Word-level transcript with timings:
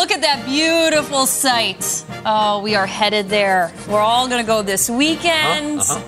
Look 0.00 0.10
at 0.12 0.22
that 0.22 0.46
beautiful 0.46 1.26
sight. 1.26 2.06
Oh, 2.24 2.62
we 2.62 2.74
are 2.74 2.86
headed 2.86 3.28
there. 3.28 3.70
We're 3.86 4.00
all 4.00 4.28
going 4.28 4.42
to 4.42 4.46
go 4.46 4.62
this 4.62 4.88
weekend. 4.88 5.80
Uh-huh, 5.80 6.02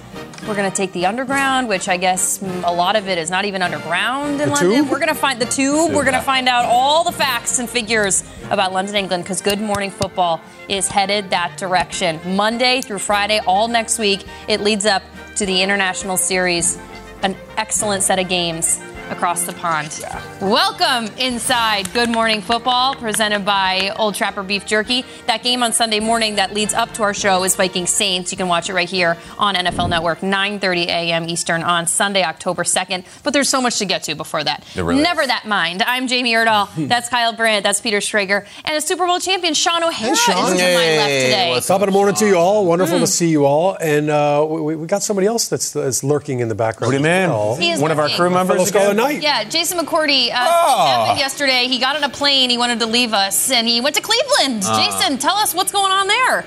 We're 0.49 0.55
going 0.55 0.71
to 0.71 0.75
take 0.75 0.93
the 0.95 1.05
underground, 1.05 1.69
which 1.69 1.91
I 1.91 1.99
guess 1.99 2.41
a 2.41 2.73
lot 2.73 2.97
of 2.97 3.07
it 3.07 3.19
is 3.19 3.29
not 3.31 3.45
even 3.45 3.61
underground 3.61 4.41
in 4.41 4.49
The 4.49 4.55
London. 4.55 4.71
tube? 4.79 4.89
We're 4.91 4.97
going 4.99 5.09
to 5.09 5.15
find 5.15 5.39
the 5.39 5.45
tube. 5.45 5.93
We're 5.93 6.05
going 6.05 6.15
to 6.15 6.23
find 6.23 6.49
out 6.49 6.65
all 6.65 7.05
the 7.05 7.13
facts 7.13 7.59
and 7.59 7.69
figures 7.69 8.25
about 8.51 8.73
London, 8.73 8.95
England, 8.97 9.25
because 9.25 9.43
Good 9.43 9.61
Morning 9.61 9.91
Football 9.91 10.41
is 10.71 10.89
headed 10.89 11.29
that 11.29 11.59
direction. 11.59 12.19
Monday 12.35 12.81
through 12.81 12.99
Friday, 13.01 13.41
all 13.47 13.69
next 13.69 13.99
week, 13.99 14.25
it 14.49 14.63
leads 14.63 14.87
up 14.87 15.03
to 15.37 15.45
the 15.45 15.61
international 15.61 16.17
series. 16.17 16.79
An 17.23 17.37
excellent 17.59 18.03
set 18.03 18.19
of 18.19 18.31
games 18.31 18.81
across 19.13 19.45
the 19.45 19.53
pond. 19.53 20.05
Welcome 20.41 21.07
inside 21.19 21.93
Good 21.93 22.09
Morning 22.11 22.41
Football, 22.41 22.95
presented 22.97 23.45
by 23.45 23.93
Old 23.97 24.15
Trapper 24.15 24.43
Beef 24.43 24.67
Jerky. 24.67 25.05
That 25.27 25.43
game 25.43 25.63
on 25.63 25.73
Sunday 25.73 26.01
morning 26.01 26.37
that 26.37 26.55
leads 26.55 26.75
up 26.75 26.93
to 26.95 27.03
our 27.03 27.15
show 27.15 27.45
is 27.45 27.55
Viking 27.55 27.87
Saints. 27.87 28.33
You 28.33 28.39
can 28.39 28.49
watch 28.49 28.69
it 28.71 28.75
right 28.75 28.89
here 28.89 29.17
on 29.39 29.55
NFL 29.55 29.89
Network, 29.89 30.21
9:30 30.21 30.87
a.m. 30.87 31.29
Eastern 31.29 31.63
on 31.63 31.87
Sunday, 31.87 32.25
October 32.25 32.65
2nd. 32.65 33.05
But 33.23 33.33
there's 33.33 33.49
so 33.49 33.61
much 33.61 33.79
to 33.79 33.85
get 33.85 34.03
to 34.05 34.15
before 34.15 34.43
that. 34.43 34.65
Really 34.77 35.03
Never 35.03 35.27
that 35.27 35.47
mind. 35.47 35.83
I'm 35.83 36.09
Jamie 36.09 36.33
Erdahl. 36.33 36.69
That's 36.89 37.09
Kyle 37.09 37.33
Brandt. 37.35 37.63
That's 37.65 37.81
Peter 37.81 37.99
Schrager, 37.99 38.47
and 38.65 38.77
a 38.77 38.81
Super 38.81 39.07
Bowl 39.07 39.19
champion 39.21 39.55
Shaun 39.55 39.85
O'Hara 39.85 40.13
is 40.13 40.25
to 40.25 40.33
my 40.33 40.47
left 40.49 41.09
today. 41.09 41.61
Top 41.67 41.81
of 41.83 41.87
the 41.87 41.93
morning 41.93 42.15
to 42.17 42.27
you 42.27 42.37
all. 42.37 42.67
Wonderful 42.67 42.99
Mm. 42.99 43.01
to 43.03 43.07
see 43.07 43.29
you 43.29 43.45
all. 43.47 43.75
And 43.81 44.11
uh, 44.11 44.47
we, 44.49 44.77
we 44.77 44.87
got 44.87 45.03
somebody 45.03 45.27
else 45.27 45.49
that's, 45.49 45.73
that's 45.73 46.05
lurking 46.05 46.41
in 46.41 46.49
the 46.49 46.55
background. 46.55 46.93
What 46.93 46.99
do 46.99 47.03
you 47.03 47.09
as 47.13 47.29
mean? 47.29 47.31
well. 47.31 47.57
He 47.57 47.71
is 47.71 47.81
One 47.81 47.91
of 47.91 47.99
our 47.99 48.05
lurking. 48.05 48.17
crew 48.19 48.31
members 48.31 48.71
Fellow 49.03 49.11
Scarlet 49.11 49.19
again? 49.19 49.23
Knight. 49.23 49.45
Yeah, 49.45 49.51
Jason 49.51 49.79
McCourty. 49.79 50.31
Uh, 50.33 51.13
Oh. 51.13 51.15
yesterday. 51.19 51.67
He 51.69 51.79
got 51.79 51.97
on 51.97 52.05
a 52.05 52.09
plane. 52.09 52.51
He 52.51 52.59
wanted 52.59 52.81
to 52.81 52.87
leave 52.87 53.13
us, 53.13 53.51
and 53.51 53.67
he 53.69 53.81
went 53.81 53.97
to 53.97 54.03
Cleveland. 54.03 54.63
Ah. 54.67 54.85
Jason, 54.85 55.19
tell 55.19 55.37
us 55.37 55.55
what's 55.55 55.73
going 55.73 55.93
on 55.93 56.07
there. 56.09 56.45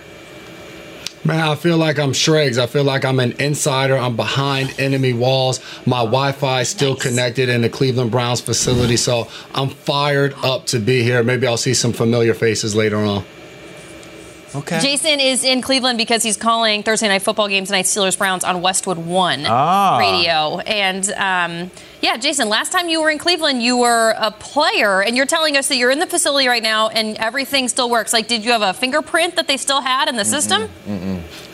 Man, 1.23 1.39
I 1.39 1.55
feel 1.55 1.77
like 1.77 1.97
I'm 1.97 2.11
Shregs. 2.11 2.59
I 2.59 2.67
feel 2.67 2.83
like 2.83 3.03
I'm 3.03 3.19
an 3.19 3.31
insider. 3.39 3.97
I'm 3.97 4.15
behind 4.15 4.75
enemy 4.79 5.11
walls. 5.13 5.59
My 5.83 6.01
Wi-Fi 6.01 6.61
is 6.61 6.69
still 6.69 6.95
connected 6.95 7.49
in 7.49 7.61
the 7.61 7.69
Cleveland 7.69 8.11
Browns 8.11 8.41
facility, 8.41 8.95
so 8.95 9.27
I'm 9.55 9.69
fired 9.69 10.35
up 10.43 10.67
to 10.67 10.77
be 10.79 11.01
here. 11.01 11.23
Maybe 11.23 11.47
I'll 11.47 11.57
see 11.57 11.73
some 11.73 11.93
familiar 11.93 12.35
faces 12.35 12.75
later 12.75 12.97
on. 12.97 13.23
Okay. 14.53 14.79
Jason 14.79 15.19
is 15.19 15.43
in 15.43 15.61
Cleveland 15.61 15.97
because 15.97 16.23
he's 16.23 16.37
calling 16.37 16.81
Thursday 16.83 17.07
night 17.09 17.23
football 17.23 17.49
game 17.49 17.65
tonight, 17.65 17.85
Steelers 17.85 18.17
Browns 18.17 18.43
on 18.45 18.61
Westwood 18.61 18.97
One 18.99 19.45
Ah. 19.47 19.97
radio. 19.97 20.59
And 20.59 21.11
um, 21.17 21.71
yeah, 22.05 22.17
Jason, 22.17 22.49
last 22.49 22.71
time 22.71 22.87
you 22.87 23.01
were 23.01 23.09
in 23.09 23.17
Cleveland, 23.17 23.63
you 23.63 23.77
were 23.77 24.13
a 24.19 24.29
player, 24.29 25.01
and 25.01 25.17
you're 25.17 25.25
telling 25.25 25.57
us 25.57 25.69
that 25.69 25.77
you're 25.77 25.89
in 25.89 25.97
the 25.97 26.05
facility 26.05 26.47
right 26.47 26.61
now 26.61 26.87
and 26.89 27.17
everything 27.17 27.67
still 27.67 27.89
works. 27.89 28.13
Like, 28.13 28.27
did 28.27 28.45
you 28.45 28.51
have 28.51 28.61
a 28.61 28.75
fingerprint 28.75 29.35
that 29.37 29.47
they 29.47 29.57
still 29.57 29.81
had 29.81 30.07
in 30.07 30.15
the 30.15 30.21
mm-hmm. 30.21 30.31
system? 30.31 30.61
Mm-hmm. 30.87 31.44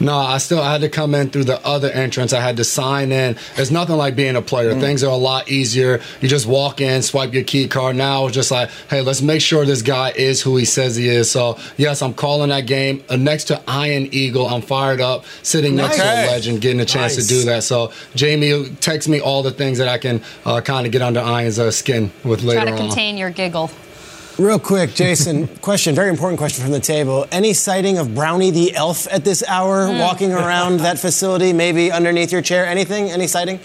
No, 0.00 0.16
I 0.16 0.38
still 0.38 0.60
I 0.60 0.72
had 0.72 0.80
to 0.82 0.88
come 0.88 1.14
in 1.14 1.30
through 1.30 1.44
the 1.44 1.64
other 1.66 1.88
entrance. 1.90 2.32
I 2.32 2.40
had 2.40 2.56
to 2.58 2.64
sign 2.64 3.12
in. 3.12 3.36
It's 3.56 3.70
nothing 3.70 3.96
like 3.96 4.14
being 4.16 4.36
a 4.36 4.42
player. 4.42 4.74
Things 4.78 5.02
are 5.02 5.10
a 5.10 5.16
lot 5.16 5.48
easier. 5.48 6.00
You 6.20 6.28
just 6.28 6.46
walk 6.46 6.80
in, 6.80 7.02
swipe 7.02 7.34
your 7.34 7.44
key 7.44 7.68
card. 7.68 7.96
Now 7.96 8.26
it's 8.26 8.34
just 8.34 8.50
like, 8.50 8.70
hey, 8.90 9.00
let's 9.00 9.22
make 9.22 9.40
sure 9.40 9.64
this 9.64 9.82
guy 9.82 10.10
is 10.10 10.40
who 10.42 10.56
he 10.56 10.64
says 10.64 10.96
he 10.96 11.08
is. 11.08 11.30
So 11.30 11.58
yes, 11.76 12.02
I'm 12.02 12.14
calling 12.14 12.50
that 12.50 12.66
game 12.66 13.02
uh, 13.08 13.16
next 13.16 13.44
to 13.44 13.60
Ian 13.68 14.08
Eagle. 14.12 14.46
I'm 14.46 14.62
fired 14.62 15.00
up, 15.00 15.24
sitting 15.42 15.74
next 15.76 15.96
to 15.96 16.02
a 16.02 16.26
legend, 16.26 16.60
getting 16.60 16.80
a 16.80 16.84
chance 16.84 17.16
Nice. 17.16 17.26
to 17.26 17.34
do 17.34 17.42
that. 17.46 17.62
So 17.64 17.92
Jamie, 18.14 18.70
text 18.80 19.08
me 19.08 19.20
all 19.20 19.42
the 19.42 19.50
things 19.50 19.78
that 19.78 19.88
I 19.88 19.98
can 19.98 20.22
uh, 20.44 20.60
kind 20.60 20.86
of 20.86 20.92
get 20.92 21.02
under 21.02 21.20
Ian's 21.20 21.58
uh, 21.58 21.70
skin 21.70 22.10
with 22.24 22.42
later 22.42 22.60
on. 22.60 22.66
Try 22.66 22.76
to 22.76 22.82
on. 22.82 22.88
contain 22.88 23.16
your 23.18 23.30
giggle. 23.30 23.70
Real 24.38 24.60
quick, 24.60 24.94
Jason, 24.94 25.48
question, 25.62 25.96
very 25.96 26.10
important 26.10 26.38
question 26.38 26.62
from 26.62 26.72
the 26.72 26.78
table. 26.80 27.26
Any 27.32 27.52
sighting 27.52 27.98
of 27.98 28.14
Brownie 28.14 28.52
the 28.52 28.74
elf 28.76 29.08
at 29.12 29.24
this 29.24 29.42
hour 29.48 29.90
walking 29.90 30.32
around 30.32 30.78
that 30.80 30.98
facility, 31.00 31.52
maybe 31.52 31.90
underneath 31.90 32.30
your 32.30 32.42
chair? 32.42 32.64
Anything? 32.64 33.10
Any 33.10 33.26
sighting? 33.26 33.58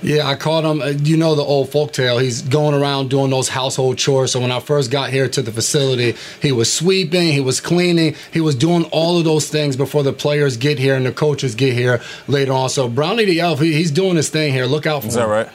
Yeah, 0.00 0.28
I 0.28 0.36
caught 0.36 0.62
him. 0.64 0.80
uh, 0.80 0.86
You 1.02 1.16
know 1.16 1.34
the 1.34 1.42
old 1.42 1.70
folktale. 1.70 2.22
He's 2.22 2.42
going 2.42 2.72
around 2.80 3.10
doing 3.10 3.30
those 3.30 3.48
household 3.48 3.98
chores. 3.98 4.30
So 4.30 4.38
when 4.38 4.52
I 4.52 4.60
first 4.60 4.92
got 4.92 5.10
here 5.10 5.28
to 5.28 5.42
the 5.42 5.50
facility, 5.50 6.14
he 6.40 6.52
was 6.52 6.72
sweeping, 6.72 7.32
he 7.32 7.40
was 7.40 7.60
cleaning, 7.60 8.14
he 8.32 8.40
was 8.40 8.54
doing 8.54 8.84
all 8.92 9.18
of 9.18 9.24
those 9.24 9.48
things 9.48 9.74
before 9.76 10.04
the 10.04 10.12
players 10.12 10.56
get 10.56 10.78
here 10.78 10.94
and 10.94 11.04
the 11.04 11.10
coaches 11.10 11.56
get 11.56 11.72
here 11.72 12.00
later 12.28 12.52
on. 12.52 12.68
So 12.68 12.88
Brownie 12.88 13.24
the 13.24 13.40
Elf, 13.40 13.58
he, 13.58 13.72
he's 13.72 13.90
doing 13.90 14.14
his 14.14 14.28
thing 14.28 14.52
here. 14.52 14.66
Look 14.66 14.86
out 14.86 15.02
for 15.02 15.08
Is 15.08 15.16
him. 15.16 15.22
Is 15.22 15.26
that 15.26 15.32
right? 15.32 15.48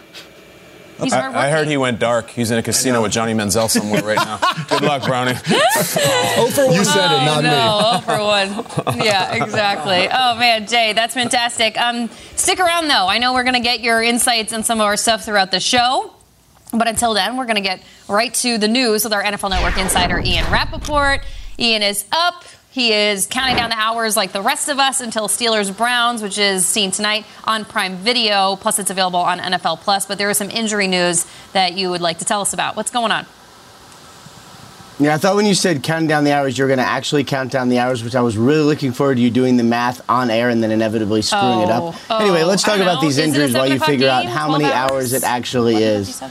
He's 1.03 1.13
I, 1.13 1.47
I 1.47 1.50
heard 1.50 1.67
he 1.67 1.77
went 1.77 2.00
dark. 2.00 2.29
He's 2.29 2.51
in 2.51 2.57
a 2.57 2.63
casino 2.63 3.01
with 3.01 3.11
Johnny 3.11 3.33
Manziel 3.33 3.69
somewhere 3.69 4.03
right 4.03 4.17
now. 4.17 4.39
Good 4.69 4.81
luck, 4.81 5.03
Brownie. 5.03 5.33
You 6.73 6.83
said 6.83 7.11
it, 7.11 7.25
not 7.25 7.39
oh, 7.39 7.41
me. 7.41 7.50
no, 7.50 7.81
oh 7.83 8.01
for 8.01 8.88
one. 8.91 8.97
Yeah, 8.97 9.33
exactly. 9.35 10.07
Oh 10.11 10.35
man, 10.38 10.67
Jay, 10.67 10.94
that's 10.94 11.13
fantastic. 11.13 11.79
Um, 11.79 12.09
stick 12.35 12.59
around 12.59 12.88
though. 12.88 13.07
I 13.07 13.17
know 13.17 13.33
we're 13.33 13.44
gonna 13.44 13.59
get 13.59 13.81
your 13.81 14.01
insights 14.01 14.53
on 14.53 14.63
some 14.63 14.79
of 14.79 14.85
our 14.85 14.97
stuff 14.97 15.25
throughout 15.25 15.51
the 15.51 15.59
show. 15.59 16.13
But 16.73 16.88
until 16.88 17.13
then, 17.13 17.38
we're 17.38 17.45
going 17.45 17.57
to 17.57 17.61
get 17.61 17.81
right 18.09 18.33
to 18.35 18.57
the 18.57 18.67
news 18.67 19.03
with 19.03 19.13
our 19.13 19.23
NFL 19.23 19.51
Network 19.51 19.77
insider, 19.77 20.19
Ian 20.19 20.51
Rapoport. 20.51 21.21
Ian 21.59 21.83
is 21.83 22.03
up. 22.11 22.44
He 22.74 22.92
is 22.92 23.28
counting 23.28 23.56
down 23.56 23.70
the 23.70 23.78
hours 23.78 24.18
like 24.18 24.31
the 24.31 24.42
rest 24.42 24.68
of 24.68 24.80
us 24.80 25.00
until 25.00 25.28
Steelers 25.28 25.75
Browns, 25.78 26.24
which 26.24 26.40
is 26.40 26.66
seen 26.66 26.90
tonight 26.90 27.24
on 27.44 27.66
Prime 27.66 27.98
Video. 27.98 28.56
Plus, 28.56 28.80
it's 28.80 28.90
available 28.90 29.20
on 29.20 29.38
NFL 29.38 29.81
Plus. 29.81 30.08
But 30.08 30.18
there 30.18 30.28
is 30.31 30.38
some 30.40 30.50
injury 30.50 30.88
news 30.88 31.28
that 31.52 31.78
you 31.78 31.92
would 31.92 32.02
like 32.02 32.18
to 32.18 32.25
tell 32.25 32.42
us 32.42 32.52
about. 32.52 32.75
What's 32.75 32.90
going 32.90 33.12
on? 33.12 33.28
Yeah, 35.00 35.14
I 35.14 35.18
thought 35.20 35.36
when 35.36 35.46
you 35.46 35.54
said 35.54 35.84
counting 35.84 36.08
down 36.08 36.24
the 36.24 36.31
hours, 36.31 36.58
you 36.58 36.64
were 36.64 36.68
going 36.68 36.80
to 36.80 36.86
actually 36.86 37.24
count 37.24 37.52
down 37.52 37.70
the 37.70 37.78
hours, 37.78 38.04
which 38.04 38.16
I 38.16 38.22
was 38.22 38.38
really 38.38 38.64
looking 38.64 38.92
forward 38.92 39.16
to 39.16 39.22
you 39.22 39.30
doing 39.30 39.58
the 39.58 39.64
math 39.64 40.02
on 40.10 40.31
air 40.31 40.50
and 40.50 40.64
then 40.64 40.72
inevitably 40.72 41.22
screwing 41.22 41.60
it 41.60 41.70
up. 41.70 41.84
Oh, 41.84 42.06
oh. 42.10 42.18
anyway, 42.22 42.42
let's 42.42 42.64
talk 42.64 42.80
about 42.80 43.02
these 43.02 43.18
Is 43.18 43.20
it 43.20 43.22
a 43.22 43.25
injuries 43.25 43.54
while 43.54 43.68
you 43.68 43.78
7 43.78 43.86
figure 43.86 44.10
out 44.10 44.25
how 44.25 44.52
many 44.52 44.66
hours? 44.66 44.92
hours 44.92 45.14
it 45.14 45.24
actually 45.24 45.75
is. 45.75 46.24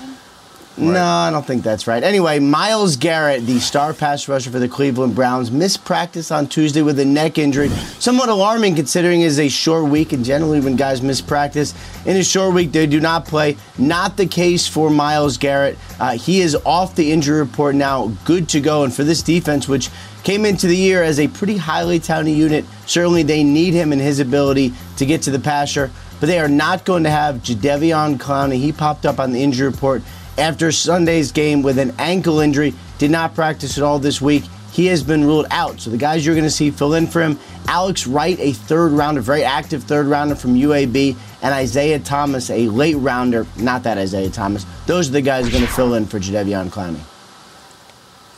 11:57? 0.78 0.92
No, 0.94 1.04
I 1.04 1.30
don't 1.30 1.46
think 1.46 1.62
that's 1.62 1.86
right. 1.86 2.02
Anyway, 2.02 2.38
Myles 2.38 2.96
Garrett, 2.96 3.44
the 3.46 3.60
star 3.60 3.92
pass 3.92 4.26
rusher 4.26 4.50
for 4.50 4.58
the 4.58 4.68
Cleveland 4.68 5.14
Browns, 5.14 5.50
missed 5.50 5.84
practice 5.84 6.30
on 6.30 6.46
Tuesday 6.46 6.80
with 6.80 6.98
a 6.98 7.04
neck 7.04 7.36
injury. 7.36 7.68
Somewhat 7.98 8.30
alarming 8.30 8.74
considering 8.74 9.20
it 9.20 9.26
is 9.26 9.38
a 9.38 9.48
short 9.48 9.90
week, 9.90 10.12
and 10.12 10.24
generally 10.24 10.60
when 10.60 10.76
guys 10.76 11.02
miss 11.02 11.20
practice 11.20 11.74
in 12.06 12.16
a 12.16 12.24
short 12.24 12.54
week, 12.54 12.72
they 12.72 12.86
do 12.86 13.00
not 13.00 13.26
play. 13.26 13.56
Not 13.76 14.16
the 14.16 14.26
case 14.26 14.66
for 14.66 14.88
Myles 14.88 15.36
Garrett. 15.36 15.78
Uh, 16.00 16.16
he 16.16 16.40
is 16.40 16.56
off 16.64 16.94
the 16.94 17.12
injury 17.12 17.40
report 17.40 17.74
now, 17.74 18.08
good 18.24 18.48
to 18.50 18.60
go. 18.60 18.84
And 18.84 18.94
for 18.94 19.04
this 19.04 19.22
defense, 19.22 19.68
which 19.68 19.90
came 20.24 20.46
into 20.46 20.66
the 20.66 20.76
year 20.76 21.02
as 21.02 21.20
a 21.20 21.28
pretty 21.28 21.58
highly 21.58 22.00
touted 22.00 22.34
unit, 22.34 22.64
certainly 22.86 23.22
they 23.22 23.44
need 23.44 23.74
him 23.74 23.92
and 23.92 24.00
his 24.00 24.20
ability 24.20 24.72
to 24.96 25.04
get 25.04 25.22
to 25.22 25.30
the 25.30 25.38
passer. 25.38 25.90
But 26.18 26.26
they 26.26 26.38
are 26.38 26.48
not 26.48 26.84
going 26.84 27.02
to 27.02 27.10
have 27.10 27.36
Jadeveon 27.36 28.16
Clowney. 28.18 28.56
He 28.56 28.70
popped 28.70 29.04
up 29.04 29.18
on 29.18 29.32
the 29.32 29.42
injury 29.42 29.66
report 29.66 30.02
after 30.38 30.72
Sunday's 30.72 31.32
game 31.32 31.62
with 31.62 31.78
an 31.78 31.94
ankle 31.98 32.40
injury. 32.40 32.74
Did 32.98 33.10
not 33.10 33.34
practice 33.34 33.78
at 33.78 33.84
all 33.84 33.98
this 33.98 34.20
week. 34.20 34.44
He 34.72 34.86
has 34.86 35.02
been 35.02 35.24
ruled 35.24 35.46
out. 35.50 35.80
So 35.80 35.90
the 35.90 35.98
guys 35.98 36.24
you're 36.24 36.34
going 36.34 36.46
to 36.46 36.50
see 36.50 36.70
fill 36.70 36.94
in 36.94 37.06
for 37.06 37.20
him 37.20 37.38
Alex 37.66 38.06
Wright, 38.06 38.38
a 38.40 38.52
third 38.52 38.92
rounder, 38.92 39.20
very 39.20 39.44
active 39.44 39.84
third 39.84 40.06
rounder 40.06 40.34
from 40.34 40.54
UAB, 40.54 41.16
and 41.42 41.54
Isaiah 41.54 41.98
Thomas, 41.98 42.50
a 42.50 42.68
late 42.68 42.96
rounder. 42.96 43.46
Not 43.56 43.82
that 43.84 43.98
Isaiah 43.98 44.30
Thomas. 44.30 44.66
Those 44.86 45.08
are 45.08 45.12
the 45.12 45.22
guys 45.22 45.48
going 45.48 45.64
to 45.64 45.70
fill 45.70 45.94
in 45.94 46.06
for 46.06 46.18
Jadeveon 46.18 46.70
Clowney. 46.70 47.00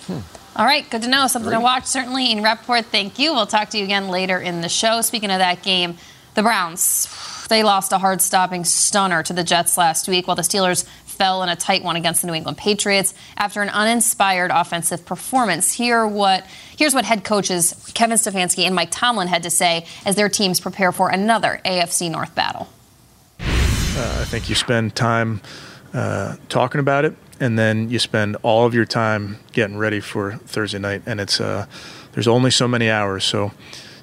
Hmm. 0.07 0.21
All 0.57 0.67
right, 0.67 0.89
good 0.89 1.03
to 1.03 1.09
know. 1.09 1.27
Something 1.27 1.53
to 1.53 1.61
watch, 1.61 1.87
certainly. 1.87 2.27
Ian 2.27 2.43
Rapoport, 2.43 2.87
thank 2.87 3.19
you. 3.19 3.33
We'll 3.33 3.47
talk 3.47 3.71
to 3.71 3.79
you 3.79 3.85
again 3.85 4.09
later 4.09 4.39
in 4.39 4.61
the 4.61 4.69
show. 4.69 5.01
Speaking 5.01 5.31
of 5.31 5.39
that 5.39 5.63
game, 5.63 5.97
the 6.35 6.43
Browns, 6.43 7.47
they 7.49 7.63
lost 7.63 7.93
a 7.93 7.99
hard 7.99 8.21
stopping 8.21 8.65
stunner 8.65 9.23
to 9.25 9.33
the 9.33 9.43
Jets 9.43 9.77
last 9.77 10.07
week, 10.07 10.27
while 10.27 10.37
the 10.37 10.43
Steelers 10.43 10.87
fell 11.15 11.43
in 11.43 11.49
a 11.49 11.57
tight 11.57 11.83
one 11.83 11.97
against 11.97 12.21
the 12.21 12.27
New 12.27 12.35
England 12.35 12.59
Patriots 12.59 13.15
after 13.37 13.63
an 13.63 13.69
uninspired 13.69 14.51
offensive 14.53 15.07
performance. 15.07 15.73
Here 15.73 16.07
what 16.07 16.45
here's 16.77 16.95
what 16.95 17.05
head 17.05 17.25
coaches 17.25 17.93
Kevin 17.95 18.19
Stefanski 18.19 18.65
and 18.65 18.75
Mike 18.75 18.91
Tomlin 18.91 19.29
had 19.29 19.43
to 19.45 19.51
say 19.51 19.87
as 20.05 20.17
their 20.17 20.29
teams 20.29 20.61
prepare 20.61 20.93
for 20.93 21.09
another 21.09 21.61
AFC 21.65 22.11
North 22.11 22.35
battle. 22.35 22.69
Uh, 23.97 24.19
I 24.21 24.25
think 24.25 24.49
you 24.49 24.57
spend 24.57 24.97
time 24.97 25.41
uh, 25.93 26.37
talking 26.49 26.81
about 26.81 27.05
it, 27.05 27.15
and 27.39 27.57
then 27.57 27.91
you 27.91 28.01
spend 28.01 28.37
all 28.43 28.67
of 28.67 28.75
your 28.75 28.85
time 28.85 29.39
getting 29.53 29.77
ready 29.77 30.01
for 30.01 30.33
Thursday 30.33 30.81
night. 30.81 31.03
And 31.07 31.21
it's 31.21 31.41
uh, 31.41 31.67
there's 32.13 32.27
only 32.27 32.51
so 32.51 32.67
many 32.67 32.91
hours, 32.91 33.25
so 33.25 33.53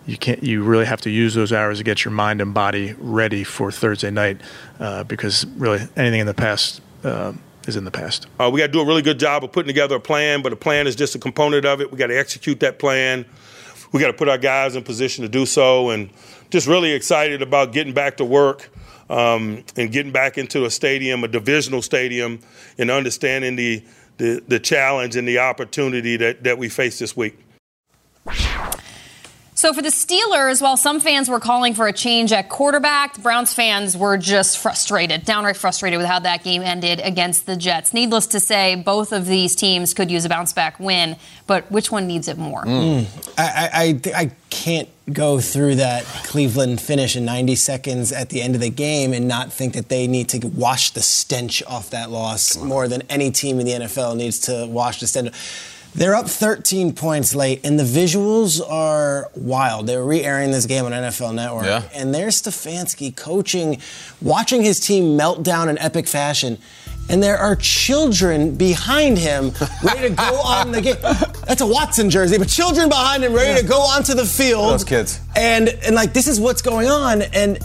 you 0.05 0.17
can't. 0.17 0.41
You 0.43 0.63
really 0.63 0.85
have 0.85 1.01
to 1.01 1.09
use 1.09 1.33
those 1.33 1.51
hours 1.51 1.79
to 1.79 1.83
get 1.83 2.05
your 2.05 2.13
mind 2.13 2.39
and 2.39 2.53
body 2.53 2.95
ready 2.99 3.43
for 3.43 3.69
Thursday 3.69 4.11
night, 4.11 4.39
uh, 4.79 5.03
because 5.03 5.45
really 5.57 5.81
anything 5.97 6.21
in 6.21 6.27
the 6.27 6.33
past 6.33 6.81
uh, 7.03 7.33
is 7.67 7.75
in 7.75 7.83
the 7.83 7.91
past. 7.91 8.27
Uh, 8.39 8.49
we 8.51 8.59
got 8.59 8.67
to 8.67 8.73
do 8.73 8.81
a 8.81 8.85
really 8.85 9.01
good 9.01 9.19
job 9.19 9.43
of 9.43 9.51
putting 9.51 9.67
together 9.67 9.95
a 9.95 9.99
plan, 9.99 10.41
but 10.41 10.53
a 10.53 10.55
plan 10.55 10.87
is 10.87 10.95
just 10.95 11.15
a 11.15 11.19
component 11.19 11.65
of 11.65 11.81
it. 11.81 11.91
We 11.91 11.97
got 11.97 12.07
to 12.07 12.17
execute 12.17 12.59
that 12.61 12.79
plan. 12.79 13.25
We 13.91 13.99
got 13.99 14.07
to 14.07 14.13
put 14.13 14.29
our 14.29 14.37
guys 14.37 14.75
in 14.75 14.83
position 14.83 15.23
to 15.23 15.29
do 15.29 15.45
so, 15.45 15.89
and 15.89 16.09
just 16.49 16.67
really 16.67 16.91
excited 16.91 17.41
about 17.41 17.73
getting 17.73 17.93
back 17.93 18.17
to 18.17 18.25
work 18.25 18.69
um, 19.09 19.63
and 19.75 19.91
getting 19.91 20.11
back 20.11 20.37
into 20.37 20.65
a 20.65 20.69
stadium, 20.69 21.23
a 21.23 21.27
divisional 21.27 21.81
stadium, 21.81 22.39
and 22.77 22.89
understanding 22.89 23.55
the 23.57 23.83
the, 24.17 24.43
the 24.47 24.59
challenge 24.59 25.15
and 25.15 25.27
the 25.27 25.39
opportunity 25.39 26.15
that, 26.17 26.43
that 26.43 26.57
we 26.59 26.69
face 26.69 26.99
this 26.99 27.17
week. 27.17 27.39
So 29.61 29.73
for 29.73 29.83
the 29.83 29.89
Steelers, 29.89 30.59
while 30.59 30.75
some 30.75 30.99
fans 30.99 31.29
were 31.29 31.39
calling 31.39 31.75
for 31.75 31.87
a 31.87 31.93
change 31.93 32.33
at 32.33 32.49
quarterback, 32.49 33.13
the 33.13 33.19
Browns 33.19 33.53
fans 33.53 33.95
were 33.95 34.17
just 34.17 34.57
frustrated, 34.57 35.23
downright 35.23 35.55
frustrated 35.55 35.99
with 35.99 36.07
how 36.07 36.17
that 36.17 36.43
game 36.43 36.63
ended 36.63 36.99
against 36.99 37.45
the 37.45 37.55
Jets. 37.55 37.93
Needless 37.93 38.25
to 38.25 38.39
say, 38.39 38.73
both 38.73 39.11
of 39.11 39.27
these 39.27 39.55
teams 39.55 39.93
could 39.93 40.09
use 40.09 40.25
a 40.25 40.29
bounce 40.29 40.51
back 40.51 40.79
win, 40.79 41.15
but 41.45 41.71
which 41.71 41.91
one 41.91 42.07
needs 42.07 42.27
it 42.27 42.39
more? 42.39 42.65
Mm. 42.65 43.01
Mm. 43.01 43.33
I, 43.37 43.69
I, 43.71 44.11
I, 44.15 44.23
I 44.23 44.31
can't 44.49 44.89
go 45.13 45.39
through 45.39 45.75
that 45.75 46.05
Cleveland 46.05 46.81
finish 46.81 47.15
in 47.15 47.25
90 47.25 47.53
seconds 47.53 48.11
at 48.11 48.29
the 48.29 48.41
end 48.41 48.55
of 48.55 48.61
the 48.61 48.71
game 48.71 49.13
and 49.13 49.27
not 49.27 49.53
think 49.53 49.75
that 49.75 49.89
they 49.89 50.07
need 50.07 50.29
to 50.29 50.47
wash 50.47 50.89
the 50.89 51.01
stench 51.01 51.61
off 51.67 51.91
that 51.91 52.09
loss 52.09 52.57
more 52.57 52.87
than 52.87 53.03
any 53.11 53.29
team 53.29 53.59
in 53.59 53.67
the 53.67 53.73
NFL 53.73 54.17
needs 54.17 54.39
to 54.39 54.65
wash 54.67 55.01
the 55.01 55.05
stench. 55.05 55.35
They're 55.93 56.15
up 56.15 56.27
13 56.29 56.93
points 56.93 57.35
late, 57.35 57.65
and 57.65 57.77
the 57.77 57.83
visuals 57.83 58.61
are 58.65 59.29
wild. 59.35 59.87
They 59.87 59.97
were 59.97 60.05
re-airing 60.05 60.51
this 60.51 60.65
game 60.65 60.85
on 60.85 60.93
NFL 60.93 61.33
Network, 61.35 61.65
Yeah. 61.65 61.83
and 61.93 62.15
there's 62.15 62.41
Stefanski 62.41 63.13
coaching, 63.15 63.81
watching 64.21 64.61
his 64.63 64.79
team 64.79 65.17
melt 65.17 65.43
down 65.43 65.67
in 65.67 65.77
epic 65.79 66.07
fashion. 66.07 66.57
And 67.09 67.21
there 67.21 67.37
are 67.37 67.57
children 67.57 68.55
behind 68.55 69.17
him 69.17 69.51
ready 69.83 70.07
to 70.09 70.15
go 70.15 70.35
on 70.45 70.71
the 70.71 70.79
game. 70.81 70.95
That's 71.45 71.59
a 71.59 71.65
Watson 71.67 72.09
jersey, 72.09 72.37
but 72.37 72.47
children 72.47 72.87
behind 72.87 73.23
him 73.25 73.33
ready 73.33 73.59
to 73.61 73.67
go 73.67 73.79
onto 73.81 74.13
the 74.13 74.25
field. 74.25 74.71
Those 74.71 74.83
kids. 74.85 75.19
And 75.35 75.67
and 75.85 75.93
like 75.93 76.13
this 76.13 76.27
is 76.27 76.39
what's 76.39 76.61
going 76.61 76.87
on. 76.87 77.23
And 77.23 77.59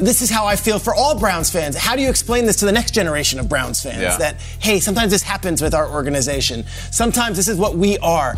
this 0.00 0.22
is 0.22 0.30
how 0.30 0.46
I 0.46 0.56
feel 0.56 0.78
for 0.78 0.94
all 0.94 1.18
Browns 1.18 1.50
fans. 1.50 1.76
How 1.76 1.96
do 1.96 2.02
you 2.02 2.08
explain 2.10 2.46
this 2.46 2.56
to 2.56 2.64
the 2.66 2.72
next 2.72 2.92
generation 2.92 3.38
of 3.40 3.48
Browns 3.48 3.82
fans? 3.82 4.00
Yeah. 4.02 4.16
That 4.18 4.36
hey, 4.60 4.80
sometimes 4.80 5.10
this 5.12 5.22
happens 5.22 5.62
with 5.62 5.74
our 5.74 5.88
organization. 5.88 6.64
Sometimes 6.90 7.36
this 7.36 7.48
is 7.48 7.58
what 7.58 7.76
we 7.76 7.98
are. 7.98 8.36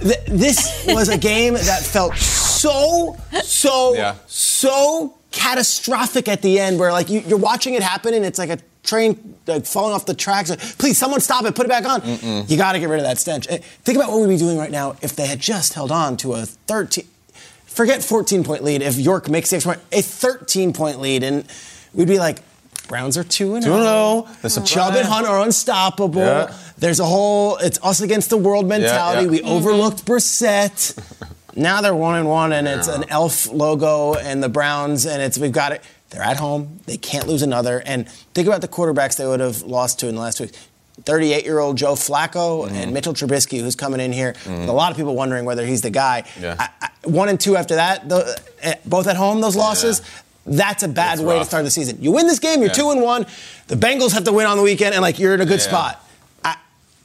Th- 0.00 0.18
this 0.26 0.84
was 0.88 1.08
a 1.08 1.18
game 1.18 1.54
that 1.54 1.82
felt 1.82 2.14
so, 2.16 3.16
so, 3.42 3.94
Yeah. 3.94 4.14
so 4.26 5.14
catastrophic 5.32 6.28
at 6.28 6.42
the 6.42 6.58
end, 6.60 6.78
where 6.78 6.92
like 6.92 7.08
you, 7.10 7.20
you're 7.20 7.38
watching 7.38 7.74
it 7.74 7.82
happen 7.82 8.14
and 8.14 8.24
it's 8.24 8.38
like 8.38 8.50
a 8.50 8.58
train 8.82 9.34
like 9.46 9.66
falling 9.66 9.92
off 9.94 10.06
the 10.06 10.14
tracks. 10.14 10.50
Please, 10.76 10.96
someone 10.96 11.20
stop 11.20 11.44
it, 11.44 11.54
put 11.54 11.66
it 11.66 11.68
back 11.68 11.84
on. 11.86 12.02
You 12.48 12.56
got 12.56 12.72
to 12.72 12.78
get 12.78 12.88
rid 12.88 12.98
of 13.00 13.04
that 13.04 13.18
stench. 13.18 13.46
Eh, 13.50 13.58
Think 13.84 13.96
about 13.96 14.10
what 14.10 14.20
we'd 14.20 14.28
be 14.28 14.36
doing 14.36 14.56
right 14.58 14.70
now 14.70 14.96
if 15.02 15.16
they 15.16 15.26
had 15.26 15.40
just 15.40 15.74
held 15.74 15.90
on 15.92 16.16
to 16.18 16.34
a 16.34 16.46
13. 16.46 17.04
Forget 17.80 18.02
14 18.02 18.44
point 18.44 18.62
lead. 18.62 18.82
If 18.82 18.98
York 18.98 19.30
makes 19.30 19.48
the 19.48 19.56
extra 19.56 19.72
point, 19.72 19.86
a 19.90 20.02
13 20.02 20.74
point 20.74 21.00
lead, 21.00 21.22
and 21.22 21.46
we'd 21.94 22.08
be 22.08 22.18
like, 22.18 22.40
Browns 22.88 23.16
are 23.16 23.24
2 23.24 23.54
and 23.54 23.64
0. 23.64 24.28
The 24.42 24.50
surprise. 24.50 24.70
Chubb 24.70 24.94
and 24.96 25.08
Hunt 25.08 25.26
are 25.26 25.42
unstoppable. 25.42 26.20
Yeah. 26.20 26.54
There's 26.76 27.00
a 27.00 27.06
whole 27.06 27.56
it's 27.56 27.82
us 27.82 28.02
against 28.02 28.28
the 28.28 28.36
world 28.36 28.68
mentality. 28.68 29.22
yeah. 29.22 29.30
We 29.30 29.38
mm-hmm. 29.38 29.48
overlooked 29.48 30.04
Brissett. 30.04 30.94
now 31.56 31.80
they're 31.80 31.94
one 31.94 32.16
and 32.16 32.28
one, 32.28 32.52
and 32.52 32.68
it's 32.68 32.86
an 32.86 33.06
elf 33.08 33.50
logo 33.50 34.12
and 34.12 34.42
the 34.42 34.50
Browns, 34.50 35.06
and 35.06 35.22
it's 35.22 35.38
we've 35.38 35.50
got 35.50 35.72
it. 35.72 35.82
They're 36.10 36.20
at 36.20 36.36
home. 36.36 36.80
They 36.84 36.98
can't 36.98 37.26
lose 37.26 37.40
another. 37.40 37.82
And 37.86 38.06
think 38.34 38.46
about 38.46 38.60
the 38.60 38.68
quarterbacks 38.68 39.16
they 39.16 39.26
would 39.26 39.40
have 39.40 39.62
lost 39.62 40.00
to 40.00 40.08
in 40.08 40.16
the 40.16 40.20
last 40.20 40.38
week. 40.38 40.50
38 41.04 41.44
year 41.44 41.58
old 41.58 41.76
Joe 41.76 41.94
Flacco 41.94 42.64
Mm-hmm. 42.66 42.74
and 42.74 42.92
Mitchell 42.92 43.14
Trubisky, 43.14 43.60
who's 43.60 43.76
coming 43.76 44.00
in 44.00 44.12
here. 44.12 44.34
With 44.46 44.68
a 44.68 44.72
lot 44.72 44.90
of 44.90 44.96
people 44.96 45.14
wondering 45.14 45.44
whether 45.44 45.64
he's 45.66 45.82
the 45.82 45.90
guy. 45.90 46.24
Yeah. 46.40 46.56
I, 46.58 46.68
I, 46.82 46.88
one 47.08 47.28
and 47.28 47.38
two 47.40 47.56
after 47.56 47.76
that, 47.76 48.08
the, 48.08 48.38
eh, 48.62 48.74
both 48.86 49.06
at 49.06 49.16
home, 49.16 49.40
those 49.40 49.56
losses. 49.56 50.02
That's 50.46 50.82
a 50.82 50.88
bad 50.88 51.14
It's 51.18 51.22
way 51.22 51.38
to 51.38 51.44
start 51.44 51.64
the 51.64 51.70
season. 51.70 51.98
You 52.00 52.12
win 52.12 52.26
this 52.26 52.38
game, 52.38 52.60
you're 52.60 52.68
Yeah. 52.68 52.72
two 52.74 52.90
and 52.90 53.00
one. 53.02 53.26
The 53.68 53.76
Bengals 53.76 54.12
have 54.12 54.24
to 54.24 54.32
win 54.32 54.46
on 54.46 54.56
the 54.56 54.62
weekend, 54.62 54.94
and 54.94 55.02
like 55.02 55.18
you're 55.18 55.34
in 55.34 55.40
a 55.40 55.46
good 55.46 55.60
Yeah. 55.60 55.66
spot. 55.68 56.06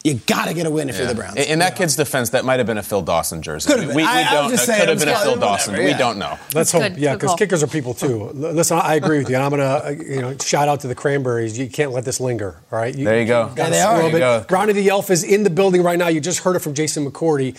I, 0.06 0.10
you 0.10 0.16
got 0.28 0.48
to 0.48 0.54
get 0.54 0.66
a 0.66 0.70
win 0.70 0.90
if 0.90 0.98
you're 0.98 1.08
the 1.08 1.16
Browns. 1.16 1.36
In, 1.38 1.44
in 1.44 1.60
that 1.60 1.76
kid's 1.76 1.96
defense, 1.96 2.30
that 2.32 2.46
might 2.46 2.60
have 2.60 2.68
been 2.68 2.78
a 2.78 2.84
Phil 2.84 3.02
Dawson 3.02 3.42
jersey. 3.42 3.70
Could've 3.72 3.88
been. 3.88 3.96
We, 3.96 4.04
we 4.04 4.08
I- 4.08 4.22
I 4.22 4.34
don't. 4.34 4.50
just 4.52 4.64
It 4.64 4.66
saying, 4.68 4.80
could 4.82 4.90
have 4.90 5.00
been 5.00 5.08
a 5.10 5.12
was 5.14 5.22
Phil 5.24 5.32
whatever, 5.34 5.46
Dawson. 5.52 5.76
yeah. 5.76 5.86
We 5.86 5.94
don't 5.94 6.18
know. 6.18 6.30
Let's 6.30 6.54
That's 6.54 6.72
hope, 6.72 6.82
good. 6.84 6.98
yeah, 6.98 7.14
because 7.16 7.36
kickers 7.36 7.64
are 7.64 7.68
people 7.68 7.94
too. 7.94 8.26
Listen, 8.34 8.80
I 8.82 8.96
agree 8.96 9.18
with 9.20 9.30
you, 9.30 9.36
and 9.36 9.44
I'm 9.44 9.50
gonna, 9.52 9.64
uh, 9.64 9.90
you 9.90 10.22
know, 10.22 10.38
shout 10.38 10.68
out 10.68 10.82
to 10.82 10.88
the 10.88 10.96
Cranberries. 10.96 11.58
You 11.58 11.70
can't 11.70 11.92
let 11.92 12.06
this 12.06 12.20
linger. 12.20 12.62
All 12.72 12.80
right, 12.80 12.96
There 12.96 13.20
you 13.20 13.26
go. 13.26 13.52
gotta 13.56 13.62
Yeah, 13.62 13.70
they 13.70 13.80
a 13.82 13.86
are. 13.88 13.96
little 13.96 14.12
There 14.12 14.20
you 14.20 14.40
bit. 14.40 14.44
go. 14.44 14.48
Brownie 14.48 14.74
the 14.74 14.90
Elf 14.90 15.10
is 15.10 15.24
in 15.24 15.44
the 15.44 15.50
building 15.50 15.84
right 15.84 15.98
now. 15.98 16.08
You 16.08 16.22
just 16.22 16.40
heard 16.40 16.56
it 16.56 16.60
from 16.60 16.74
Jason 16.74 17.10
McCourty. 17.10 17.56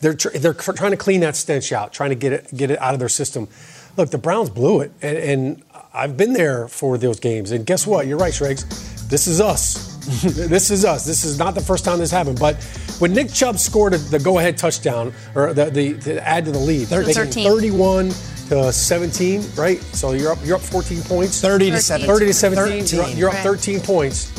They're 0.00 0.14
tr- 0.14 0.28
they're 0.38 0.54
tr- 0.54 0.72
trying 0.72 0.92
to 0.92 0.96
clean 0.96 1.20
that 1.20 1.36
stench 1.36 1.72
out, 1.72 1.92
trying 1.92 2.10
to 2.10 2.16
get 2.16 2.32
it 2.32 2.48
get 2.56 2.70
it 2.70 2.80
out 2.80 2.94
of 2.94 3.00
their 3.00 3.08
system. 3.08 3.48
Look, 3.96 4.10
the 4.10 4.16
Browns 4.18 4.48
blew 4.48 4.80
it, 4.80 4.90
and, 5.02 5.18
and 5.18 5.62
I've 5.94 6.16
been 6.16 6.32
there 6.32 6.68
for 6.68 6.96
those 6.96 7.20
games. 7.20 7.50
And 7.50 7.66
guess 7.66 7.86
what? 7.86 8.06
You're 8.06 8.18
right, 8.18 8.32
Shregs. 8.32 8.64
This 9.08 9.26
is 9.26 9.40
us. 9.40 9.92
this 10.22 10.70
is 10.70 10.84
us. 10.84 11.04
This 11.04 11.24
is 11.24 11.38
not 11.38 11.54
the 11.54 11.60
first 11.60 11.84
time 11.84 11.98
this 11.98 12.10
happened. 12.10 12.40
But 12.40 12.56
when 12.98 13.12
Nick 13.12 13.32
Chubb 13.32 13.58
scored 13.58 13.92
the 13.92 14.18
go-ahead 14.18 14.56
touchdown 14.56 15.12
or 15.34 15.52
the, 15.52 15.66
the, 15.66 15.92
the 15.92 16.26
add 16.26 16.46
to 16.46 16.50
the 16.50 16.58
lead, 16.58 16.86
they 16.88 17.04
came 17.04 17.14
13. 17.14 17.46
31 17.46 18.08
to 18.48 18.72
17, 18.72 19.42
right? 19.54 19.80
So 19.94 20.12
you're 20.12 20.32
up 20.32 20.38
you're 20.44 20.56
up 20.56 20.62
14 20.62 21.02
points. 21.02 21.40
30 21.40 21.70
to 21.72 21.78
17. 21.78 22.14
30 22.14 22.26
to 22.26 22.34
17. 22.34 22.86
You're 22.86 23.00
up, 23.00 23.06
13. 23.06 23.18
you're 23.18 23.30
up 23.30 23.36
13 23.36 23.80
points. 23.80 24.32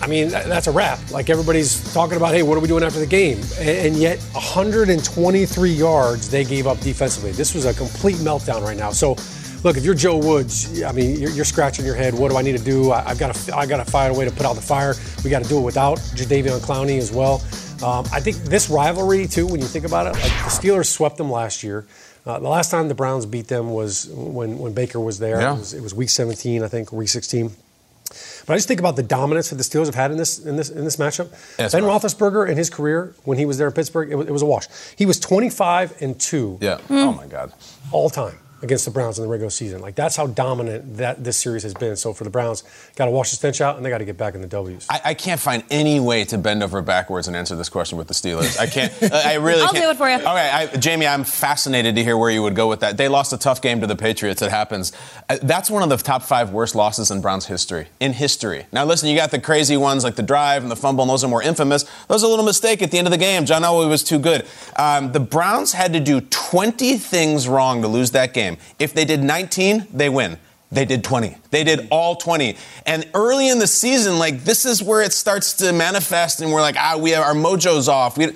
I 0.00 0.06
mean, 0.06 0.28
that's 0.28 0.68
a 0.68 0.70
wrap. 0.70 1.10
Like 1.10 1.28
everybody's 1.30 1.92
talking 1.92 2.16
about, 2.16 2.32
hey, 2.32 2.42
what 2.42 2.56
are 2.56 2.60
we 2.60 2.68
doing 2.68 2.84
after 2.84 3.00
the 3.00 3.06
game? 3.06 3.40
And, 3.58 3.68
and 3.68 3.96
yet, 3.96 4.18
123 4.32 5.70
yards 5.70 6.30
they 6.30 6.44
gave 6.44 6.66
up 6.66 6.78
defensively. 6.80 7.32
This 7.32 7.54
was 7.54 7.64
a 7.64 7.74
complete 7.74 8.16
meltdown 8.16 8.62
right 8.62 8.76
now. 8.76 8.90
So, 8.92 9.16
look, 9.64 9.76
if 9.76 9.84
you're 9.84 9.94
Joe 9.94 10.16
Woods, 10.16 10.82
I 10.82 10.92
mean, 10.92 11.18
you're, 11.18 11.30
you're 11.30 11.44
scratching 11.44 11.84
your 11.84 11.94
head. 11.94 12.14
What 12.14 12.30
do 12.30 12.36
I 12.36 12.42
need 12.42 12.56
to 12.56 12.64
do? 12.64 12.90
I, 12.90 13.10
I've 13.10 13.18
got 13.18 13.34
to, 13.34 13.56
I 13.56 13.66
got 13.66 13.84
to 13.84 13.90
find 13.90 14.14
a 14.14 14.18
way 14.18 14.24
to 14.24 14.30
put 14.30 14.46
out 14.46 14.54
the 14.54 14.62
fire. 14.62 14.94
We 15.24 15.30
got 15.30 15.42
to 15.42 15.48
do 15.48 15.58
it 15.58 15.62
without 15.62 15.98
Jadeveon 15.98 16.60
Clowney 16.60 16.98
as 16.98 17.12
well. 17.12 17.42
Um, 17.82 18.06
I 18.12 18.20
think 18.20 18.36
this 18.38 18.68
rivalry 18.68 19.26
too, 19.26 19.46
when 19.46 19.60
you 19.60 19.66
think 19.66 19.84
about 19.84 20.06
it, 20.06 20.14
like 20.14 20.22
the 20.22 20.50
Steelers 20.50 20.86
swept 20.86 21.16
them 21.16 21.30
last 21.30 21.62
year. 21.62 21.86
Uh, 22.26 22.38
the 22.38 22.48
last 22.48 22.70
time 22.70 22.88
the 22.88 22.94
Browns 22.94 23.24
beat 23.24 23.48
them 23.48 23.70
was 23.70 24.08
when, 24.08 24.58
when 24.58 24.74
Baker 24.74 25.00
was 25.00 25.18
there. 25.18 25.40
Yeah. 25.40 25.54
It, 25.54 25.58
was, 25.58 25.74
it 25.74 25.82
was 25.82 25.94
week 25.94 26.10
17, 26.10 26.62
I 26.62 26.68
think, 26.68 26.92
or 26.92 26.96
week 26.96 27.08
16. 27.08 27.50
But 28.46 28.54
I 28.54 28.56
just 28.56 28.66
think 28.68 28.80
about 28.80 28.96
the 28.96 29.02
dominance 29.02 29.50
that 29.50 29.56
the 29.56 29.62
Steelers 29.62 29.86
have 29.86 29.94
had 29.94 30.10
in 30.10 30.16
this 30.16 30.38
in 30.38 30.56
this 30.56 30.70
in 30.70 30.82
this 30.84 30.96
matchup. 30.96 31.30
That's 31.58 31.74
ben 31.74 31.84
right. 31.84 32.00
Roethlisberger 32.02 32.48
in 32.48 32.56
his 32.56 32.70
career 32.70 33.14
when 33.24 33.36
he 33.36 33.44
was 33.44 33.58
there 33.58 33.66
in 33.66 33.74
Pittsburgh, 33.74 34.10
it 34.10 34.14
was, 34.14 34.26
it 34.26 34.32
was 34.32 34.40
a 34.40 34.46
wash. 34.46 34.66
He 34.96 35.04
was 35.04 35.20
25 35.20 36.00
and 36.00 36.18
two 36.18 36.56
Yeah. 36.62 36.80
Oh 36.88 37.12
my 37.12 37.26
God. 37.26 37.52
all 37.92 38.08
time 38.08 38.38
against 38.62 38.84
the 38.84 38.90
Browns 38.90 39.18
in 39.18 39.24
the 39.24 39.28
regular 39.30 39.50
season. 39.50 39.80
Like 39.80 39.94
that's 39.94 40.16
how 40.16 40.26
dominant 40.26 40.96
that 40.96 41.22
this 41.22 41.36
series 41.36 41.62
has 41.62 41.74
been. 41.74 41.96
So 41.96 42.12
for 42.12 42.24
the 42.24 42.30
Browns, 42.30 42.64
got 42.96 43.04
to 43.04 43.10
wash 43.10 43.30
the 43.30 43.36
stench 43.36 43.60
out 43.60 43.76
and 43.76 43.84
they 43.86 43.90
got 43.90 43.98
to 43.98 44.04
get 44.04 44.16
back 44.16 44.34
in 44.34 44.40
the 44.40 44.48
W's. 44.48 44.86
I, 44.90 45.00
I 45.06 45.14
can't 45.14 45.40
find 45.40 45.62
any 45.70 46.00
way 46.00 46.24
to 46.24 46.38
bend 46.38 46.62
over 46.62 46.82
backwards 46.82 47.28
and 47.28 47.36
answer 47.36 47.54
this 47.56 47.68
question 47.68 47.98
with 47.98 48.08
the 48.08 48.14
Steelers. 48.14 48.58
I 48.58 48.66
can't. 48.66 48.92
I 49.12 49.32
I 49.32 49.34
really 49.34 49.62
I'll 49.62 49.68
can't. 49.68 49.84
do 49.84 49.90
it 49.90 49.96
for 49.96 50.08
you. 50.08 50.16
Okay, 50.16 50.26
I, 50.26 50.66
Jamie, 50.76 51.06
I'm 51.06 51.24
fascinated 51.24 51.94
to 51.96 52.02
hear 52.04 52.16
where 52.16 52.30
you 52.30 52.42
would 52.42 52.56
go 52.56 52.68
with 52.68 52.80
that. 52.80 52.96
They 52.96 53.08
lost 53.08 53.32
a 53.32 53.38
tough 53.38 53.62
game 53.62 53.80
to 53.80 53.86
the 53.86 53.96
Patriots. 53.96 54.42
It 54.42 54.50
happens. 54.50 54.92
Uh, 55.28 55.38
That's 55.42 55.70
one 55.70 55.82
of 55.82 55.88
the 55.88 55.96
top 55.96 56.22
five 56.22 56.50
worst 56.50 56.74
losses 56.74 57.10
in 57.10 57.20
Browns 57.20 57.46
history. 57.46 57.88
In 58.00 58.12
history. 58.12 58.66
Now, 58.72 58.84
listen, 58.84 59.08
you 59.08 59.16
got 59.16 59.30
the 59.30 59.40
crazy 59.40 59.76
ones 59.76 60.02
like 60.02 60.16
the 60.16 60.22
drive 60.22 60.62
and 60.62 60.70
the 60.70 60.76
fumble, 60.76 61.02
and 61.04 61.10
those 61.10 61.22
are 61.24 61.28
more 61.28 61.42
infamous. 61.42 61.84
Those 62.08 62.22
are 62.24 62.26
a 62.26 62.30
little 62.30 62.44
mistake 62.44 62.82
at 62.82 62.90
the 62.90 62.98
end 62.98 63.06
of 63.06 63.10
the 63.12 63.18
game. 63.18 63.44
John 63.44 63.62
Elway 63.62 63.88
was 63.88 64.02
too 64.02 64.18
good. 64.18 64.46
Um, 64.76 65.12
the 65.12 65.20
Browns 65.20 65.72
had 65.72 65.92
to 65.92 66.00
do 66.00 66.20
20 66.20 66.96
things 66.98 67.46
wrong 67.46 67.82
to 67.82 67.88
lose 67.88 68.10
that 68.12 68.32
game. 68.34 68.47
If 68.78 68.94
they 68.94 69.04
did 69.04 69.22
19, 69.22 69.88
they 69.92 70.08
win. 70.08 70.38
They 70.70 70.84
did 70.84 71.02
20. 71.02 71.36
They 71.50 71.64
did 71.64 71.88
all 71.90 72.16
20. 72.16 72.56
And 72.86 73.08
early 73.14 73.48
in 73.48 73.58
the 73.58 73.66
season, 73.66 74.18
like 74.18 74.44
this 74.44 74.64
is 74.64 74.82
where 74.82 75.02
it 75.02 75.12
starts 75.12 75.54
to 75.54 75.72
manifest, 75.72 76.40
and 76.40 76.52
we're 76.52 76.60
like, 76.60 76.76
ah, 76.78 76.96
we 76.98 77.10
have 77.10 77.24
our 77.24 77.34
mojo's 77.34 77.88
off. 77.88 78.18
We, 78.18 78.34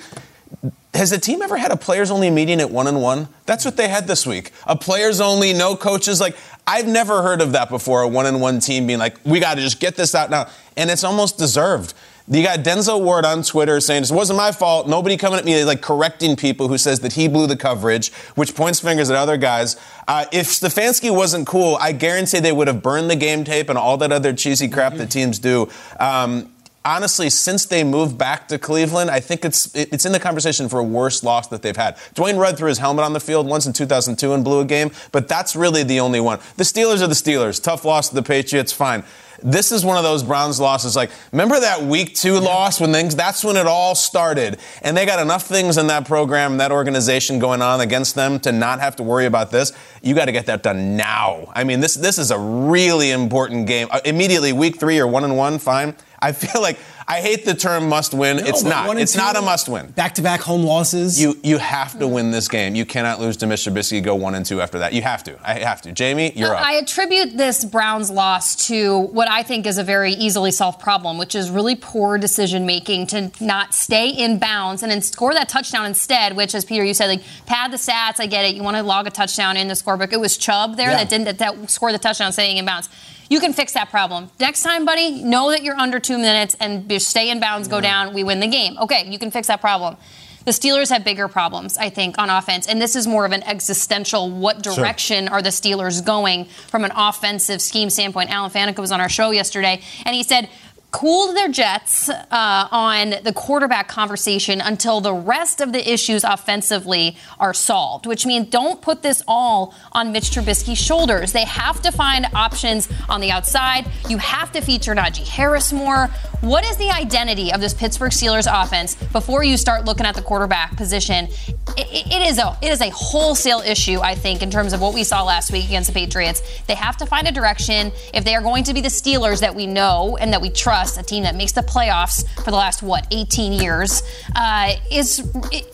has 0.94 1.10
the 1.10 1.18
team 1.18 1.42
ever 1.42 1.56
had 1.56 1.72
a 1.72 1.76
players 1.76 2.10
only 2.10 2.30
meeting 2.30 2.60
at 2.60 2.70
one 2.70 2.86
and 2.86 3.00
one? 3.00 3.28
That's 3.46 3.64
what 3.64 3.76
they 3.76 3.88
had 3.88 4.06
this 4.06 4.26
week. 4.26 4.50
A 4.66 4.76
players 4.76 5.20
only, 5.20 5.52
no 5.52 5.76
coaches. 5.76 6.20
Like 6.20 6.36
I've 6.66 6.86
never 6.86 7.22
heard 7.22 7.40
of 7.40 7.52
that 7.52 7.68
before. 7.68 8.02
A 8.02 8.08
one 8.08 8.26
and 8.26 8.40
one 8.40 8.60
team 8.60 8.86
being 8.86 8.98
like, 8.98 9.16
we 9.24 9.40
got 9.40 9.54
to 9.54 9.60
just 9.60 9.80
get 9.80 9.96
this 9.96 10.14
out 10.14 10.30
now, 10.30 10.48
and 10.76 10.90
it's 10.90 11.04
almost 11.04 11.38
deserved. 11.38 11.94
You 12.28 12.42
got 12.42 12.60
Denzel 12.60 13.02
Ward 13.02 13.24
on 13.24 13.42
Twitter 13.42 13.80
saying 13.80 14.02
this 14.02 14.12
wasn't 14.12 14.36
my 14.36 14.52
fault. 14.52 14.88
Nobody 14.88 15.16
coming 15.16 15.38
at 15.38 15.44
me 15.44 15.64
like 15.64 15.80
correcting 15.82 16.36
people 16.36 16.68
who 16.68 16.78
says 16.78 17.00
that 17.00 17.14
he 17.14 17.26
blew 17.28 17.46
the 17.46 17.56
coverage, 17.56 18.12
which 18.36 18.54
points 18.54 18.80
fingers 18.80 19.10
at 19.10 19.16
other 19.16 19.36
guys. 19.36 19.76
Uh, 20.06 20.24
if 20.32 20.46
Stefanski 20.46 21.14
wasn't 21.14 21.46
cool, 21.46 21.76
I 21.80 21.92
guarantee 21.92 22.38
they 22.38 22.52
would 22.52 22.68
have 22.68 22.82
burned 22.82 23.10
the 23.10 23.16
game 23.16 23.42
tape 23.44 23.68
and 23.68 23.76
all 23.76 23.96
that 23.98 24.12
other 24.12 24.32
cheesy 24.32 24.68
crap 24.68 24.94
that 24.94 25.10
teams 25.10 25.40
do. 25.40 25.68
Um, 25.98 26.52
honestly, 26.84 27.28
since 27.28 27.66
they 27.66 27.82
moved 27.84 28.16
back 28.18 28.46
to 28.48 28.58
Cleveland, 28.58 29.10
I 29.10 29.18
think 29.20 29.44
it's 29.44 29.66
it- 29.74 29.88
it's 29.92 30.04
in 30.06 30.12
the 30.12 30.20
conversation 30.20 30.68
for 30.68 30.78
a 30.78 30.84
worst 30.84 31.24
loss 31.24 31.48
that 31.48 31.62
they've 31.62 31.76
had. 31.76 31.96
Dwayne 32.14 32.38
Rudd 32.38 32.56
threw 32.56 32.68
his 32.68 32.78
helmet 32.78 33.04
on 33.04 33.12
the 33.14 33.20
field 33.20 33.46
once 33.48 33.66
in 33.66 33.72
2002 33.72 34.32
and 34.32 34.44
blew 34.44 34.60
a 34.60 34.64
game, 34.64 34.90
but 35.10 35.26
that's 35.28 35.54
really 35.56 35.82
the 35.82 35.98
only 36.00 36.20
one. 36.20 36.38
The 36.56 36.64
Steelers 36.64 37.02
are 37.02 37.08
the 37.08 37.14
Steelers. 37.14 37.60
Tough 37.62 37.84
loss 37.84 38.08
to 38.10 38.14
the 38.14 38.22
Patriots, 38.22 38.72
fine. 38.72 39.02
This 39.42 39.72
is 39.72 39.84
one 39.84 39.96
of 39.96 40.04
those 40.04 40.22
Browns 40.22 40.60
losses. 40.60 40.94
Like, 40.94 41.10
remember 41.32 41.58
that 41.58 41.82
week 41.82 42.14
two 42.14 42.38
loss 42.38 42.80
when 42.80 42.92
things, 42.92 43.16
that's 43.16 43.44
when 43.44 43.56
it 43.56 43.66
all 43.66 43.94
started. 43.94 44.58
And 44.82 44.96
they 44.96 45.04
got 45.04 45.20
enough 45.20 45.46
things 45.46 45.78
in 45.78 45.88
that 45.88 46.06
program, 46.06 46.58
that 46.58 46.72
organization 46.72 47.38
going 47.38 47.62
on 47.62 47.80
against 47.80 48.14
them 48.14 48.38
to 48.40 48.52
not 48.52 48.80
have 48.80 48.96
to 48.96 49.02
worry 49.02 49.26
about 49.26 49.50
this. 49.50 49.72
You 50.02 50.14
got 50.14 50.26
to 50.26 50.32
get 50.32 50.46
that 50.46 50.62
done 50.62 50.96
now. 50.96 51.52
I 51.54 51.64
mean, 51.64 51.80
this, 51.80 51.94
this 51.94 52.18
is 52.18 52.30
a 52.30 52.38
really 52.38 53.10
important 53.10 53.66
game. 53.66 53.88
Uh, 53.90 54.00
immediately, 54.04 54.52
week 54.52 54.78
three 54.78 54.98
or 54.98 55.06
one 55.06 55.24
and 55.24 55.36
one, 55.36 55.58
fine. 55.58 55.96
I 56.20 56.30
feel 56.30 56.62
like 56.62 56.78
I 57.08 57.20
hate 57.20 57.44
the 57.44 57.54
term 57.54 57.88
must 57.88 58.14
win. 58.14 58.38
No, 58.38 58.42
it's 58.44 58.62
not. 58.62 58.96
It's 58.98 59.16
not 59.16 59.36
a 59.36 59.42
must 59.42 59.68
win. 59.68 59.88
Back-to-back 59.90 60.40
home 60.40 60.62
losses. 60.62 61.20
You 61.20 61.38
you 61.42 61.58
have 61.58 61.98
to 61.98 62.06
win 62.08 62.30
this 62.30 62.48
game. 62.48 62.74
You 62.74 62.84
cannot 62.86 63.20
lose 63.20 63.36
to 63.38 63.46
Mr. 63.46 63.72
Trubisky. 63.72 64.02
Go 64.02 64.14
one 64.14 64.34
and 64.34 64.44
two 64.46 64.60
after 64.60 64.78
that. 64.80 64.92
You 64.92 65.02
have 65.02 65.24
to. 65.24 65.36
I 65.42 65.58
have 65.60 65.82
to. 65.82 65.92
Jamie, 65.92 66.32
you're 66.34 66.54
up. 66.54 66.64
I 66.64 66.74
attribute 66.74 67.36
this 67.36 67.64
Browns 67.64 68.10
loss 68.10 68.66
to 68.68 68.98
what 68.98 69.28
I 69.28 69.42
think 69.42 69.66
is 69.66 69.78
a 69.78 69.84
very 69.84 70.12
easily 70.12 70.50
solved 70.50 70.80
problem, 70.80 71.18
which 71.18 71.34
is 71.34 71.50
really 71.50 71.76
poor 71.76 72.18
decision 72.18 72.66
making 72.66 73.06
to 73.08 73.30
not 73.40 73.74
stay 73.74 74.10
in 74.10 74.38
bounds 74.38 74.82
and 74.82 74.90
then 74.92 75.02
score 75.02 75.34
that 75.34 75.48
touchdown 75.48 75.86
instead. 75.86 76.36
Which, 76.36 76.54
as 76.54 76.64
Peter, 76.64 76.84
you 76.84 76.94
said, 76.94 77.06
like 77.08 77.22
pad 77.46 77.72
the 77.72 77.76
stats. 77.76 78.20
I 78.20 78.26
get 78.26 78.44
it. 78.44 78.54
You 78.54 78.62
want 78.62 78.76
to 78.76 78.82
log 78.82 79.06
a 79.06 79.10
touchdown 79.10 79.56
in 79.56 79.68
the 79.68 79.74
scorebook. 79.74 80.12
It 80.12 80.20
was 80.20 80.36
Chubb 80.36 80.76
there 80.76 80.90
Yeah. 80.90 80.96
that 80.98 81.08
didn't 81.08 81.24
that, 81.24 81.38
that 81.38 81.70
scored 81.70 81.94
the 81.94 81.98
touchdown 81.98 82.32
staying 82.32 82.56
in 82.58 82.64
bounds. 82.64 82.88
You 83.32 83.40
can 83.40 83.54
fix 83.54 83.72
that 83.72 83.88
problem. 83.88 84.28
Next 84.38 84.62
time, 84.62 84.84
buddy, 84.84 85.22
know 85.22 85.52
that 85.52 85.62
you're 85.62 85.78
under 85.78 85.98
two 85.98 86.18
minutes 86.18 86.54
and 86.60 86.92
stay 87.00 87.30
in 87.30 87.40
bounds, 87.40 87.66
go 87.66 87.80
down, 87.80 88.12
we 88.12 88.24
win 88.24 88.40
the 88.40 88.46
game. 88.46 88.76
Okay, 88.76 89.10
you 89.10 89.18
can 89.18 89.30
fix 89.30 89.46
that 89.46 89.62
problem. 89.62 89.96
The 90.44 90.50
Steelers 90.50 90.90
have 90.90 91.02
bigger 91.02 91.28
problems, 91.28 91.78
I 91.78 91.88
think, 91.88 92.18
on 92.18 92.28
offense. 92.28 92.68
And 92.68 92.78
this 92.78 92.94
is 92.94 93.06
more 93.06 93.24
of 93.24 93.32
an 93.32 93.42
existential 93.44 94.28
what 94.28 94.62
direction 94.62 95.28
are 95.28 95.40
the 95.40 95.48
Steelers 95.48 96.04
going 96.04 96.44
from 96.44 96.84
an 96.84 96.92
offensive 96.94 97.62
scheme 97.62 97.88
standpoint. 97.88 98.28
Alan 98.28 98.50
Faneca 98.50 98.80
was 98.80 98.92
on 98.92 99.00
our 99.00 99.08
show 99.08 99.30
yesterday, 99.30 99.80
and 100.04 100.14
he 100.14 100.24
said, 100.24 100.50
cooled 100.92 101.34
their 101.34 101.48
jets 101.48 102.08
uh, 102.08 102.68
on 102.70 103.14
the 103.24 103.32
quarterback 103.34 103.88
conversation 103.88 104.60
until 104.60 105.00
the 105.00 105.12
rest 105.12 105.60
of 105.60 105.72
the 105.72 105.92
issues 105.92 106.22
offensively 106.22 107.16
are 107.40 107.54
solved, 107.54 108.06
which 108.06 108.26
means 108.26 108.48
don't 108.48 108.80
put 108.82 109.02
this 109.02 109.22
all 109.26 109.74
on 109.92 110.12
Mitch 110.12 110.30
Trubisky's 110.30 110.78
shoulders. 110.78 111.32
They 111.32 111.46
have 111.46 111.80
to 111.82 111.90
find 111.90 112.26
options 112.34 112.88
on 113.08 113.20
the 113.20 113.30
outside. 113.30 113.90
You 114.08 114.18
have 114.18 114.52
to 114.52 114.60
feature 114.60 114.94
Najee 114.94 115.26
Harris 115.26 115.72
more. 115.72 116.08
What 116.42 116.64
is 116.64 116.76
the 116.76 116.90
identity 116.90 117.52
of 117.52 117.60
this 117.60 117.72
Pittsburgh 117.72 118.10
Steelers 118.10 118.46
offense 118.50 118.94
before 118.94 119.44
you 119.44 119.56
start 119.56 119.84
looking 119.84 120.04
at 120.04 120.14
the 120.14 120.22
quarterback 120.22 120.76
position? 120.76 121.28
It, 121.76 122.06
it 122.06 122.28
is 122.28 122.38
a 122.38 122.58
it 122.60 122.70
is 122.70 122.80
a 122.80 122.90
wholesale 122.90 123.60
issue, 123.60 124.00
I 124.00 124.14
think, 124.14 124.42
in 124.42 124.50
terms 124.50 124.72
of 124.72 124.80
what 124.80 124.92
we 124.92 125.04
saw 125.04 125.22
last 125.22 125.52
week 125.52 125.64
against 125.66 125.88
the 125.88 125.94
Patriots. 125.94 126.42
They 126.66 126.74
have 126.74 126.96
to 126.98 127.06
find 127.06 127.28
a 127.28 127.32
direction 127.32 127.92
if 128.12 128.24
they 128.24 128.34
are 128.34 128.42
going 128.42 128.64
to 128.64 128.74
be 128.74 128.80
the 128.80 128.88
Steelers 128.88 129.40
that 129.40 129.54
we 129.54 129.66
know 129.66 130.18
and 130.20 130.32
that 130.32 130.42
we 130.42 130.50
trust, 130.50 130.81
a 130.98 131.02
team 131.02 131.22
that 131.24 131.34
makes 131.34 131.52
the 131.52 131.62
playoffs 131.62 132.28
for 132.44 132.50
the 132.50 132.56
last 132.56 132.82
what 132.82 133.06
18 133.10 133.52
years. 133.52 134.02
Uh, 134.34 134.74
is 134.90 135.22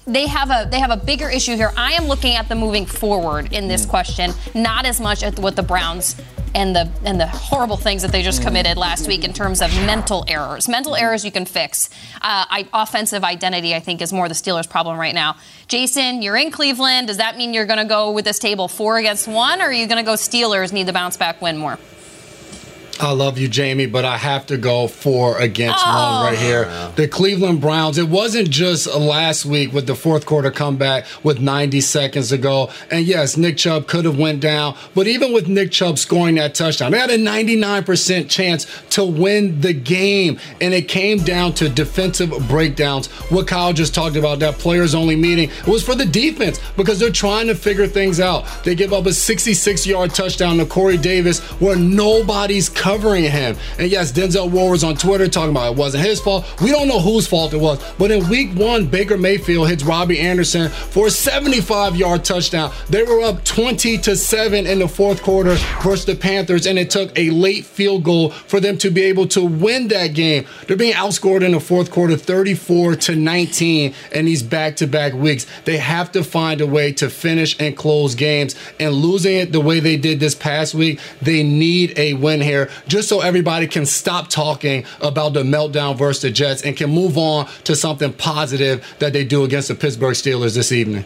they 0.06 0.26
have 0.26 0.50
a 0.50 0.68
they 0.70 0.80
have 0.80 0.90
a 0.90 0.96
bigger 0.96 1.28
issue 1.28 1.56
here. 1.56 1.72
I 1.76 1.92
am 1.92 2.06
looking 2.06 2.34
at 2.34 2.48
them 2.48 2.58
moving 2.58 2.86
forward 2.86 3.52
in 3.52 3.68
this 3.68 3.86
question, 3.86 4.32
not 4.54 4.86
as 4.86 5.00
much 5.00 5.22
at 5.22 5.38
what 5.38 5.56
the 5.56 5.62
Browns 5.62 6.16
and 6.54 6.74
the 6.74 6.90
and 7.04 7.20
the 7.20 7.26
horrible 7.26 7.76
things 7.76 8.02
that 8.02 8.12
they 8.12 8.22
just 8.22 8.42
committed 8.42 8.76
last 8.76 9.06
week 9.06 9.24
in 9.24 9.32
terms 9.32 9.60
of 9.60 9.70
mental 9.86 10.24
errors. 10.28 10.68
Mental 10.68 10.96
errors 10.96 11.24
you 11.24 11.32
can 11.32 11.44
fix. 11.44 11.88
Uh, 12.16 12.44
I, 12.48 12.68
offensive 12.72 13.24
identity, 13.24 13.74
I 13.74 13.80
think, 13.80 14.02
is 14.02 14.12
more 14.12 14.28
the 14.28 14.34
Steelers' 14.34 14.68
problem 14.68 14.98
right 14.98 15.14
now. 15.14 15.36
Jason, 15.66 16.22
you're 16.22 16.36
in 16.36 16.50
Cleveland. 16.50 17.08
Does 17.08 17.18
that 17.18 17.36
mean 17.36 17.54
you're 17.54 17.66
going 17.66 17.78
to 17.78 17.84
go 17.84 18.10
with 18.10 18.24
this 18.24 18.38
table 18.38 18.68
four 18.68 18.98
against 18.98 19.28
one, 19.28 19.60
or 19.60 19.64
are 19.64 19.72
you 19.72 19.86
going 19.86 20.02
to 20.02 20.08
go 20.08 20.14
Steelers 20.14 20.72
need 20.72 20.86
the 20.86 20.92
bounce 20.92 21.16
back 21.16 21.40
win 21.42 21.56
more? 21.56 21.78
I 23.00 23.12
love 23.12 23.38
you, 23.38 23.46
Jamie, 23.46 23.86
but 23.86 24.04
I 24.04 24.16
have 24.16 24.46
to 24.46 24.56
go 24.56 24.88
four 24.88 25.38
against 25.38 25.78
Oh. 25.86 26.22
one 26.22 26.32
right 26.32 26.38
here. 26.38 26.68
The 26.96 27.06
Cleveland 27.06 27.60
Browns, 27.60 27.96
it 27.96 28.08
wasn't 28.08 28.50
just 28.50 28.92
last 28.92 29.44
week 29.46 29.72
with 29.72 29.86
the 29.86 29.94
fourth 29.94 30.26
quarter 30.26 30.50
comeback 30.50 31.06
with 31.22 31.38
90 31.40 31.80
seconds 31.80 32.30
to 32.30 32.38
go. 32.38 32.70
And 32.90 33.06
yes, 33.06 33.36
Nick 33.36 33.56
Chubb 33.56 33.86
could 33.86 34.04
have 34.04 34.18
went 34.18 34.40
down, 34.40 34.74
but 34.96 35.06
even 35.06 35.32
with 35.32 35.46
Nick 35.46 35.70
Chubb 35.70 35.96
scoring 35.98 36.34
that 36.36 36.54
touchdown, 36.56 36.90
they 36.90 36.98
had 36.98 37.10
a 37.10 37.18
99% 37.18 38.28
chance 38.28 38.66
to 38.90 39.04
win 39.04 39.60
the 39.60 39.72
game. 39.72 40.38
And 40.60 40.74
it 40.74 40.88
came 40.88 41.18
down 41.18 41.52
to 41.54 41.68
defensive 41.68 42.32
breakdowns. 42.48 43.06
What 43.30 43.46
Kyle 43.46 43.72
just 43.72 43.94
talked 43.94 44.16
about, 44.16 44.40
that 44.40 44.58
players 44.58 44.94
only 44.94 45.14
meeting, 45.14 45.50
it 45.50 45.66
was 45.68 45.84
for 45.84 45.94
the 45.94 46.04
defense 46.06 46.60
because 46.76 46.98
they're 46.98 47.10
trying 47.10 47.46
to 47.46 47.54
figure 47.54 47.86
things 47.86 48.18
out. 48.18 48.44
They 48.64 48.74
give 48.74 48.92
up 48.92 49.06
a 49.06 49.12
66 49.12 49.86
yard 49.86 50.14
touchdown 50.14 50.56
to 50.58 50.66
Corey 50.66 50.96
Davis 50.96 51.38
where 51.60 51.76
nobody's 51.76 52.68
covering 52.88 53.24
him. 53.24 53.54
And 53.78 53.90
yes, 53.90 54.12
Denzel 54.12 54.50
Ward 54.50 54.70
was 54.70 54.82
on 54.82 54.96
Twitter 54.96 55.28
talking 55.28 55.50
about 55.50 55.72
it 55.72 55.78
wasn't 55.78 56.06
his 56.06 56.22
fault. 56.22 56.46
We 56.62 56.70
don't 56.70 56.88
know 56.88 57.00
whose 57.00 57.26
fault 57.26 57.52
it 57.52 57.58
was. 57.58 57.78
But 57.98 58.10
in 58.10 58.26
week 58.30 58.54
one, 58.54 58.86
Baker 58.86 59.18
Mayfield 59.18 59.68
hits 59.68 59.84
Robbie 59.84 60.18
Anderson 60.18 60.70
for 60.70 61.08
a 61.08 61.10
75 61.10 61.96
yard 61.96 62.24
touchdown. 62.24 62.72
They 62.88 63.02
were 63.02 63.20
up 63.20 63.44
20 63.44 63.98
to 63.98 64.16
7 64.16 64.66
in 64.66 64.78
the 64.78 64.88
fourth 64.88 65.22
quarter 65.22 65.56
versus 65.82 66.06
the 66.06 66.14
Panthers, 66.14 66.66
and 66.66 66.78
it 66.78 66.88
took 66.88 67.16
a 67.18 67.28
late 67.28 67.66
field 67.66 68.04
goal 68.04 68.30
for 68.30 68.58
them 68.58 68.78
to 68.78 68.90
be 68.90 69.02
able 69.02 69.26
to 69.28 69.44
win 69.44 69.88
that 69.88 70.14
game. 70.14 70.46
They're 70.66 70.76
being 70.76 70.94
outscored 70.94 71.42
in 71.42 71.52
the 71.52 71.60
fourth 71.60 71.90
quarter 71.90 72.16
34 72.16 72.96
to 72.96 73.16
19 73.16 73.94
in 74.12 74.24
these 74.24 74.42
back 74.42 74.76
to 74.76 74.86
back 74.86 75.12
weeks. 75.12 75.44
They 75.66 75.76
have 75.76 76.10
to 76.12 76.24
find 76.24 76.62
a 76.62 76.66
way 76.66 76.92
to 76.92 77.10
finish 77.10 77.54
and 77.60 77.76
close 77.76 78.14
games. 78.14 78.54
And 78.80 78.94
losing 78.94 79.34
it 79.34 79.52
the 79.52 79.60
way 79.60 79.78
they 79.80 79.98
did 79.98 80.20
this 80.20 80.34
past 80.34 80.74
week, 80.74 81.00
they 81.20 81.42
need 81.42 81.92
a 81.98 82.14
win 82.14 82.40
here 82.40 82.70
just 82.86 83.08
so 83.08 83.20
everybody 83.20 83.66
can 83.66 83.86
stop 83.86 84.28
talking 84.28 84.84
about 85.00 85.32
the 85.32 85.42
meltdown 85.42 85.96
versus 85.96 86.22
the 86.22 86.30
Jets 86.30 86.62
and 86.62 86.76
can 86.76 86.90
move 86.90 87.18
on 87.18 87.48
to 87.64 87.74
something 87.74 88.12
positive 88.12 88.86
that 88.98 89.12
they 89.12 89.24
do 89.24 89.44
against 89.44 89.68
the 89.68 89.74
Pittsburgh 89.74 90.14
Steelers 90.14 90.54
this 90.54 90.72
evening. 90.72 91.04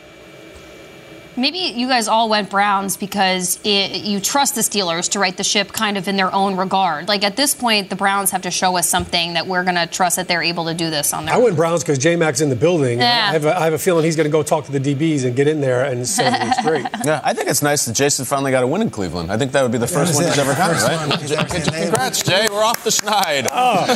Maybe 1.36 1.58
you 1.58 1.88
guys 1.88 2.08
all 2.08 2.28
went 2.28 2.50
Browns 2.50 2.96
because 2.96 3.58
it, 3.64 4.04
you 4.04 4.20
trust 4.20 4.54
the 4.54 4.60
Steelers 4.60 5.10
to 5.10 5.18
right 5.18 5.36
the 5.36 5.44
ship 5.44 5.72
kind 5.72 5.96
of 5.96 6.08
in 6.08 6.16
their 6.16 6.32
own 6.34 6.56
regard. 6.56 7.08
Like 7.08 7.24
at 7.24 7.36
this 7.36 7.54
point, 7.54 7.90
the 7.90 7.96
Browns 7.96 8.30
have 8.30 8.42
to 8.42 8.50
show 8.50 8.76
us 8.76 8.88
something 8.88 9.34
that 9.34 9.46
we're 9.46 9.64
going 9.64 9.76
to 9.76 9.86
trust 9.86 10.16
that 10.16 10.28
they're 10.28 10.42
able 10.42 10.66
to 10.66 10.74
do 10.74 10.90
this 10.90 11.12
on 11.12 11.24
their 11.24 11.34
own. 11.34 11.36
I 11.36 11.38
own. 11.38 11.44
went 11.44 11.56
Browns 11.56 11.82
because 11.82 11.98
J 11.98 12.16
Mac's 12.16 12.40
in 12.40 12.48
the 12.48 12.56
building. 12.56 12.98
Yeah. 12.98 13.28
I, 13.30 13.32
have 13.32 13.44
a, 13.44 13.58
I 13.58 13.64
have 13.64 13.72
a 13.72 13.78
feeling 13.78 14.04
he's 14.04 14.16
going 14.16 14.26
to 14.26 14.30
go 14.30 14.42
talk 14.42 14.66
to 14.66 14.72
the 14.72 14.80
DBs 14.80 15.24
and 15.24 15.34
get 15.36 15.48
in 15.48 15.60
there 15.60 15.84
and 15.84 16.06
say 16.06 16.28
it's 16.30 16.62
great. 16.66 16.86
Yeah, 17.04 17.20
I 17.24 17.34
think 17.34 17.48
it's 17.48 17.62
nice 17.62 17.84
that 17.84 17.94
Jason 17.94 18.24
finally 18.24 18.50
got 18.50 18.64
a 18.64 18.66
win 18.66 18.82
in 18.82 18.90
Cleveland. 18.90 19.30
I 19.30 19.38
think 19.38 19.52
that 19.52 19.62
would 19.62 19.72
be 19.72 19.78
the 19.78 19.86
first 19.86 20.14
one 20.14 20.24
he's 20.24 20.38
ever 20.38 20.54
gotten, 20.54 20.74
First 20.74 20.88
right? 20.88 21.08
one 21.08 21.18
he's 21.18 21.32
ever 21.32 21.48
seen. 21.48 21.82
Congrats, 21.82 22.22
Jay. 22.22 22.48
We're 22.50 22.64
off 22.64 22.84
the 22.84 22.90
schneid. 22.90 23.48
Oh. 23.50 23.86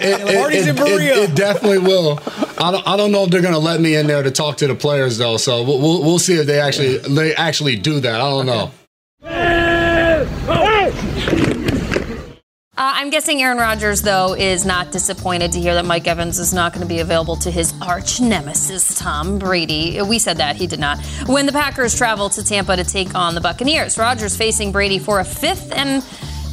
It, 0.00 0.20
in 0.20 0.68
it, 0.68 0.76
Berea. 0.76 1.22
it, 1.22 1.30
it 1.30 1.36
definitely 1.36 1.78
will. 1.78 2.20
I 2.58 2.70
don't, 2.70 2.86
I 2.86 2.96
don't 2.96 3.12
know 3.12 3.24
if 3.24 3.30
they're 3.30 3.42
going 3.42 3.54
to 3.54 3.60
let 3.60 3.80
me 3.80 3.96
in 3.96 4.06
there 4.06 4.22
to 4.22 4.30
talk 4.30 4.56
to 4.58 4.66
the 4.66 4.74
players 4.74 5.18
though. 5.18 5.36
So 5.36 5.62
we'll, 5.62 5.80
we'll, 5.80 6.02
we'll 6.02 6.18
see 6.18 6.34
if 6.34 6.46
they 6.46 6.60
actually 6.66 6.98
they 6.98 7.34
actually 7.34 7.76
do 7.76 8.00
that. 8.00 8.20
I 8.20 8.30
don't 8.30 8.46
know. 8.46 8.70
Uh, 12.76 12.92
I'm 12.96 13.10
guessing 13.10 13.40
Aaron 13.40 13.58
Rodgers, 13.58 14.02
though, 14.02 14.34
is 14.34 14.66
not 14.66 14.90
disappointed 14.90 15.52
to 15.52 15.60
hear 15.60 15.74
that 15.74 15.84
Mike 15.84 16.08
Evans 16.08 16.40
is 16.40 16.52
not 16.52 16.72
going 16.72 16.82
to 16.82 16.88
be 16.92 16.98
available 16.98 17.36
to 17.36 17.48
his 17.48 17.72
arch 17.80 18.20
nemesis, 18.20 18.98
Tom 18.98 19.38
Brady. 19.38 20.02
We 20.02 20.18
said 20.18 20.38
that, 20.38 20.56
he 20.56 20.66
did 20.66 20.80
not. 20.80 20.98
When 21.26 21.46
the 21.46 21.52
Packers 21.52 21.96
travel 21.96 22.28
to 22.30 22.42
Tampa 22.42 22.74
to 22.74 22.82
take 22.82 23.14
on 23.14 23.36
the 23.36 23.40
Buccaneers, 23.40 23.96
Rodgers 23.96 24.36
facing 24.36 24.72
Brady 24.72 24.98
for 24.98 25.20
a 25.20 25.24
fifth 25.24 25.70
and 25.70 26.02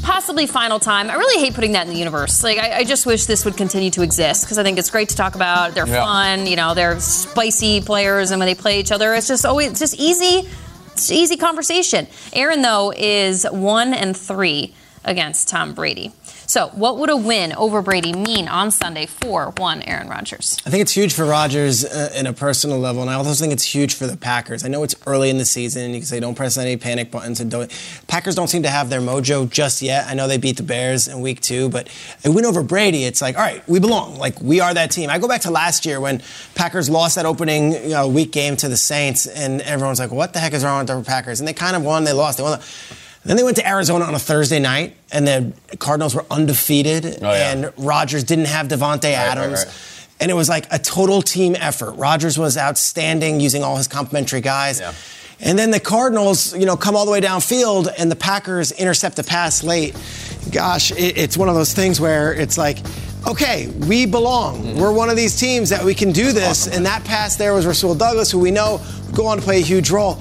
possibly 0.04 0.48
final 0.48 0.80
time. 0.80 1.10
I 1.10 1.16
really 1.16 1.42
hate 1.44 1.54
putting 1.54 1.74
that 1.74 1.88
in 1.88 1.94
the 1.94 2.00
universe. 2.00 2.44
Like, 2.44 2.58
I, 2.58 2.80
I 2.80 2.84
just 2.84 3.06
wish 3.06 3.26
this 3.26 3.46
would 3.46 3.58
continue 3.58 3.90
to 3.92 4.02
exist 4.02 4.44
because 4.44 4.58
I 4.58 4.64
think 4.64 4.78
it's 4.80 4.90
great 4.90 5.10
to 5.10 5.16
talk 5.16 5.36
about. 5.36 5.74
They're 5.74 5.88
Yeah. 5.88 6.04
fun, 6.04 6.48
you 6.48 6.56
know, 6.56 6.74
they're 6.74 7.00
spicy 7.00 7.82
players, 7.82 8.32
and 8.32 8.40
when 8.40 8.48
they 8.48 8.56
play 8.56 8.80
each 8.80 8.92
other, 8.92 9.14
it's 9.14 9.28
just 9.28 9.46
always 9.46 9.72
it's 9.72 9.80
just 9.80 9.96
easy. 9.96 10.48
It's 10.94 11.10
easy 11.12 11.38
conversation. 11.38 12.08
Aaron, 12.34 12.62
though, 12.62 12.92
is 12.96 13.46
one 13.50 13.94
and 13.94 14.16
three 14.16 14.74
against 15.06 15.48
Tom 15.50 15.74
Brady. 15.74 16.12
So, 16.52 16.68
what 16.74 16.98
would 16.98 17.10
a 17.10 17.16
win 17.16 17.54
over 17.54 17.82
Brady 17.82 18.12
mean 18.12 18.50
on 18.50 18.72
Sunday 18.72 19.06
for 19.06 19.54
one 19.56 19.82
Aaron 19.84 20.10
Rodgers? 20.10 20.58
I 20.66 20.70
think 20.70 20.82
it's 20.82 20.92
huge 20.92 21.14
for 21.14 21.24
Rodgers 21.24 21.86
uh, 21.86 22.12
in 22.14 22.28
a 22.28 22.34
personal 22.34 22.78
level, 22.78 23.02
and 23.02 23.10
I 23.10 23.14
also 23.14 23.32
think 23.36 23.54
it's 23.54 23.64
huge 23.64 23.94
for 23.94 24.06
the 24.06 24.18
Packers. 24.18 24.66
I 24.66 24.68
know 24.68 24.84
it's 24.84 24.94
early 25.08 25.30
in 25.30 25.38
the 25.38 25.46
season, 25.46 25.84
and 25.84 25.94
you 25.94 26.02
can 26.02 26.08
say 26.08 26.20
don't 26.20 26.36
press 26.36 26.58
any 26.58 26.76
panic 26.76 27.10
buttons. 27.10 27.40
And 27.40 27.50
don't. 27.50 27.72
Packers 28.08 28.36
don't 28.36 28.50
seem 28.50 28.64
to 28.64 28.70
have 28.70 28.90
their 28.90 29.00
mojo 29.00 29.50
just 29.50 29.82
yet. 29.82 30.10
I 30.10 30.14
know 30.14 30.28
they 30.28 30.38
beat 30.38 30.58
the 30.58 30.64
Bears 30.64 31.08
in 31.08 31.22
Week 31.22 31.40
Two, 31.40 31.70
but 31.70 31.88
a 32.26 32.30
win 32.30 32.44
over 32.44 32.64
Brady, 32.64 33.06
it's 33.06 33.22
like, 33.22 33.38
all 33.38 33.44
right, 33.44 33.66
we 33.70 33.80
belong. 33.80 34.18
Like 34.18 34.42
we 34.42 34.60
are 34.60 34.74
that 34.74 34.92
team. 34.92 35.10
I 35.10 35.20
go 35.20 35.30
back 35.30 35.44
to 35.44 35.52
last 35.52 35.86
year 35.86 36.02
when 36.02 36.22
Packers 36.56 36.90
lost 36.90 37.16
that 37.16 37.26
opening 37.26 37.72
you 37.72 37.90
know, 37.92 38.10
week 38.10 38.34
game 38.34 38.58
to 38.58 38.68
the 38.68 38.76
Saints, 38.76 39.26
and 39.26 39.62
everyone's 39.62 40.02
like, 40.02 40.12
what 40.12 40.34
the 40.34 40.40
heck 40.40 40.52
is 40.52 40.66
wrong 40.66 40.86
with 40.86 40.88
the 40.88 41.02
Packers? 41.02 41.40
And 41.40 41.48
they 41.48 41.54
kind 41.54 41.78
of 41.78 41.84
won. 41.86 42.04
They 42.04 42.12
lost. 42.12 42.40
They 42.40 42.44
won. 42.44 42.60
The, 42.60 42.66
then 43.24 43.38
they 43.38 43.44
went 43.44 43.58
to 43.58 43.68
Arizona 43.68 44.06
on 44.06 44.16
a 44.16 44.20
Thursday 44.20 44.60
night, 44.60 44.96
and 45.12 45.28
the 45.28 45.54
Cardinals 45.78 46.16
were 46.16 46.26
undefeated, 46.32 47.06
Oh, 47.22 47.32
yeah. 47.32 47.52
and 47.52 47.74
Rodgers 47.78 48.24
didn't 48.24 48.46
have 48.46 48.68
Davante 48.68 49.04
right, 49.04 49.14
Adams. 49.14 49.66
right. 49.66 49.74
And 50.20 50.30
it 50.30 50.36
was 50.36 50.50
like 50.50 50.66
a 50.72 50.78
total 50.80 51.22
team 51.22 51.56
effort. 51.60 51.92
Rodgers 51.94 52.38
was 52.38 52.58
outstanding 52.58 53.40
using 53.40 53.64
all 53.64 53.78
his 53.78 53.88
complimentary 53.88 54.42
guys. 54.42 54.80
Yeah. 54.80 54.94
And 55.40 55.58
then 55.58 55.72
the 55.72 55.80
Cardinals, 55.80 56.56
you 56.56 56.68
know, 56.68 56.78
come 56.78 56.96
all 56.96 57.06
the 57.06 57.12
way 57.12 57.22
downfield, 57.22 57.92
and 57.98 58.12
the 58.12 58.16
Packers 58.16 58.72
intercept 58.72 59.18
a 59.18 59.24
pass 59.24 59.64
late. 59.64 59.96
Gosh, 60.52 60.92
it, 60.92 61.18
it's 61.18 61.38
one 61.38 61.50
of 61.50 61.56
those 61.56 61.74
things 61.74 62.00
where 62.00 62.34
it's 62.34 62.58
like, 62.58 62.78
okay, 63.28 63.68
we 63.88 64.06
belong. 64.06 64.62
Mm-hmm. 64.64 64.80
We're 64.80 64.92
one 64.94 65.10
of 65.10 65.16
these 65.16 65.36
teams 65.40 65.70
that 65.70 65.84
we 65.84 65.96
can 65.96 66.12
do 66.12 66.32
this. 66.32 66.68
And 66.68 66.86
that 66.86 67.04
pass 67.04 67.36
there 67.38 67.54
was 67.56 67.66
Rasul 67.66 67.96
Douglas, 67.96 68.30
who 68.32 68.38
we 68.40 68.52
know 68.52 68.80
go 69.16 69.26
on 69.28 69.38
to 69.38 69.44
play 69.44 69.58
a 69.58 69.64
huge 69.64 69.90
role. 69.90 70.20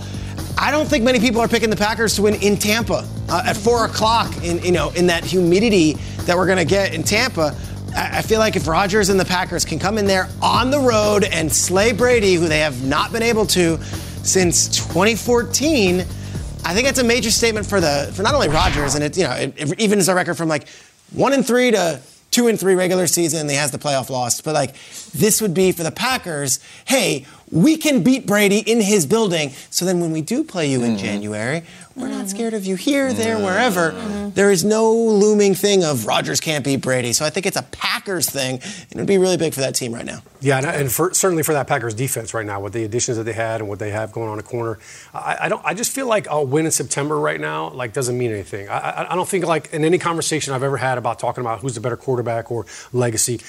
I 0.63 0.71
don't 0.71 0.87
think 0.87 1.05
many 1.05 1.19
people 1.19 1.41
are 1.41 1.49
picking 1.49 1.71
the 1.71 1.77
Packers 1.77 2.15
to 2.17 2.23
win 2.23 2.35
in 2.35 2.59
Tampa 2.59 3.09
uh, 3.31 3.43
at 3.47 3.57
four 3.57 3.87
o'clock. 3.87 4.31
In 4.45 4.63
you 4.63 4.73
know, 4.73 4.91
in 4.91 5.07
that 5.07 5.25
humidity 5.25 5.95
that 6.27 6.37
we're 6.37 6.45
going 6.45 6.59
to 6.59 6.67
get 6.67 6.93
in 6.93 7.03
Tampa. 7.03 7.57
I 7.97 8.19
I 8.19 8.23
feel 8.23 8.41
like 8.41 8.57
if 8.57 8.69
Rodgers 8.69 9.09
and 9.09 9.19
the 9.19 9.25
Packers 9.25 9.65
can 9.65 9.79
come 9.79 9.97
in 9.97 10.05
there 10.05 10.29
on 10.43 10.71
the 10.71 10.79
road 10.79 11.25
and 11.25 11.51
slay 11.51 11.93
Brady, 11.93 12.35
who 12.35 12.47
they 12.47 12.59
have 12.59 12.85
not 12.85 13.11
been 13.11 13.23
able 13.23 13.47
to 13.47 13.79
since 14.23 14.69
2014, 14.77 16.01
I 16.01 16.75
think 16.75 16.87
that's 16.87 16.99
a 16.99 17.05
major 17.05 17.31
statement 17.31 17.67
for 17.67 17.81
the 17.81 18.13
for 18.15 18.23
not 18.23 18.35
only 18.35 18.49
Rodgers 18.49 18.95
and 18.95 19.03
it 19.03 19.17
you 19.17 19.25
know 19.25 19.33
it, 19.33 19.59
it 19.59 19.81
evens 19.81 20.09
a 20.11 20.15
record 20.15 20.35
from 20.35 20.51
like 20.51 20.69
one 21.13 21.33
and 21.33 21.45
three 21.47 21.71
to 21.71 22.03
two 22.31 22.47
and 22.47 22.59
three 22.59 22.75
regular 22.75 23.07
season. 23.07 23.49
He 23.49 23.57
has 23.57 23.71
the 23.71 23.79
playoff 23.79 24.11
loss, 24.11 24.41
but 24.41 24.55
like 24.55 24.75
this 25.13 25.41
would 25.43 25.55
be 25.55 25.73
for 25.73 25.83
the 25.83 25.91
Packers. 25.91 26.61
Hey, 26.87 27.27
we 27.51 27.77
can 27.77 28.03
beat 28.03 28.27
Brady 28.27 28.59
in 28.59 28.81
his 28.81 29.07
building. 29.07 29.51
So 29.71 29.85
then 29.85 30.01
when 30.01 30.13
we 30.13 30.23
do 30.23 30.45
play 30.45 30.71
you 30.71 30.83
in 30.83 30.93
mm-hmm. 30.93 31.05
January, 31.05 31.63
we're 32.01 32.09
not 32.09 32.19
mm-hmm. 32.19 32.27
scared 32.29 32.55
of 32.55 32.65
you 32.65 32.77
here, 32.77 33.13
there, 33.13 33.37
mm-hmm. 33.37 33.45
wherever. 33.45 33.93
Mm-hmm. 33.93 34.31
There 34.31 34.51
is 34.51 34.65
no 34.65 34.93
looming 34.93 35.55
thing 35.55 35.85
of 35.85 36.07
Rodgers 36.07 36.41
can't 36.41 36.65
beat 36.65 36.81
Brady. 36.81 37.13
So 37.13 37.25
I 37.25 37.31
think 37.31 37.47
it's 37.47 37.57
a 37.57 37.63
Packers 37.63 38.29
thing, 38.31 38.61
and 38.63 38.93
it 38.93 38.97
would 38.97 39.07
be 39.07 39.19
really 39.19 39.37
big 39.37 39.55
for 39.55 39.61
that 39.61 39.75
team 39.75 39.93
right 39.93 40.05
now. 40.05 40.23
Yeah, 40.41 40.59
and, 40.59 40.67
and 40.67 40.93
for, 40.93 41.13
certainly 41.13 41.43
for 41.43 41.53
that 41.53 41.67
Packers 41.67 41.95
defense 41.95 42.33
right 42.33 42.47
now, 42.47 42.61
with 42.61 42.73
the 42.73 42.85
additions 42.85 43.19
that 43.19 43.25
they 43.25 43.33
had 43.33 43.61
and 43.61 43.69
what 43.69 43.79
they 43.79 43.91
have 43.91 44.13
going 44.13 44.31
on 44.31 44.39
a 44.39 44.43
corner, 44.43 44.79
I, 45.13 45.37
I 45.43 45.49
don't. 45.49 45.63
I 45.65 45.75
just 45.75 45.93
feel 45.93 46.07
like 46.07 46.27
a 46.31 46.43
win 46.43 46.65
in 46.65 46.73
September 46.73 47.19
right 47.19 47.41
now 47.41 47.71
like 47.71 47.93
doesn't 47.93 48.17
mean 48.17 48.31
anything. 48.31 48.69
I, 48.69 48.79
I, 48.79 49.13
I 49.13 49.15
don't 49.15 49.29
think 49.29 49.45
like 49.45 49.73
in 49.73 49.85
any 49.85 49.99
conversation 49.99 50.55
I've 50.55 50.63
ever 50.63 50.79
had 50.79 50.97
about 50.99 51.19
talking 51.19 51.43
about 51.43 51.61
who's 51.61 51.75
the 51.75 51.81
better 51.81 51.97
quarterback 51.97 52.51
or 52.51 52.65
legacy, 52.93 53.41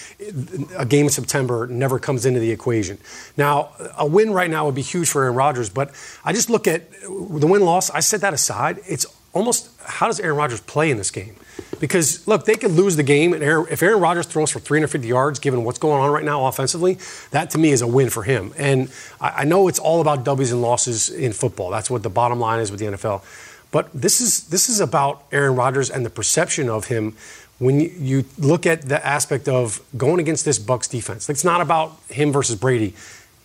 a 0.77 0.85
game 0.85 1.05
in 1.05 1.11
September 1.11 1.67
never 1.67 1.99
comes 1.99 2.25
into 2.25 2.39
the 2.39 2.51
equation. 2.51 2.97
Now, 3.37 3.69
a 3.97 4.05
win 4.05 4.31
right 4.31 4.49
now 4.49 4.65
would 4.65 4.75
be 4.75 4.81
huge 4.81 5.09
for 5.09 5.23
Aaron 5.23 5.35
Rodgers, 5.35 5.69
but 5.69 5.91
I 6.25 6.33
just 6.33 6.49
look 6.49 6.67
at 6.67 6.91
the 7.01 7.47
win 7.47 7.61
loss. 7.63 7.89
I 7.89 8.01
set 8.01 8.21
that 8.21 8.33
aside. 8.41 8.79
It's 8.87 9.05
almost 9.33 9.69
how 9.85 10.07
does 10.07 10.19
Aaron 10.19 10.37
Rodgers 10.37 10.61
play 10.61 10.91
in 10.91 10.97
this 10.97 11.11
game? 11.11 11.35
Because 11.79 12.27
look, 12.27 12.45
they 12.45 12.55
could 12.55 12.71
lose 12.71 12.95
the 12.95 13.03
game, 13.03 13.33
and 13.33 13.43
Aaron, 13.43 13.65
if 13.69 13.81
Aaron 13.81 13.99
Rodgers 13.99 14.25
throws 14.25 14.51
for 14.51 14.59
350 14.59 15.07
yards, 15.07 15.39
given 15.39 15.63
what's 15.63 15.79
going 15.79 16.01
on 16.01 16.11
right 16.11 16.23
now 16.23 16.45
offensively, 16.45 16.97
that 17.31 17.49
to 17.51 17.57
me 17.57 17.71
is 17.71 17.81
a 17.81 17.87
win 17.87 18.09
for 18.09 18.23
him. 18.23 18.53
And 18.57 18.91
I, 19.19 19.29
I 19.41 19.43
know 19.45 19.67
it's 19.67 19.79
all 19.79 20.01
about 20.01 20.23
W's 20.23 20.51
and 20.51 20.61
losses 20.61 21.09
in 21.09 21.33
football. 21.33 21.69
That's 21.71 21.89
what 21.89 22.03
the 22.03 22.09
bottom 22.09 22.39
line 22.39 22.59
is 22.59 22.71
with 22.71 22.79
the 22.79 22.87
NFL. 22.87 23.23
But 23.71 23.89
this 23.93 24.21
is 24.21 24.43
this 24.47 24.69
is 24.69 24.79
about 24.79 25.23
Aaron 25.31 25.55
Rodgers 25.55 25.89
and 25.89 26.05
the 26.05 26.09
perception 26.09 26.69
of 26.69 26.87
him 26.87 27.15
when 27.57 27.79
you, 27.79 27.91
you 27.99 28.25
look 28.39 28.65
at 28.65 28.81
the 28.89 29.05
aspect 29.05 29.47
of 29.47 29.81
going 29.95 30.19
against 30.19 30.45
this 30.45 30.57
Bucks 30.57 30.87
defense. 30.87 31.29
It's 31.29 31.43
not 31.43 31.61
about 31.61 31.95
him 32.09 32.31
versus 32.31 32.55
Brady. 32.55 32.95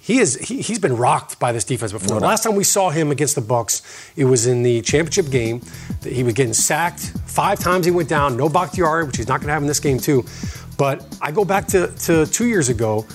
He 0.06 0.18
is 0.18 0.36
he, 0.36 0.62
he's 0.62 0.78
been 0.78 0.96
rocked 0.96 1.40
by 1.40 1.50
this 1.50 1.64
defense 1.64 1.90
before. 1.90 2.20
No. 2.20 2.24
Last 2.24 2.44
time 2.44 2.54
we 2.54 2.62
saw 2.62 2.90
him 2.90 3.10
against 3.10 3.34
the 3.34 3.40
Bucks, 3.40 3.82
it 4.14 4.26
was 4.26 4.46
in 4.46 4.62
the 4.62 4.80
championship 4.82 5.30
game. 5.30 5.60
He 6.04 6.22
was 6.22 6.32
getting 6.32 6.54
sacked 6.54 7.00
five 7.26 7.58
times. 7.58 7.86
He 7.86 7.90
went 7.90 8.08
down. 8.08 8.36
No 8.36 8.48
Bakhtiari, 8.48 9.04
which 9.04 9.16
he's 9.16 9.26
not 9.26 9.40
going 9.40 9.48
to 9.48 9.52
have 9.54 9.62
in 9.62 9.66
this 9.66 9.80
game 9.80 9.98
too. 9.98 10.24
But 10.76 11.06
I 11.22 11.30
go 11.30 11.44
back 11.44 11.66
to, 11.68 11.88
to 11.88 12.26
two 12.26 12.46
years 12.46 12.68
ago, 12.68 13.06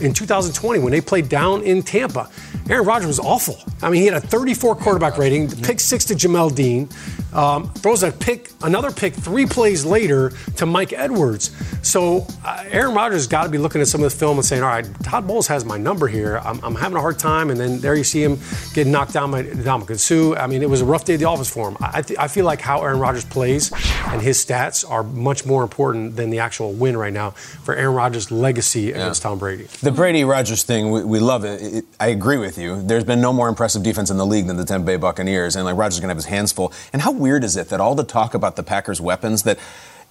in 0.00 0.12
2020, 0.14 0.78
when 0.80 0.92
they 0.92 1.00
played 1.00 1.28
down 1.28 1.62
in 1.62 1.82
Tampa. 1.82 2.28
Aaron 2.68 2.86
Rodgers 2.86 3.06
was 3.06 3.18
awful. 3.18 3.58
I 3.82 3.90
mean, 3.90 4.00
he 4.02 4.06
had 4.06 4.16
a 4.16 4.20
34 4.20 4.76
quarterback 4.76 5.18
rating, 5.18 5.50
pick 5.50 5.80
six 5.80 6.04
to 6.06 6.14
Jamel 6.14 6.54
Dean, 6.54 6.88
um, 7.32 7.72
throws 7.74 8.02
a 8.02 8.12
pick, 8.12 8.50
another 8.62 8.90
pick 8.90 9.14
three 9.14 9.46
plays 9.46 9.84
later 9.84 10.32
to 10.56 10.66
Mike 10.66 10.92
Edwards. 10.92 11.50
So 11.82 12.26
uh, 12.44 12.64
Aaron 12.68 12.94
Rodgers 12.94 13.26
got 13.26 13.44
to 13.44 13.48
be 13.48 13.58
looking 13.58 13.80
at 13.80 13.88
some 13.88 14.02
of 14.02 14.12
the 14.12 14.16
film 14.16 14.38
and 14.38 14.44
saying, 14.44 14.62
all 14.62 14.68
right, 14.68 14.86
Todd 15.02 15.26
Bowles 15.26 15.46
has 15.48 15.64
my 15.64 15.78
number 15.78 16.06
here. 16.06 16.40
I'm, 16.44 16.62
I'm 16.62 16.74
having 16.74 16.96
a 16.96 17.00
hard 17.00 17.18
time. 17.18 17.50
And 17.50 17.58
then 17.58 17.80
there 17.80 17.94
you 17.94 18.04
see 18.04 18.22
him 18.22 18.38
getting 18.72 18.92
knocked 18.92 19.12
down 19.12 19.30
by 19.30 19.42
Ndamukong 19.42 19.98
Suh. 19.98 20.34
I 20.34 20.46
mean, 20.46 20.62
it 20.62 20.70
was 20.70 20.80
a 20.80 20.84
rough 20.84 21.04
day 21.04 21.14
at 21.14 21.20
the 21.20 21.26
office 21.26 21.50
for 21.50 21.68
him. 21.68 21.76
I, 21.80 21.98
I 21.98 22.02
th- 22.02 22.18
I 22.18 22.28
feel 22.28 22.44
like 22.44 22.60
how 22.60 22.82
Aaron 22.82 23.00
Rodgers 23.00 23.24
plays 23.24 23.72
and 24.06 24.20
his 24.22 24.44
stats 24.44 24.88
are 24.88 25.02
much 25.02 25.44
more 25.44 25.62
important 25.62 26.16
than 26.16 26.30
the 26.30 26.38
actual 26.38 26.72
win 26.72 26.96
right 26.96 27.09
now 27.10 27.30
for 27.30 27.74
Aaron 27.74 27.94
Rodgers' 27.94 28.30
legacy 28.30 28.90
against 28.90 29.22
Tom 29.22 29.38
Brady. 29.38 29.64
The 29.82 29.92
Brady 29.92 30.24
Rodgers 30.24 30.62
thing, 30.62 30.90
we, 30.90 31.04
we 31.04 31.18
love 31.20 31.44
it. 31.44 31.62
It- 31.62 31.84
I 31.98 32.08
agree 32.08 32.38
with 32.38 32.56
you. 32.58 32.80
There's 32.82 33.04
been 33.04 33.20
no 33.20 33.32
more 33.32 33.48
impressive 33.48 33.82
defense 33.82 34.10
in 34.10 34.16
the 34.16 34.26
league 34.26 34.46
than 34.46 34.56
the 34.56 34.64
Tampa 34.64 34.86
Bay 34.86 34.96
Buccaneers, 34.96 35.56
and 35.56 35.64
like 35.64 35.76
Rodgers 35.76 35.94
is 35.94 36.00
going 36.00 36.08
to 36.08 36.12
have 36.12 36.16
his 36.16 36.26
hands 36.26 36.52
full. 36.52 36.72
And 36.92 37.02
how 37.02 37.12
weird 37.12 37.44
is 37.44 37.56
it 37.56 37.68
that 37.68 37.80
all 37.80 37.94
the 37.94 38.04
talk 38.04 38.34
about 38.34 38.56
the 38.56 38.62
Packers' 38.62 39.00
weapons 39.00 39.42
that 39.42 39.58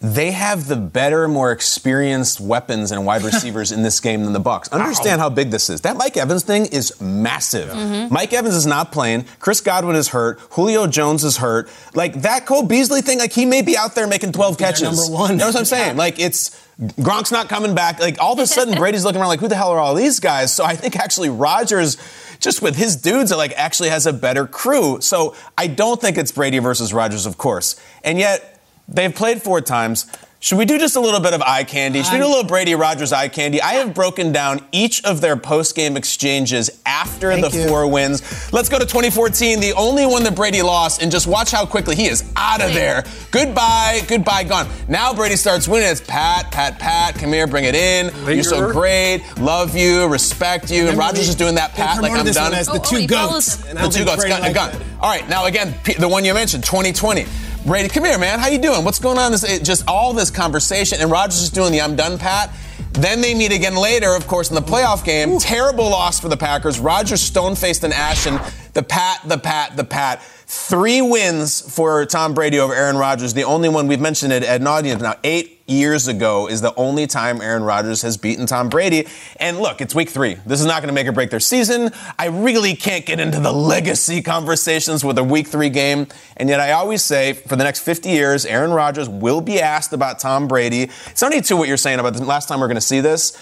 they 0.01 0.31
have 0.31 0.67
the 0.67 0.77
better, 0.77 1.27
more 1.27 1.51
experienced 1.51 2.39
weapons 2.39 2.91
and 2.91 3.05
wide 3.05 3.21
receivers 3.23 3.71
in 3.71 3.83
this 3.83 3.99
game 3.99 4.23
than 4.23 4.33
the 4.33 4.39
Bucks. 4.39 4.69
Understand 4.69 5.19
how 5.19 5.29
big 5.29 5.51
this 5.51 5.69
is. 5.69 5.81
That 5.81 5.97
Mike 5.97 6.15
Evans 6.15 6.43
thing 6.43 6.67
is 6.67 6.99
massive. 7.01 7.69
Mm-hmm. 7.69 8.13
Mike 8.13 8.31
Evans 8.31 8.55
is 8.55 8.65
not 8.65 8.91
playing. 8.91 9.25
Chris 9.39 9.59
Godwin 9.59 9.95
is 9.95 10.09
hurt. 10.09 10.39
Julio 10.51 10.87
Jones 10.87 11.23
is 11.23 11.37
hurt. 11.37 11.69
Like 11.93 12.21
that 12.21 12.45
Cole 12.45 12.63
Beasley 12.63 13.01
thing, 13.01 13.19
like 13.19 13.33
he 13.33 13.45
may 13.45 13.61
be 13.61 13.75
out 13.75 13.95
there 13.95 14.07
making 14.07 14.31
12 14.31 14.57
catches. 14.57 14.83
number 14.83 15.05
one. 15.05 15.31
You 15.31 15.37
know 15.37 15.47
what 15.47 15.57
I'm 15.57 15.65
saying? 15.65 15.97
Like 15.97 16.19
it's 16.19 16.65
Gronk's 16.79 17.31
not 17.31 17.49
coming 17.49 17.75
back. 17.75 17.99
Like 17.99 18.21
all 18.21 18.33
of 18.33 18.39
a 18.39 18.47
sudden, 18.47 18.75
Brady's 18.77 19.03
looking 19.03 19.19
around 19.19 19.27
like, 19.27 19.41
who 19.41 19.49
the 19.49 19.55
hell 19.55 19.71
are 19.71 19.79
all 19.79 19.95
these 19.95 20.21
guys? 20.21 20.53
So 20.53 20.63
I 20.63 20.75
think 20.75 20.95
actually 20.95 21.29
Rodgers, 21.29 21.97
just 22.39 22.61
with 22.61 22.77
his 22.77 22.95
dudes, 22.95 23.31
like 23.31 23.51
actually 23.57 23.89
has 23.89 24.05
a 24.05 24.13
better 24.13 24.47
crew. 24.47 25.01
So 25.01 25.35
I 25.57 25.67
don't 25.67 25.99
think 25.99 26.17
it's 26.17 26.31
Brady 26.31 26.59
versus 26.59 26.93
Rodgers, 26.93 27.25
of 27.25 27.37
course. 27.37 27.79
And 28.01 28.17
yet 28.17 28.58
they've 28.89 29.13
played 29.13 29.41
four 29.41 29.61
times. 29.61 30.05
Should 30.41 30.57
we 30.57 30.63
do 30.63 30.77
just 30.79 30.95
a 30.95 31.01
little 31.01 31.19
bit 31.19 31.33
of 31.33 31.41
eye 31.41 31.65
candy? 31.65 32.01
Should 32.01 32.13
we 32.13 32.19
do 32.19 32.25
a 32.25 32.29
little 32.29 32.45
Brady 32.45 32.73
Rodgers 32.73 33.11
eye 33.11 33.27
candy? 33.27 33.61
I 33.61 33.73
have 33.73 33.93
broken 33.93 34.31
down 34.31 34.65
each 34.71 35.03
of 35.03 35.19
their 35.19 35.35
post 35.35 35.75
game 35.75 35.97
exchanges 35.97 36.69
after 36.85 37.33
Thank 37.33 37.51
the 37.51 37.57
you. 37.59 37.67
four 37.67 37.85
wins. 37.91 38.21
Let's 38.53 38.69
go 38.69 38.79
to 38.79 38.85
2014, 38.85 39.59
the 39.59 39.73
only 39.73 40.05
one 40.05 40.23
that 40.23 40.35
Brady 40.35 40.61
lost, 40.61 41.01
and 41.01 41.11
just 41.11 41.27
watch 41.27 41.51
how 41.51 41.65
quickly 41.65 41.97
he 41.97 42.07
is 42.07 42.23
out 42.37 42.61
of 42.61 42.73
there. 42.73 43.03
Goodbye, 43.31 43.99
goodbye, 44.07 44.45
gone. 44.45 44.69
Now 44.87 45.13
Brady 45.13 45.35
starts 45.35 45.67
winning. 45.67 45.89
It's 45.89 45.99
Pat, 45.99 46.49
Pat, 46.51 46.79
Pat, 46.79 47.15
come 47.15 47.33
here, 47.33 47.45
bring 47.45 47.65
it 47.65 47.75
in. 47.75 48.09
You're 48.25 48.43
so 48.43 48.71
great, 48.71 49.21
love 49.39 49.75
you, 49.75 50.07
respect 50.07 50.71
you. 50.71 50.87
And 50.87 50.97
Rodgers 50.97 51.25
they- 51.25 51.29
is 51.31 51.35
doing 51.35 51.55
that 51.55 51.73
Pat 51.73 52.01
like 52.01 52.13
I'm 52.13 52.25
this 52.25 52.35
done. 52.35 52.51
one 52.53 52.59
as 52.61 52.67
the 52.67 52.73
Oh, 52.73 52.77
two 52.77 52.95
oh, 52.95 52.99
he 52.99 53.07
goats, 53.07 53.55
him. 53.61 53.71
and 53.71 53.79
I 53.79 53.81
The 53.81 53.87
two 53.89 53.93
think 53.95 54.05
goats, 54.07 54.21
Brady 54.21 54.29
gun, 54.35 54.41
liked 54.41 54.55
gun. 54.55 54.71
that. 54.71 54.81
All 55.01 55.09
right, 55.09 55.27
now 55.27 55.47
again, 55.47 55.75
the 55.99 56.07
one 56.07 56.23
you 56.23 56.33
mentioned, 56.33 56.63
2020. 56.63 57.25
Brady, 57.69 57.87
come 57.87 58.03
here, 58.03 58.17
man. 58.17 58.39
How 58.39 58.47
you 58.47 58.57
doing? 58.57 58.83
What's 58.83 58.97
going 58.97 59.19
on? 59.19 59.31
This 59.31 59.43
it, 59.43 59.63
just 59.63 59.87
all 59.87 60.11
this 60.11 60.31
conversation, 60.31 61.01
and 61.01 61.11
Rodgers 61.11 61.39
is 61.39 61.51
doing 61.51 61.71
the 61.71 61.79
"I'm 61.79 61.95
done, 61.95 62.17
Pat." 62.17 62.49
Then 62.93 63.21
they 63.21 63.35
meet 63.35 63.51
again 63.51 63.75
later, 63.75 64.15
of 64.15 64.25
course, 64.25 64.49
in 64.49 64.55
the 64.55 64.61
playoff 64.61 65.05
game. 65.05 65.37
Terrible 65.37 65.87
loss 65.87 66.19
for 66.19 66.29
the 66.29 66.35
Packers. 66.35 66.79
Rodgers 66.79 67.21
stone-faced 67.21 67.83
and 67.83 67.93
ashen. 67.93 68.39
The 68.79 68.83
Pat, 68.83 69.19
the 69.27 69.37
Pat, 69.37 69.75
the 69.75 69.83
Pat. 69.83 70.21
Three 70.23 71.01
wins 71.01 71.59
for 71.59 72.05
Tom 72.05 72.33
Brady 72.33 72.59
over 72.59 72.73
Aaron 72.73 72.95
Rodgers. 72.95 73.33
The 73.33 73.43
only 73.43 73.67
one 73.67 73.87
we've 73.87 73.99
mentioned 73.99 74.31
it 74.31 74.41
ad 74.41 74.61
nauseum 74.61 75.01
now. 75.01 75.15
Eight 75.25 75.61
years 75.67 76.07
ago 76.07 76.47
is 76.47 76.61
the 76.61 76.73
only 76.75 77.05
time 77.05 77.41
Aaron 77.41 77.63
Rodgers 77.63 78.03
has 78.03 78.15
beaten 78.15 78.45
Tom 78.45 78.69
Brady. 78.69 79.05
And 79.37 79.59
look, 79.59 79.81
it's 79.81 79.93
week 79.93 80.07
three. 80.07 80.35
This 80.45 80.61
is 80.61 80.65
not 80.65 80.81
going 80.81 80.87
to 80.87 80.93
make 80.93 81.07
or 81.07 81.11
break 81.11 81.29
their 81.29 81.41
season. 81.41 81.91
I 82.17 82.27
really 82.27 82.73
can't 82.73 83.05
get 83.05 83.19
into 83.19 83.41
the 83.41 83.51
legacy 83.51 84.21
conversations 84.21 85.03
with 85.03 85.17
a 85.17 85.25
week 85.25 85.47
three 85.47 85.69
game. 85.69 86.07
And 86.37 86.47
yet 86.47 86.61
I 86.61 86.71
always 86.71 87.03
say 87.03 87.33
for 87.33 87.57
the 87.57 87.65
next 87.65 87.81
50 87.81 88.07
years, 88.07 88.45
Aaron 88.45 88.71
Rodgers 88.71 89.09
will 89.09 89.41
be 89.41 89.59
asked 89.59 89.91
about 89.91 90.19
Tom 90.19 90.47
Brady. 90.47 90.83
It's 91.07 91.21
only 91.21 91.41
to 91.41 91.57
what 91.57 91.67
you're 91.67 91.75
saying 91.75 91.99
about 91.99 92.13
the 92.13 92.23
last 92.23 92.47
time 92.47 92.61
we're 92.61 92.67
going 92.67 92.75
to 92.75 92.81
see 92.81 93.01
this. 93.01 93.37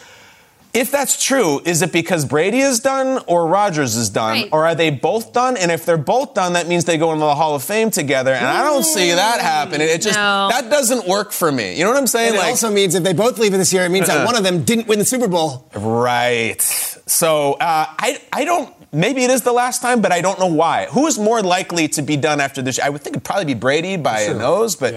If 0.74 0.92
that's 0.92 1.24
true, 1.24 1.60
is 1.66 1.82
it 1.82 1.92
because 1.92 2.24
Brady 2.26 2.60
is 2.60 2.80
done 2.80 3.24
or 3.26 3.48
Rodgers 3.48 3.96
is 3.96 4.10
done? 4.10 4.34
Right. 4.34 4.50
Or 4.52 4.66
are 4.68 4.76
they 4.76 4.92
both 4.92 5.34
done? 5.34 5.58
And 5.58 5.72
if 5.72 5.86
they're 5.86 5.98
both 5.98 6.36
done, 6.36 6.54
that 6.54 6.68
means 6.68 6.86
they 6.86 6.98
go 6.98 7.14
into 7.14 7.26
the 7.26 7.34
Hall 7.34 7.56
of 7.56 7.64
Fame 7.64 7.90
together. 7.90 8.34
And 8.34 8.46
I 8.46 8.64
don't 8.64 8.84
see 8.84 9.12
that 9.12 9.40
happening. 9.42 9.88
It 9.90 10.02
just, 10.02 10.16
No. 10.18 10.50
that 10.52 10.70
doesn't 10.70 11.08
work 11.08 11.32
for 11.32 11.52
me. 11.52 11.76
You 11.78 11.84
know 11.84 11.90
what 11.90 11.98
I'm 11.98 12.06
saying? 12.08 12.36
And 12.36 12.38
it 12.38 12.44
also 12.44 12.70
means 12.72 12.94
if 12.94 13.04
they 13.04 13.14
both 13.14 13.40
leave 13.40 13.54
it 13.54 13.58
this 13.58 13.74
year, 13.74 13.86
it 13.86 13.90
means 13.90 14.08
Uh-uh. 14.08 14.20
that 14.20 14.26
one 14.26 14.36
of 14.36 14.44
them 14.44 14.64
didn't 14.64 14.88
win 14.88 15.00
the 15.00 15.06
Super 15.06 15.28
Bowl. 15.28 15.68
Right. 15.76 16.62
So 16.62 17.54
uh, 17.54 17.86
I 17.98 18.20
I 18.32 18.46
don't. 18.46 18.74
Maybe 18.94 19.24
it 19.24 19.30
is 19.32 19.42
the 19.42 19.52
last 19.52 19.82
time, 19.82 20.02
but 20.02 20.12
I 20.12 20.22
don't 20.22 20.40
know 20.40 20.48
why. 20.48 20.88
Who 20.92 21.08
is 21.08 21.18
more 21.20 21.42
likely 21.42 21.88
to 21.90 22.02
be 22.02 22.18
done 22.18 22.40
after 22.40 22.62
this? 22.62 22.80
I 22.80 22.90
would 22.90 23.02
think 23.02 23.16
it'd 23.16 23.24
probably 23.24 23.46
be 23.46 23.54
Brady 23.54 23.98
by 23.98 24.22
a 24.22 24.34
nose, 24.34 24.76
but 24.76 24.94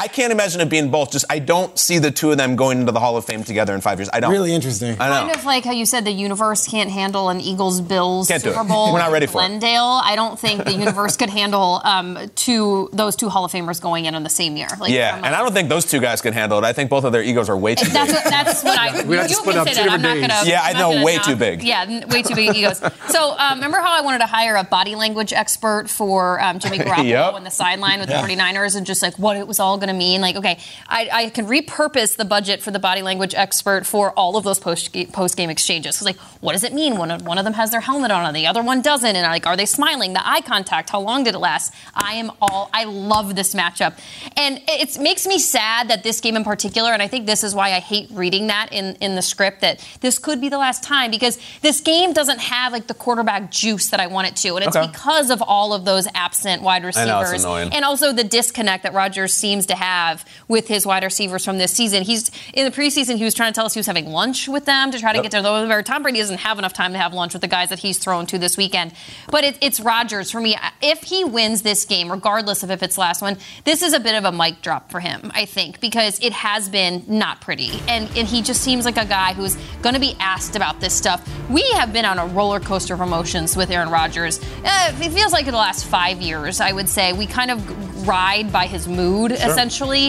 I 0.00 0.06
can't 0.08 0.32
imagine 0.32 0.60
it 0.60 0.68
being 0.70 0.90
both. 0.90 1.10
Just 1.10 1.24
I 1.28 1.38
don't 1.40 1.76
see 1.78 1.98
the 1.98 2.10
two 2.10 2.30
of 2.30 2.36
them 2.38 2.54
going 2.56 2.80
into 2.80 2.92
the 2.92 3.00
Hall 3.00 3.16
of 3.16 3.24
Fame 3.24 3.42
together 3.44 3.74
in 3.74 3.80
five 3.80 3.98
years. 3.98 4.08
I 4.12 4.20
don't. 4.20 4.30
Really 4.32 4.54
interesting. 4.54 4.96
I 5.00 5.08
know. 5.08 5.26
Kind 5.26 5.36
of 5.36 5.44
like 5.44 5.64
how 5.64 5.72
you 5.72 5.84
said 5.86 6.04
the 6.04 6.12
universe 6.12 6.68
can't 6.68 6.90
handle 6.90 7.28
an 7.30 7.40
Eagles 7.40 7.80
Bills 7.80 8.28
Can't 8.28 8.42
Super. 8.42 8.62
Bowl. 8.64 8.92
We're 8.92 9.00
not 9.00 9.10
ready 9.12 9.26
for 9.26 9.42
it. 9.42 9.62
I 9.64 10.12
don't 10.16 10.38
think 10.38 10.64
the 10.64 10.72
universe 10.72 11.16
could 11.16 11.30
handle 11.30 11.80
um, 11.84 12.18
two 12.34 12.88
those 12.92 13.16
two 13.16 13.28
Hall 13.28 13.44
of 13.44 13.52
Famers 13.52 13.80
going 13.80 14.04
in 14.04 14.14
on 14.14 14.22
the 14.22 14.30
same 14.30 14.56
year. 14.56 14.68
Like, 14.78 14.92
yeah, 14.92 15.16
from 15.16 15.24
and 15.24 15.34
I 15.34 15.40
don't 15.40 15.52
think 15.52 15.68
those 15.68 15.84
two 15.84 16.00
guys 16.00 16.20
could 16.20 16.34
handle 16.34 16.58
it. 16.58 16.64
I 16.64 16.72
think 16.72 16.90
both 16.90 17.04
of 17.04 17.12
their 17.12 17.22
egos 17.22 17.48
are 17.48 17.56
way 17.56 17.74
too 17.74 17.88
That's 17.90 18.12
big. 18.12 18.22
what, 18.22 18.30
that's 18.30 18.62
what 18.64 18.78
I. 18.78 19.04
We 19.04 19.16
have 19.16 19.28
to 19.28 19.34
split 19.34 19.56
up 19.56 19.66
say 19.68 19.74
two 19.74 19.80
that. 19.88 19.90
I'm 19.92 20.02
not 20.02 20.14
different 20.14 20.32
gonna. 20.32 20.48
Yeah, 20.50 20.60
I 20.62 20.68
I'm 20.70 20.76
not 20.76 20.94
know, 20.96 21.04
way 21.04 21.16
knock- 21.16 21.24
too 21.26 21.36
big. 21.36 21.62
Yeah, 21.62 22.06
way 22.08 22.22
too 22.22 22.34
big 22.34 22.54
egos. 22.56 22.78
So 23.08 23.36
um, 23.38 23.58
remember 23.58 23.78
how 23.78 23.92
I 23.96 24.00
wanted 24.02 24.18
to 24.20 24.26
hire 24.26 24.56
a 24.56 24.64
body 24.64 24.94
language 24.94 25.32
expert 25.32 25.88
for 25.90 26.40
um, 26.42 26.58
Jimmy 26.58 26.78
Garoppolo 26.78 27.08
Yep. 27.08 27.34
on 27.34 27.44
the 27.44 27.50
sideline 27.50 28.00
with 28.00 28.08
Yeah. 28.10 28.24
the 28.26 28.34
49ers 28.34 28.76
and 28.76 28.86
just 28.86 29.02
like 29.02 29.18
what 29.18 29.36
it 29.36 29.46
was 29.48 29.58
all 29.60 29.76
going 29.78 29.87
to 29.88 29.94
mean. 29.94 30.20
Like, 30.20 30.36
okay, 30.36 30.58
I, 30.88 31.08
I 31.12 31.30
can 31.30 31.46
repurpose 31.46 32.16
the 32.16 32.24
budget 32.24 32.62
for 32.62 32.70
the 32.70 32.78
body 32.78 33.02
language 33.02 33.34
expert 33.34 33.86
for 33.86 34.12
all 34.12 34.36
of 34.36 34.44
those 34.44 34.58
post 34.58 34.94
post 35.12 35.36
game 35.36 35.50
exchanges. 35.50 35.96
Because 35.96 36.06
like, 36.06 36.16
what 36.40 36.52
does 36.52 36.64
it 36.64 36.72
mean 36.72 36.98
when 36.98 37.24
one 37.24 37.38
of 37.38 37.44
them 37.44 37.54
has 37.54 37.70
their 37.70 37.80
helmet 37.80 38.10
on 38.10 38.24
and 38.26 38.36
the 38.36 38.46
other 38.46 38.62
one 38.62 38.82
doesn't? 38.82 39.16
And 39.16 39.26
like, 39.26 39.46
are 39.46 39.56
they 39.56 39.66
smiling? 39.66 40.12
The 40.12 40.26
eye 40.26 40.40
contact. 40.40 40.90
How 40.90 41.00
long 41.00 41.24
did 41.24 41.34
it 41.34 41.38
last? 41.38 41.74
I 41.94 42.14
am 42.14 42.30
all. 42.40 42.70
I 42.72 42.84
love 42.84 43.34
this 43.34 43.54
matchup, 43.54 43.98
and 44.36 44.60
it 44.68 44.98
makes 45.00 45.26
me 45.26 45.38
sad 45.38 45.88
that 45.88 46.02
this 46.02 46.20
game 46.20 46.36
in 46.36 46.44
particular. 46.44 46.92
And 46.92 47.02
I 47.02 47.08
think 47.08 47.26
this 47.26 47.42
is 47.44 47.54
why 47.54 47.68
I 47.72 47.80
hate 47.80 48.08
reading 48.12 48.48
that 48.48 48.68
in 48.72 48.96
in 48.96 49.14
the 49.14 49.22
script 49.22 49.60
that 49.62 49.84
this 50.00 50.18
could 50.18 50.40
be 50.40 50.48
the 50.48 50.58
last 50.58 50.82
time 50.82 51.10
because 51.10 51.38
this 51.62 51.80
game 51.80 52.12
doesn't 52.12 52.38
have 52.40 52.72
like 52.72 52.86
the 52.86 52.94
quarterback 52.94 53.50
juice 53.50 53.88
that 53.88 54.00
I 54.00 54.06
want 54.06 54.28
it 54.28 54.36
to, 54.36 54.56
and 54.56 54.64
it's 54.64 54.76
Okay. 54.76 54.86
because 54.86 55.30
of 55.30 55.42
all 55.42 55.72
of 55.72 55.84
those 55.84 56.06
absent 56.14 56.62
wide 56.62 56.84
receivers 56.84 57.44
know, 57.44 57.56
and 57.56 57.84
also 57.84 58.12
the 58.12 58.24
disconnect 58.24 58.82
that 58.84 58.92
Rodgers 58.94 59.34
seems 59.34 59.66
to 59.66 59.74
have 59.78 60.24
with 60.48 60.68
his 60.68 60.84
wide 60.86 61.02
receivers 61.04 61.44
from 61.44 61.58
this 61.58 61.72
season. 61.72 62.02
He's 62.02 62.30
in 62.52 62.64
the 62.64 62.70
preseason. 62.70 63.16
He 63.16 63.24
was 63.24 63.34
trying 63.34 63.52
to 63.52 63.54
tell 63.56 63.66
us 63.66 63.74
he 63.74 63.78
was 63.78 63.86
having 63.86 64.06
lunch 64.10 64.48
with 64.48 64.64
them 64.66 64.90
to 64.90 64.98
try 64.98 65.12
to 65.12 65.16
Yep. 65.18 65.22
get 65.22 65.30
to 65.32 65.42
know 65.42 65.66
them. 65.66 65.84
Tom 65.84 66.02
Brady 66.02 66.18
doesn't 66.18 66.38
have 66.38 66.58
enough 66.58 66.72
time 66.72 66.92
to 66.92 66.98
have 66.98 67.12
lunch 67.14 67.32
with 67.32 67.42
the 67.42 67.48
guys 67.48 67.70
that 67.70 67.78
he's 67.78 67.98
thrown 67.98 68.26
to 68.26 68.38
this 68.38 68.56
weekend. 68.56 68.92
But 69.30 69.44
it, 69.44 69.58
it's 69.60 69.80
Rodgers 69.80 70.30
for 70.30 70.40
me. 70.40 70.56
If 70.82 71.02
he 71.04 71.24
wins 71.24 71.62
this 71.62 71.84
game, 71.84 72.10
regardless 72.10 72.62
of 72.62 72.70
if 72.70 72.82
it's 72.82 72.94
the 72.96 73.00
last 73.00 73.22
one, 73.22 73.38
this 73.64 73.82
is 73.82 73.92
a 73.94 74.00
bit 74.00 74.14
of 74.14 74.24
a 74.24 74.32
mic 74.32 74.60
drop 74.62 74.90
for 74.90 75.00
him. 75.00 75.30
I 75.34 75.44
think 75.44 75.80
because 75.80 76.18
it 76.20 76.32
has 76.32 76.68
been 76.68 77.04
not 77.06 77.40
pretty, 77.40 77.70
and, 77.88 78.08
and 78.16 78.26
he 78.28 78.42
just 78.42 78.60
seems 78.62 78.84
like 78.84 78.96
a 78.96 79.04
guy 79.04 79.32
who's 79.32 79.56
going 79.82 79.94
to 79.94 80.00
be 80.00 80.14
asked 80.20 80.56
about 80.56 80.80
this 80.80 80.94
stuff. 80.94 81.26
We 81.48 81.62
have 81.72 81.92
been 81.92 82.04
on 82.04 82.18
a 82.18 82.26
roller 82.26 82.60
coaster 82.60 82.94
of 82.94 83.00
emotions 83.00 83.56
with 83.56 83.70
Aaron 83.70 83.90
Rodgers. 83.90 84.38
Uh, 84.64 84.92
it 85.00 85.10
feels 85.10 85.32
like 85.32 85.46
in 85.46 85.52
the 85.52 85.58
last 85.58 85.84
five 85.86 86.20
years, 86.20 86.60
I 86.60 86.72
would 86.72 86.88
say 86.88 87.12
we 87.12 87.26
kind 87.26 87.50
of 87.50 88.06
ride 88.08 88.50
by 88.52 88.66
his 88.66 88.88
mood 88.88 89.30
Sure. 89.36 89.50
essentially, 89.50 89.58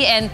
and. 0.05 0.29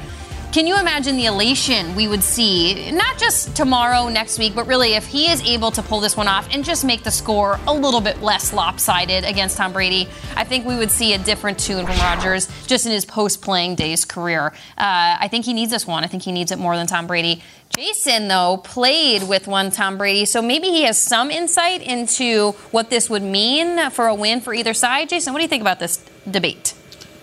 Can 0.55 0.67
you 0.67 0.79
imagine 0.79 1.17
the 1.17 1.25
elation 1.25 1.95
we 1.95 2.07
would 2.07 2.23
see, 2.23 2.89
not 2.91 3.17
just 3.17 3.57
tomorrow, 3.57 4.07
next 4.07 4.39
week, 4.39 4.55
but 4.55 4.67
really 4.67 4.93
if 4.93 5.05
he 5.05 5.29
is 5.29 5.41
able 5.41 5.69
to 5.71 5.81
pull 5.81 5.99
this 5.99 6.15
one 6.15 6.29
off 6.29 6.47
and 6.49 6.63
just 6.63 6.85
make 6.85 7.03
the 7.03 7.11
score 7.11 7.59
a 7.67 7.73
little 7.73 7.99
bit 7.99 8.21
less 8.21 8.53
lopsided 8.53 9.25
against 9.25 9.57
Tom 9.57 9.73
Brady? 9.73 10.07
I 10.37 10.45
think 10.45 10.65
we 10.65 10.77
would 10.77 10.91
see 10.91 11.13
a 11.13 11.17
different 11.17 11.59
tune 11.59 11.85
from 11.85 11.97
Rodgers 11.97 12.47
just 12.67 12.85
in 12.85 12.93
his 12.93 13.03
post 13.03 13.41
playing 13.41 13.75
days 13.75 14.05
career. 14.05 14.53
Uh, 14.77 15.17
I 15.19 15.27
think 15.29 15.43
he 15.43 15.51
needs 15.51 15.71
this 15.71 15.85
one. 15.85 16.05
I 16.05 16.07
think 16.07 16.23
he 16.23 16.31
needs 16.31 16.53
it 16.53 16.57
more 16.57 16.77
than 16.77 16.87
Tom 16.87 17.05
Brady. 17.05 17.43
Jason, 17.75 18.29
though, 18.29 18.55
played 18.63 19.27
with 19.27 19.47
one 19.47 19.71
Tom 19.71 19.97
Brady, 19.97 20.23
so 20.23 20.41
maybe 20.41 20.69
he 20.69 20.83
has 20.83 20.97
some 20.97 21.31
insight 21.31 21.81
into 21.81 22.51
what 22.71 22.89
this 22.89 23.09
would 23.09 23.23
mean 23.23 23.89
for 23.89 24.07
a 24.07 24.15
win 24.15 24.39
for 24.39 24.53
either 24.53 24.73
side. 24.73 25.09
Jason, 25.09 25.33
what 25.33 25.39
do 25.39 25.43
you 25.43 25.49
think 25.49 25.59
about 25.59 25.79
this 25.79 25.97
debate? 26.31 26.75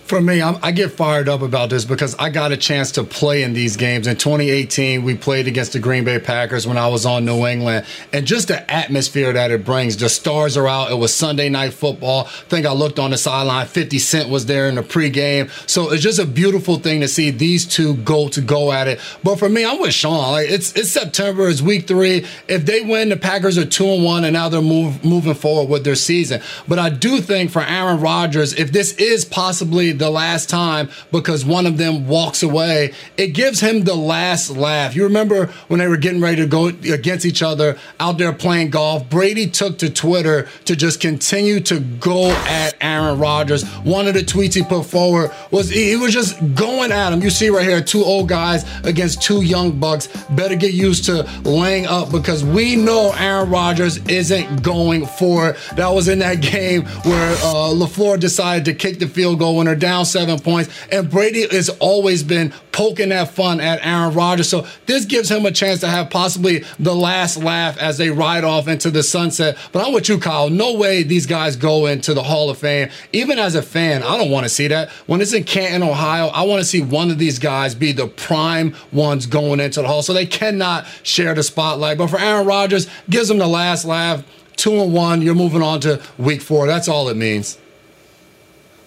For 0.05 0.19
me, 0.19 0.41
I'm, 0.41 0.57
I 0.61 0.71
get 0.71 0.91
fired 0.91 1.29
up 1.29 1.41
about 1.41 1.69
this 1.69 1.85
because 1.85 2.13
I 2.15 2.29
got 2.29 2.51
a 2.51 2.57
chance 2.57 2.91
to 2.93 3.05
play 3.05 3.41
in 3.41 3.53
these 3.53 3.77
games. 3.77 4.05
In 4.05 4.17
2018, 4.17 5.01
we 5.01 5.15
played 5.15 5.47
against 5.47 5.71
the 5.71 5.79
Green 5.79 6.03
Bay 6.03 6.19
Packers 6.19 6.67
when 6.67 6.77
I 6.77 6.87
was 6.89 7.05
on 7.05 7.23
New 7.23 7.47
England, 7.47 7.85
and 8.11 8.27
just 8.27 8.49
the 8.49 8.69
atmosphere 8.69 9.31
that 9.31 9.49
it 9.49 9.63
brings. 9.63 9.95
The 9.95 10.09
stars 10.09 10.57
are 10.57 10.67
out. 10.67 10.91
It 10.91 10.95
was 10.95 11.15
Sunday 11.15 11.47
night 11.47 11.73
football. 11.73 12.25
I 12.25 12.29
think 12.49 12.65
I 12.65 12.73
looked 12.73 12.99
on 12.99 13.11
the 13.11 13.17
sideline. 13.17 13.65
50 13.65 13.97
Cent 13.97 14.29
was 14.29 14.45
there 14.45 14.67
in 14.67 14.75
the 14.75 14.81
pregame, 14.83 15.49
so 15.69 15.93
it's 15.93 16.03
just 16.03 16.19
a 16.19 16.25
beautiful 16.25 16.79
thing 16.79 16.99
to 16.99 17.07
see 17.07 17.31
these 17.31 17.65
two 17.65 17.95
go 17.95 18.27
to 18.27 18.41
go 18.41 18.73
at 18.73 18.89
it. 18.89 18.99
But 19.23 19.39
for 19.39 19.47
me, 19.47 19.63
I'm 19.63 19.79
with 19.79 19.93
Shaun. 19.93 20.33
Like 20.33 20.49
it's 20.49 20.73
it's 20.73 20.91
September. 20.91 21.47
It's 21.47 21.61
week 21.61 21.87
three. 21.87 22.25
If 22.49 22.65
they 22.65 22.81
win, 22.81 23.07
the 23.07 23.17
Packers 23.17 23.57
are 23.57 23.65
two 23.65 23.87
and 23.87 24.03
one, 24.03 24.25
and 24.25 24.33
now 24.33 24.49
they're 24.49 24.61
move, 24.61 25.05
moving 25.05 25.33
forward 25.33 25.69
with 25.69 25.85
their 25.85 25.95
season. 25.95 26.41
But 26.67 26.77
I 26.77 26.89
do 26.89 27.21
think 27.21 27.51
for 27.51 27.61
Aaron 27.61 28.01
Rodgers, 28.01 28.53
if 28.53 28.73
this 28.73 28.91
is 28.97 29.23
possibly 29.23 29.92
the 29.99 30.09
last 30.09 30.49
time 30.49 30.89
because 31.11 31.45
one 31.45 31.65
of 31.65 31.77
them 31.77 32.07
walks 32.07 32.43
away, 32.43 32.93
it 33.17 33.27
gives 33.27 33.59
him 33.59 33.83
the 33.83 33.95
last 33.95 34.49
laugh. 34.49 34.95
You 34.95 35.03
remember 35.03 35.47
when 35.67 35.79
they 35.79 35.87
were 35.87 35.97
getting 35.97 36.21
ready 36.21 36.37
to 36.37 36.47
go 36.47 36.67
against 36.67 37.25
each 37.25 37.41
other 37.41 37.77
out 37.99 38.17
there 38.17 38.33
playing 38.33 38.69
golf? 38.69 39.09
Brady 39.09 39.49
took 39.49 39.77
to 39.79 39.89
Twitter 39.89 40.47
to 40.65 40.75
just 40.75 40.99
continue 40.99 41.59
to 41.61 41.79
go 41.79 42.29
at 42.29 42.75
Aaron 42.81 43.19
Rodgers. 43.19 43.67
One 43.83 44.07
of 44.07 44.13
the 44.13 44.21
tweets 44.21 44.53
he 44.53 44.63
put 44.63 44.85
forward 44.85 45.31
was 45.51 45.69
he 45.69 45.95
was 45.95 46.13
just 46.13 46.37
going 46.55 46.91
at 46.91 47.11
him. 47.11 47.21
You 47.21 47.29
see 47.29 47.49
right 47.49 47.67
here, 47.67 47.81
two 47.81 48.03
old 48.03 48.29
guys 48.29 48.63
against 48.83 49.21
two 49.21 49.41
young 49.41 49.79
bucks. 49.79 50.07
Better 50.31 50.55
get 50.55 50.73
used 50.73 51.05
to 51.05 51.23
laying 51.43 51.87
up 51.87 52.11
because 52.11 52.43
we 52.43 52.75
know 52.75 53.13
Aaron 53.17 53.49
Rodgers 53.49 53.97
isn't 54.07 54.61
going 54.63 55.05
for 55.05 55.49
it. 55.49 55.57
That 55.75 55.89
was 55.89 56.07
in 56.07 56.19
that 56.19 56.41
game 56.41 56.83
where 56.83 57.31
uh, 57.37 57.73
LaFleur 57.73 58.19
decided 58.19 58.65
to 58.65 58.73
kick 58.73 58.99
the 58.99 59.07
field 59.07 59.39
goal 59.39 59.63
they're 59.63 59.75
down 59.83 60.05
seven 60.05 60.39
points. 60.39 60.73
And 60.93 61.09
Brady 61.09 61.45
has 61.53 61.67
always 61.67 62.23
been 62.23 62.53
poking 62.71 63.09
that 63.09 63.29
fun 63.29 63.59
at 63.59 63.85
Aaron 63.85 64.15
Rodgers. 64.15 64.47
So 64.47 64.65
this 64.85 65.03
gives 65.03 65.29
him 65.29 65.45
a 65.45 65.51
chance 65.51 65.81
to 65.81 65.89
have 65.89 66.09
possibly 66.09 66.63
the 66.79 66.95
last 66.95 67.35
laugh 67.35 67.77
as 67.77 67.97
they 67.97 68.09
ride 68.09 68.45
off 68.45 68.69
into 68.69 68.89
the 68.89 69.03
sunset. 69.03 69.57
But 69.73 69.85
I'm 69.85 69.93
with 69.93 70.07
you, 70.07 70.19
Kyle. 70.19 70.49
No 70.49 70.73
way 70.73 71.03
these 71.03 71.25
guys 71.25 71.57
go 71.57 71.85
into 71.85 72.13
the 72.13 72.23
Hall 72.23 72.49
of 72.49 72.57
Fame. 72.57 72.89
Even 73.11 73.37
as 73.37 73.55
a 73.55 73.61
fan, 73.61 74.03
I 74.03 74.17
don't 74.17 74.31
want 74.31 74.45
to 74.45 74.49
see 74.49 74.67
that. 74.69 74.89
When 75.05 75.19
it's 75.19 75.33
in 75.33 75.43
Canton, 75.43 75.83
Ohio, 75.83 76.27
I 76.27 76.43
want 76.43 76.61
to 76.61 76.65
see 76.65 76.81
one 76.81 77.11
of 77.11 77.17
these 77.17 77.39
guys 77.39 77.75
be 77.75 77.91
the 77.91 78.07
prime 78.07 78.73
ones 78.93 79.25
going 79.25 79.59
into 79.59 79.81
the 79.81 79.87
Hall. 79.89 80.01
So 80.01 80.13
they 80.13 80.25
cannot 80.25 80.87
share 81.03 81.35
the 81.35 81.43
spotlight. 81.43 81.97
But 81.97 82.07
for 82.07 82.19
Aaron 82.19 82.47
Rodgers, 82.47 82.87
gives 83.09 83.29
him 83.29 83.37
the 83.37 83.47
last 83.47 83.83
laugh. 83.83 84.23
Two 84.55 84.79
and 84.81 84.93
one, 84.93 85.21
you're 85.21 85.35
moving 85.35 85.61
on 85.61 85.81
to 85.81 86.01
week 86.17 86.41
four. 86.41 86.67
That's 86.67 86.87
all 86.87 87.09
it 87.09 87.17
means. 87.17 87.57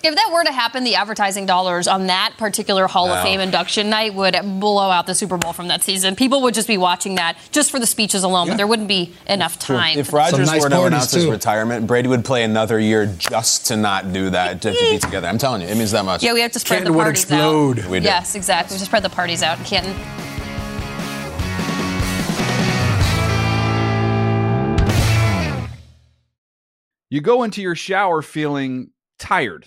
If 0.07 0.15
that 0.15 0.31
were 0.33 0.45
to 0.45 0.53
happen, 0.53 0.85
the 0.85 0.95
advertising 0.95 1.47
dollars 1.47 1.89
on 1.89 2.07
that 2.07 2.35
particular 2.39 2.87
Hall 2.87 3.11
of 3.11 3.25
Fame 3.25 3.41
induction 3.41 3.91
night 3.91 4.15
would 4.15 4.37
blow 4.61 4.89
out 4.89 5.09
the 5.09 5.17
Super 5.17 5.37
Bowl 5.37 5.53
from 5.53 5.67
that 5.67 5.83
season. 5.83 6.15
People 6.15 6.43
would 6.43 6.55
just 6.55 6.69
be 6.69 6.79
watching 6.79 7.17
that 7.17 7.37
just 7.51 7.73
for 7.73 7.81
the 7.81 7.87
speeches 7.87 8.23
alone, 8.23 8.47
but 8.47 8.57
there 8.57 8.69
wouldn't 8.69 8.87
be 8.87 9.13
enough 9.29 9.59
time. 9.59 9.99
If 9.99 10.11
for- 10.11 10.17
Rodgers 10.19 10.47
nice 10.47 10.63
were 10.63 10.69
to 10.69 10.77
parties, 10.77 10.87
announce 10.87 11.11
his 11.11 11.27
retirement, 11.27 11.89
Brady 11.89 12.07
would 12.09 12.25
play 12.25 12.45
another 12.45 12.79
year 12.79 13.07
just 13.19 13.67
to 13.67 13.77
not 13.77 14.13
do 14.13 14.31
that, 14.31 14.63
to, 14.63 14.73
to 14.73 14.79
be 14.79 14.99
together. 15.01 15.27
I'm 15.27 15.39
telling 15.39 15.63
you, 15.63 15.67
it 15.67 15.77
means 15.77 15.91
that 15.91 16.05
much. 16.05 16.23
yeah, 16.23 16.35
we 16.35 16.41
have 16.41 16.53
to 16.53 16.61
spread 16.61 16.77
Canton 16.79 16.93
the 16.93 16.97
would 16.99 17.03
parties 17.03 17.23
explode. 17.25 17.81
out. 17.81 17.87
We. 17.87 17.99
Yes, 17.99 18.37
exactly. 18.37 18.75
We 18.75 18.79
have 18.79 18.83
to 18.83 18.87
spread 18.87 19.03
the 19.03 19.11
parties 19.11 19.43
out 19.43 19.59
in 19.59 19.65
Canton. 19.65 19.95
You 27.09 27.21
go 27.21 27.45
into 27.45 27.63
your 27.63 27.75
shower 27.77 28.21
feeling 28.21 28.91
tired, 29.19 29.67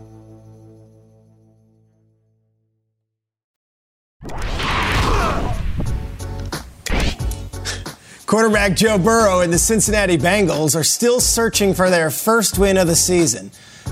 Quarterback 8.31 8.77
Joe 8.77 8.97
Burrow 8.97 9.41
and 9.41 9.51
the 9.51 9.59
Cincinnati 9.59 10.17
Bengals 10.17 10.73
are 10.73 10.85
still 10.85 11.19
searching 11.19 11.73
for 11.73 11.89
their 11.89 12.09
first 12.09 12.57
win 12.57 12.77
of 12.77 12.87
the 12.87 12.95
season. 12.95 13.51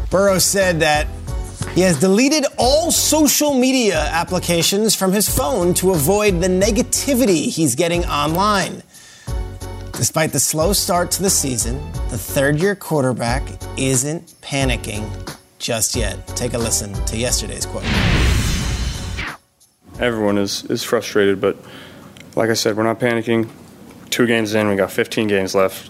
Burrow 0.09 0.39
said 0.39 0.79
that 0.79 1.07
he 1.75 1.81
has 1.81 1.99
deleted 1.99 2.45
all 2.57 2.89
social 2.89 3.53
media 3.53 3.99
applications 3.99 4.95
from 4.95 5.11
his 5.11 5.27
phone 5.27 5.73
to 5.73 5.91
avoid 5.91 6.39
the 6.39 6.47
negativity 6.47 7.49
he's 7.49 7.75
getting 7.75 8.05
online. 8.05 8.81
Despite 9.91 10.31
the 10.31 10.39
slow 10.39 10.71
start 10.71 11.11
to 11.11 11.21
the 11.21 11.29
season, 11.29 11.75
the 12.09 12.17
third 12.17 12.61
year 12.61 12.75
quarterback 12.75 13.43
isn't 13.75 14.25
panicking 14.41 15.35
just 15.57 15.97
yet. 15.97 16.25
Take 16.27 16.53
a 16.53 16.57
listen 16.57 16.93
to 16.93 17.17
yesterday's 17.17 17.65
quote. 17.65 17.83
everyone 19.99 20.37
is, 20.37 20.63
is 20.63 20.81
frustrated, 20.81 21.41
but 21.41 21.57
like 22.37 22.49
I 22.49 22.53
said, 22.53 22.77
we're 22.77 22.83
not 22.83 23.01
panicking. 23.01 23.49
Two 24.09 24.25
games 24.25 24.53
in, 24.53 24.67
we 24.67 24.75
got 24.75 24.91
15 24.91 25.27
games 25.27 25.53
left. 25.55 25.89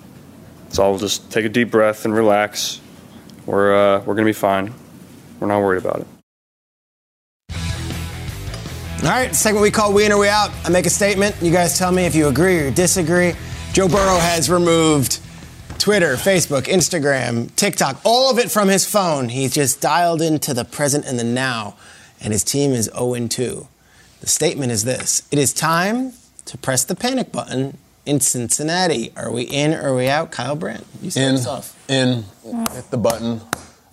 So 0.70 0.84
I'll 0.84 0.98
just 0.98 1.32
take 1.32 1.46
a 1.46 1.50
deep 1.50 1.72
breath 1.72 2.06
and 2.06 2.14
relax. 2.14 2.80
We're, 3.46 3.76
uh, 3.76 4.00
we're 4.00 4.16
going 4.16 4.26
to 4.26 4.30
be 4.30 4.34
fine. 4.34 4.74
We're 5.40 5.48
not 5.48 5.60
worried 5.60 5.84
about 5.84 6.02
it. 6.02 6.08
All 9.02 9.10
right, 9.10 9.34
segment 9.34 9.64
we 9.64 9.72
call 9.72 9.94
We 9.94 10.06
In 10.06 10.12
or 10.12 10.20
We 10.20 10.28
Out. 10.28 10.52
I 10.66 10.70
make 10.70 10.86
a 10.86 10.90
statement. 10.90 11.36
You 11.42 11.52
guys 11.52 11.78
tell 11.78 11.92
me 11.92 12.06
if 12.06 12.14
you 12.14 12.28
agree 12.28 12.60
or 12.60 12.70
disagree. 12.70 13.34
Joe 13.72 13.88
Burrow 13.88 14.18
has 14.18 14.50
removed 14.50 15.22
Twitter, 15.78 16.16
Facebook, 16.16 16.64
Instagram, 16.64 17.56
TikTok, 17.56 18.02
all 18.04 18.30
of 18.30 18.38
it 18.38 18.52
from 18.52 18.68
his 18.68 18.86
phone. 18.86 19.30
He's 19.30 19.54
just 19.54 19.80
dialed 19.80 20.22
into 20.22 20.54
the 20.54 20.66
present 20.66 21.06
and 21.06 21.18
the 21.18 21.24
now, 21.24 21.78
and 22.20 22.34
his 22.34 22.44
team 22.44 22.72
is 22.72 22.92
0 22.94 23.28
2. 23.28 23.68
The 24.20 24.28
statement 24.28 24.74
is 24.74 24.84
this 24.84 25.26
It 25.32 25.40
is 25.40 25.54
time 25.54 26.12
to 26.46 26.58
press 26.58 26.84
the 26.84 26.96
panic 26.96 27.32
button 27.32 27.78
in 28.10 28.20
Cincinnati. 28.20 29.14
Are 29.16 29.32
we 29.32 29.44
in 29.44 29.74
or 29.74 29.90
are 29.94 29.96
we 29.96 30.08
out? 30.08 30.32
Kyle 30.32 30.56
Brandt, 30.56 30.86
you 31.02 31.12
start 31.12 31.28
In, 31.30 31.36
us 31.36 31.48
off. 31.48 31.90
in, 31.90 32.24
hit 32.74 32.90
the 32.92 32.98
button. 32.98 33.42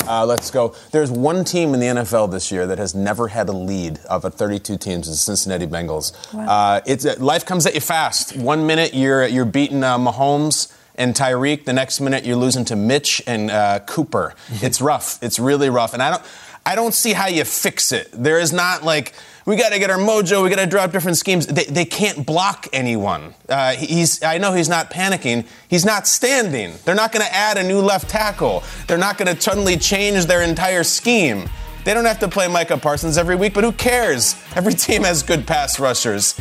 Uh, 0.08 0.24
let's 0.24 0.50
go. 0.52 0.74
There's 0.92 1.10
one 1.10 1.44
team 1.44 1.74
in 1.74 1.80
the 1.80 1.86
NFL 1.86 2.30
this 2.30 2.52
year 2.52 2.66
that 2.68 2.78
has 2.78 2.94
never 2.94 3.28
had 3.28 3.48
a 3.48 3.52
lead 3.52 3.98
of 4.08 4.24
a 4.24 4.30
32 4.30 4.78
teams, 4.78 5.08
the 5.08 5.14
Cincinnati 5.16 5.66
Bengals. 5.66 6.12
Uh, 6.32 6.80
it's 6.86 7.04
uh, 7.04 7.16
life 7.18 7.44
comes 7.44 7.66
at 7.66 7.74
you 7.74 7.80
fast. 7.80 8.36
One 8.36 8.66
minute 8.66 8.94
you're 8.94 9.26
you're 9.26 9.44
beating 9.44 9.82
uh, 9.82 9.98
Mahomes 9.98 10.72
and 10.94 11.12
Tyreek. 11.14 11.64
The 11.64 11.72
next 11.72 12.00
minute 12.00 12.24
you're 12.24 12.36
losing 12.36 12.64
to 12.66 12.76
Mitch 12.76 13.20
and 13.26 13.50
uh, 13.50 13.80
Cooper. 13.80 14.34
it's 14.62 14.80
rough. 14.80 15.18
It's 15.22 15.40
really 15.40 15.70
rough, 15.70 15.92
and 15.92 16.00
I 16.02 16.10
don't 16.10 16.22
I 16.66 16.74
don't 16.74 16.92
see 16.92 17.12
how 17.12 17.28
you 17.28 17.44
fix 17.44 17.92
it. 17.92 18.10
There 18.12 18.40
is 18.40 18.52
not 18.52 18.82
like 18.82 19.14
we 19.46 19.54
got 19.54 19.72
to 19.72 19.78
get 19.78 19.88
our 19.88 19.98
mojo. 19.98 20.42
We 20.42 20.50
got 20.50 20.56
to 20.56 20.66
drop 20.66 20.90
different 20.90 21.16
schemes. 21.16 21.46
They, 21.46 21.64
they 21.64 21.84
can't 21.84 22.26
block 22.26 22.66
anyone. 22.72 23.32
Uh, 23.48 23.74
he's. 23.74 24.20
I 24.22 24.38
know 24.38 24.52
he's 24.52 24.68
not 24.68 24.90
panicking. 24.90 25.46
He's 25.68 25.84
not 25.84 26.08
standing. 26.08 26.72
They're 26.84 26.96
not 26.96 27.12
going 27.12 27.24
to 27.24 27.32
add 27.32 27.56
a 27.56 27.62
new 27.62 27.78
left 27.78 28.10
tackle. 28.10 28.64
They're 28.88 28.98
not 28.98 29.16
going 29.16 29.32
to 29.32 29.40
suddenly 29.40 29.76
change 29.76 30.26
their 30.26 30.42
entire 30.42 30.82
scheme. 30.82 31.48
They 31.84 31.94
don't 31.94 32.04
have 32.04 32.18
to 32.18 32.28
play 32.28 32.48
Micah 32.48 32.78
Parsons 32.78 33.16
every 33.16 33.36
week, 33.36 33.54
but 33.54 33.62
who 33.62 33.70
cares? 33.70 34.34
Every 34.56 34.74
team 34.74 35.04
has 35.04 35.22
good 35.22 35.46
pass 35.46 35.78
rushers. 35.78 36.34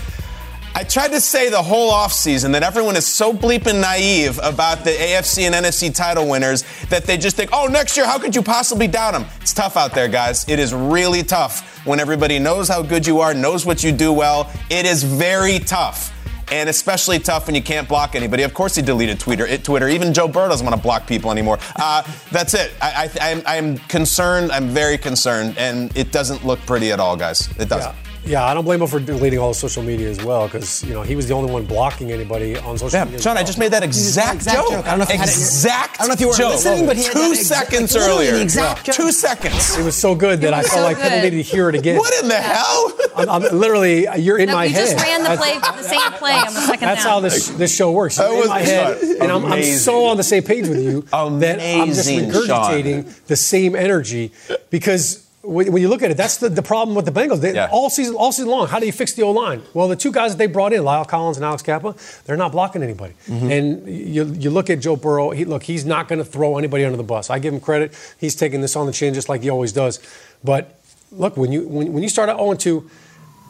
I 0.77 0.83
tried 0.83 1.11
to 1.11 1.21
say 1.21 1.49
the 1.49 1.63
whole 1.63 1.89
offseason 1.89 2.51
that 2.51 2.61
everyone 2.61 2.97
is 2.97 3.07
so 3.07 3.31
bleeping 3.31 3.79
naive 3.79 4.37
about 4.43 4.83
the 4.83 4.89
AFC 4.89 5.43
and 5.43 5.55
NFC 5.55 5.95
title 5.95 6.27
winners 6.27 6.65
that 6.89 7.05
they 7.05 7.15
just 7.15 7.37
think, 7.37 7.49
oh, 7.53 7.67
next 7.67 7.95
year, 7.95 8.05
how 8.05 8.19
could 8.19 8.35
you 8.35 8.41
possibly 8.41 8.85
doubt 8.85 9.13
them? 9.13 9.23
It's 9.39 9.53
tough 9.53 9.77
out 9.77 9.93
there, 9.93 10.09
guys. 10.09 10.43
It 10.49 10.59
is 10.59 10.73
really 10.73 11.23
tough 11.23 11.85
when 11.87 12.01
everybody 12.01 12.39
knows 12.39 12.67
how 12.67 12.81
good 12.81 13.07
you 13.07 13.21
are, 13.21 13.33
knows 13.33 13.65
what 13.65 13.85
you 13.85 13.93
do 13.93 14.11
well. 14.11 14.51
It 14.69 14.85
is 14.85 15.01
very 15.01 15.59
tough. 15.59 16.11
And 16.51 16.67
especially 16.67 17.19
tough 17.19 17.47
when 17.47 17.55
you 17.55 17.63
can't 17.63 17.87
block 17.87 18.13
anybody. 18.13 18.43
Of 18.43 18.53
course, 18.53 18.75
he 18.75 18.81
deleted 18.81 19.17
Twitter. 19.17 19.47
It, 19.47 19.63
Twitter. 19.63 19.87
Even 19.87 20.13
Joe 20.13 20.27
Burrow 20.27 20.49
doesn't 20.49 20.67
want 20.67 20.75
to 20.75 20.83
block 20.83 21.07
people 21.07 21.31
anymore. 21.31 21.57
Uh, 21.77 22.03
that's 22.31 22.53
it. 22.53 22.73
I, 22.81 23.41
I'm 23.47 23.77
concerned. 23.77 24.51
I'm 24.51 24.67
very 24.67 24.97
concerned, 24.97 25.57
and 25.57 25.95
it 25.97 26.11
doesn't 26.11 26.45
look 26.45 26.59
pretty 26.67 26.91
at 26.91 26.99
all, 26.99 27.15
guys. 27.15 27.47
It 27.57 27.69
doesn't. 27.69 27.95
Yeah, 27.95 28.04
I 28.27 28.53
don't 28.55 28.65
blame 28.65 28.81
him 28.81 28.87
for 28.87 28.99
deleting 28.99 29.37
all 29.39 29.49
the 29.49 29.53
social 29.55 29.83
media 29.83 30.09
as 30.09 30.23
well, 30.23 30.45
because 30.47 30.83
you 30.83 30.93
know 30.93 31.03
he 31.03 31.15
was 31.15 31.27
the 31.27 31.33
only 31.35 31.51
one 31.51 31.65
blocking 31.65 32.11
anybody 32.11 32.57
on 32.57 32.77
social 32.77 32.97
Yeah, 32.97 33.03
media. 33.05 33.17
as 33.17 33.23
Shaun, 33.23 33.37
I 33.37 33.43
just 33.43 33.59
made 33.59 33.71
that 33.71 33.83
exact, 33.83 34.45
joke. 34.45 34.71
I 34.71 34.89
don't 34.89 34.97
know 34.99 35.03
if 35.03 35.09
you 35.09 35.21
exact 35.21 35.95
I 35.95 36.03
don't 36.03 36.07
know 36.07 36.13
if 36.13 36.19
you 36.21 36.27
were 36.29 36.33
joke. 36.33 36.51
listening, 36.53 36.85
but 36.87 36.97
he 36.97 37.03
had 37.03 37.13
two 37.13 37.29
that 37.29 37.35
seconds 37.35 37.93
like, 37.95 38.03
earlier. 38.09 38.31
the 38.31 38.41
exact 38.41 38.85
joke. 38.85 38.95
Two 38.95 39.11
seconds. 39.11 39.77
It 39.77 39.83
was 39.83 39.95
so 39.95 40.15
good 40.15 40.41
that 40.41 40.53
I 40.53 40.61
felt 40.61 40.71
so 40.73 40.81
like 40.83 40.97
people 40.97 41.09
good. 41.11 41.23
needed 41.23 41.37
to 41.37 41.43
hear 41.43 41.69
it 41.69 41.75
again. 41.75 41.97
What 41.97 42.13
in 42.23 42.27
the 42.29 42.35
hell? 42.35 42.93
I'm, 43.15 43.29
I'm 43.29 43.41
literally, 43.57 44.07
you're 44.17 44.39
in 44.39 44.47
No, 44.47 44.55
my 44.55 44.65
you 44.65 44.73
head. 44.73 44.89
just 44.97 45.05
ran 45.05 45.23
the 45.23 45.37
play, 45.37 45.59
the 45.59 45.83
same 45.83 46.11
play 46.13 46.33
on 46.33 46.53
the 46.53 46.61
second 46.61 46.87
That's 46.87 47.03
down. 47.03 47.11
how 47.13 47.19
this 47.19 47.49
this 47.49 47.75
show 47.75 47.91
works. 47.91 48.17
You're 48.17 48.27
That 48.27 48.33
in 48.33 48.39
was- 48.39 48.49
my 48.49 48.59
head, 48.61 49.01
and 49.21 49.31
I'm, 49.31 49.45
I'm 49.45 49.63
so 49.63 50.05
on 50.05 50.17
the 50.17 50.23
same 50.23 50.43
page 50.43 50.67
with 50.67 50.79
you 50.81 51.01
that 51.11 51.59
I'm 51.61 51.87
just 51.89 52.09
Amazing, 52.09 52.31
regurgitating 52.31 53.25
the 53.27 53.35
same 53.35 53.75
energy 53.75 54.31
because. 54.71 55.24
When 55.45 55.71
when 55.71 55.81
you 55.81 55.89
look 55.89 56.01
at 56.01 56.11
it, 56.11 56.17
that's 56.17 56.37
the, 56.37 56.49
the 56.49 56.61
problem 56.61 56.95
with 56.95 57.05
the 57.05 57.11
Bengals. 57.11 57.41
They, 57.41 57.53
Yeah. 57.53 57.69
All 57.71 57.89
season, 57.89 58.15
all 58.15 58.31
season 58.31 58.49
long, 58.49 58.67
how 58.67 58.79
do 58.79 58.85
you 58.85 58.91
fix 58.91 59.13
the 59.13 59.23
O 59.23 59.31
line? 59.31 59.61
Well, 59.73 59.87
the 59.87 59.95
two 59.95 60.11
guys 60.11 60.31
that 60.31 60.37
they 60.37 60.47
brought 60.47 60.73
in, 60.73 60.81
La'el 60.81 61.07
Collins 61.07 61.37
and 61.37 61.45
Alex 61.45 61.61
Cappa, 61.61 61.95
they're 62.25 62.37
not 62.37 62.51
blocking 62.51 62.83
anybody. 62.83 63.13
Mm-hmm. 63.27 63.51
And 63.51 63.87
you, 63.87 64.25
you 64.25 64.49
look 64.49 64.69
at 64.69 64.79
Joe 64.79 64.95
Burrow. 64.95 65.31
He, 65.31 65.45
look, 65.45 65.63
he's 65.63 65.85
not 65.85 66.07
going 66.07 66.19
to 66.19 66.25
throw 66.25 66.57
anybody 66.57 66.83
under 66.83 66.97
the 66.97 67.03
bus. 67.03 67.29
I 67.29 67.39
give 67.39 67.53
him 67.53 67.59
credit. 67.59 67.93
He's 68.19 68.35
taking 68.35 68.61
this 68.61 68.75
on 68.75 68.85
the 68.85 68.91
chin 68.91 69.13
just 69.13 69.29
like 69.29 69.41
he 69.41 69.49
always 69.49 69.71
does. 69.71 69.99
But 70.43 70.79
look, 71.11 71.37
when 71.37 71.51
you 71.51 71.67
when, 71.67 71.93
when 71.93 72.03
you 72.03 72.09
start 72.09 72.29
at 72.29 72.37
0 72.37 72.53
2, 72.55 72.89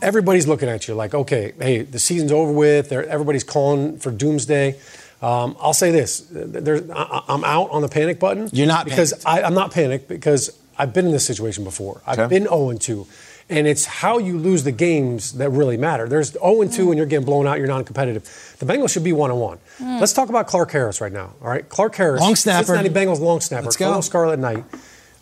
everybody's 0.02 0.48
looking 0.48 0.70
at 0.70 0.88
you 0.88 0.94
like, 0.94 1.14
okay, 1.14 1.54
hey, 1.60 1.82
the 1.82 2.00
season's 2.00 2.32
over 2.32 2.52
with. 2.52 2.90
They're, 2.90 3.06
everybody's 3.08 3.44
calling 3.44 3.98
for 4.00 4.12
doomsday. 4.12 4.80
Um, 5.22 5.56
I'll 5.60 5.74
say 5.74 5.92
this: 5.92 6.30
I, 6.36 7.24
I'm 7.28 7.44
out 7.44 7.72
on 7.72 7.82
the 7.82 7.88
panic 7.88 8.20
button. 8.20 8.50
You're 8.52 8.68
not 8.68 8.86
because 8.86 9.26
I, 9.26 9.42
I'm 9.42 9.54
not 9.54 9.72
panicked 9.72 10.08
because 10.08 10.58
I've 10.78 10.94
been 10.94 11.06
in 11.06 11.12
this 11.12 11.26
situation 11.26 11.64
before. 11.64 12.02
I've 12.06 12.30
been 12.30 12.44
0 12.44 12.74
2. 12.74 13.08
And 13.48 13.68
it's 13.68 13.86
how 13.86 14.18
you 14.18 14.40
lose 14.40 14.64
the 14.64 14.72
games 14.72 15.34
that 15.34 15.52
really 15.52 15.78
matter. 15.78 16.10
There's 16.10 16.32
0 16.32 16.68
2 16.68 16.90
and 16.90 16.98
you're 16.98 17.06
getting 17.06 17.26
blown 17.26 17.46
out, 17.48 17.60
you're 17.60 17.68
non 17.68 17.84
competitive. 17.84 18.24
The 18.60 18.66
Bengals 18.66 18.92
should 18.92 19.04
be 19.04 19.14
1 19.14 19.36
1. 19.36 19.60
Let's 20.00 20.14
talk 20.14 20.30
about 20.30 20.48
Clark 20.48 20.72
Harris 20.72 21.00
right 21.00 21.12
now. 21.12 21.34
All 21.42 21.48
right. 21.50 21.68
Clark 21.70 21.96
Harris, 21.96 22.22
Long 22.22 22.36
snapper. 22.36 22.66
Cincinnati 22.76 22.90
Bengals 22.90 23.20
long 23.20 23.42
snapper, 23.42 23.66
Let's 23.66 23.78
fellow 23.78 24.02
Scarlet 24.02 24.40
Knight. 24.40 24.64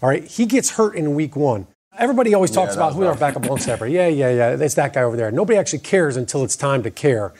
All 0.01 0.09
right. 0.09 0.23
He 0.23 0.45
gets 0.45 0.71
hurt 0.71 0.95
in 0.95 1.15
week 1.15 1.35
one. 1.35 1.67
Everybody 1.97 2.33
always 2.33 2.49
talks 2.49 2.73
that 2.73 2.79
about 2.79 2.87
was 2.87 2.95
who's 2.95 3.07
our 3.07 3.15
backup 3.15 3.45
long 3.45 3.59
snapper. 3.59 3.85
Yeah, 3.87 4.07
yeah, 4.07 4.29
yeah. 4.31 4.49
It's 4.63 4.73
that 4.75 4.93
guy 4.93 5.03
over 5.03 5.15
there. 5.17 5.29
Nobody 5.31 5.59
actually 5.59 5.79
cares 5.79 6.15
until 6.17 6.43
it's 6.43 6.55
time 6.55 6.81
to 6.83 6.91
care. 6.91 7.33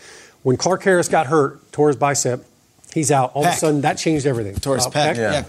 When 0.43 0.58
Clark 0.58 0.84
Harris 0.84 1.08
got 1.08 1.28
hurt, 1.28 1.71
tore 1.71 1.88
his 1.88 1.95
bicep, 1.95 2.45
he's 2.93 3.10
out. 3.12 3.32
All 3.34 3.45
of 3.45 3.54
a 3.54 3.56
sudden, 3.56 3.82
that 3.82 3.97
changed 3.97 4.28
everything. 4.28 4.56
Tore 4.56 4.76
his 4.76 4.86
Uh, 4.86 4.89
pec. 4.91 5.15
pec. 5.15 5.15
Yeah. 5.15 5.43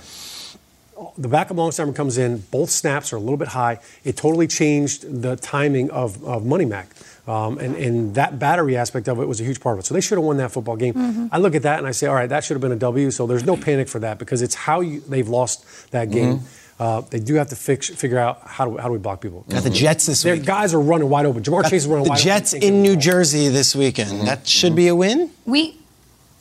The 1.18 1.28
backup 1.28 1.56
long 1.56 1.72
snapper 1.72 1.92
comes 1.92 2.18
in. 2.18 2.38
Both 2.50 2.70
snaps 2.70 3.12
are 3.12 3.16
a 3.16 3.20
little 3.20 3.36
bit 3.36 3.48
high. 3.48 3.78
It 4.04 4.16
totally 4.16 4.46
changed 4.46 5.22
the 5.22 5.36
timing 5.36 5.90
of, 5.90 6.22
of 6.24 6.44
Money 6.46 6.64
Mac. 6.64 6.88
Um, 7.26 7.58
and, 7.58 7.74
and 7.76 8.14
that 8.16 8.38
battery 8.38 8.76
aspect 8.76 9.08
of 9.08 9.18
it 9.18 9.26
was 9.26 9.40
a 9.40 9.44
huge 9.44 9.58
part 9.60 9.74
of 9.74 9.84
it. 9.84 9.86
So 9.86 9.94
they 9.94 10.00
should 10.02 10.18
have 10.18 10.24
won 10.24 10.36
that 10.38 10.52
football 10.52 10.76
game. 10.76 11.30
I 11.32 11.38
look 11.38 11.54
at 11.54 11.62
that 11.62 11.78
and 11.78 11.86
I 11.86 11.92
say, 11.92 12.06
all 12.06 12.14
right, 12.14 12.28
that 12.28 12.44
should 12.44 12.54
have 12.54 12.60
been 12.60 12.72
a 12.72 12.76
W. 12.76 13.10
So 13.10 13.26
there's 13.26 13.44
no 13.44 13.56
panic 13.56 13.88
for 13.88 13.98
that 14.00 14.18
because 14.18 14.42
it's 14.42 14.54
how 14.54 14.80
you, 14.80 15.00
they've 15.00 15.28
lost 15.28 15.90
that 15.92 16.10
game. 16.10 16.40
Uh, 16.78 17.00
they 17.02 17.20
do 17.20 17.34
have 17.36 17.48
to 17.48 17.56
fix, 17.56 17.88
figure 17.88 18.18
out 18.18 18.40
how 18.44 18.64
do, 18.68 18.76
how 18.76 18.88
do 18.88 18.92
we 18.92 18.98
block 18.98 19.20
people. 19.20 19.44
Got 19.48 19.62
the 19.62 19.70
Jets 19.70 20.06
this 20.06 20.22
Their 20.22 20.34
week. 20.34 20.44
guys 20.44 20.74
are 20.74 20.80
running 20.80 21.08
wide 21.08 21.24
open. 21.24 21.42
Ja'Marr 21.42 21.62
Got 21.62 21.70
Chase 21.70 21.82
is 21.84 21.88
running 21.88 22.04
the 22.04 22.10
wide 22.10 22.18
Jets 22.18 22.52
open. 22.52 22.66
in 22.68 22.82
New 22.82 22.96
Jersey 22.96 23.48
this 23.48 23.76
weekend. 23.76 24.26
That 24.26 24.46
should 24.46 24.74
be 24.74 24.88
a 24.88 24.94
win. 24.94 25.30
We, 25.46 25.78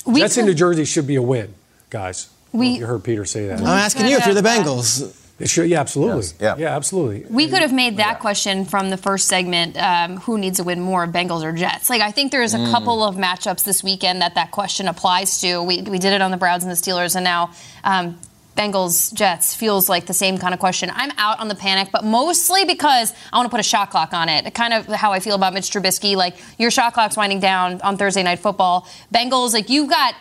we 0.07 0.21
Jets 0.21 0.37
in 0.37 0.47
New 0.47 0.55
Jersey 0.55 0.85
should 0.85 1.05
be 1.05 1.15
a 1.15 1.21
win, 1.21 1.53
guys. 1.91 2.29
We- 2.53 2.77
you 2.77 2.85
heard 2.85 3.03
Peter 3.03 3.25
say 3.25 3.47
that. 3.47 3.59
I'm 3.59 3.65
asking 3.67 4.07
you 4.07 4.17
if 4.17 4.25
you're 4.25 4.35
the 4.35 4.41
Bengals. 4.41 5.19
It 5.39 5.49
should, 5.49 5.67
yeah, 5.67 5.79
absolutely. 5.79 6.25
Yeah. 6.39 6.55
yeah, 6.57 6.75
absolutely. 6.75 7.25
We 7.27 7.49
could 7.49 7.59
have 7.61 7.73
made 7.73 7.97
that 7.97 8.19
question 8.19 8.65
from 8.65 8.91
the 8.91 8.97
first 8.97 9.27
segment 9.27 9.75
um, 9.77 10.17
who 10.17 10.37
needs 10.37 10.57
to 10.59 10.63
win 10.63 10.79
more, 10.79 11.07
Bengals 11.07 11.43
or 11.43 11.51
Jets? 11.51 11.89
Like, 11.89 12.01
I 12.01 12.11
think 12.11 12.31
there's 12.31 12.53
a 12.53 12.59
Mm. 12.59 12.71
couple 12.71 13.03
of 13.03 13.15
matchups 13.15 13.63
this 13.63 13.83
weekend 13.83 14.21
that 14.21 14.35
that 14.35 14.51
question 14.51 14.87
applies 14.87 15.41
to. 15.41 15.61
We, 15.63 15.81
we 15.81 15.97
did 15.97 16.13
it 16.13 16.21
on 16.21 16.29
the 16.29 16.37
Browns 16.37 16.63
and 16.63 16.71
the 16.71 16.75
Steelers, 16.75 17.15
and 17.15 17.23
now 17.23 17.49
um, 17.83 18.19
Bengals, 18.55 19.11
Jets 19.11 19.55
feels 19.55 19.89
like 19.89 20.05
the 20.05 20.13
same 20.13 20.37
kind 20.37 20.53
of 20.53 20.59
question. 20.59 20.91
I'm 20.93 21.11
out 21.17 21.39
on 21.39 21.47
the 21.47 21.55
panic, 21.55 21.89
but 21.91 22.05
mostly 22.05 22.63
because 22.65 23.11
I 23.33 23.37
want 23.37 23.47
to 23.47 23.49
put 23.51 23.59
a 23.59 23.63
shot 23.63 23.89
clock 23.89 24.13
on 24.13 24.29
it. 24.29 24.53
Kind 24.53 24.73
of 24.75 24.85
how 24.85 25.11
I 25.13 25.19
feel 25.19 25.33
about 25.35 25.53
Mitch 25.55 25.71
Trubisky. 25.71 26.15
Like, 26.15 26.35
your 26.59 26.69
shot 26.69 26.93
clock's 26.93 27.17
winding 27.17 27.39
down 27.39 27.81
on 27.81 27.97
Thursday 27.97 28.21
Night 28.21 28.39
Football. 28.39 28.87
Bengals, 29.13 29.51
like, 29.53 29.67
you've 29.69 29.89
got 29.89 30.13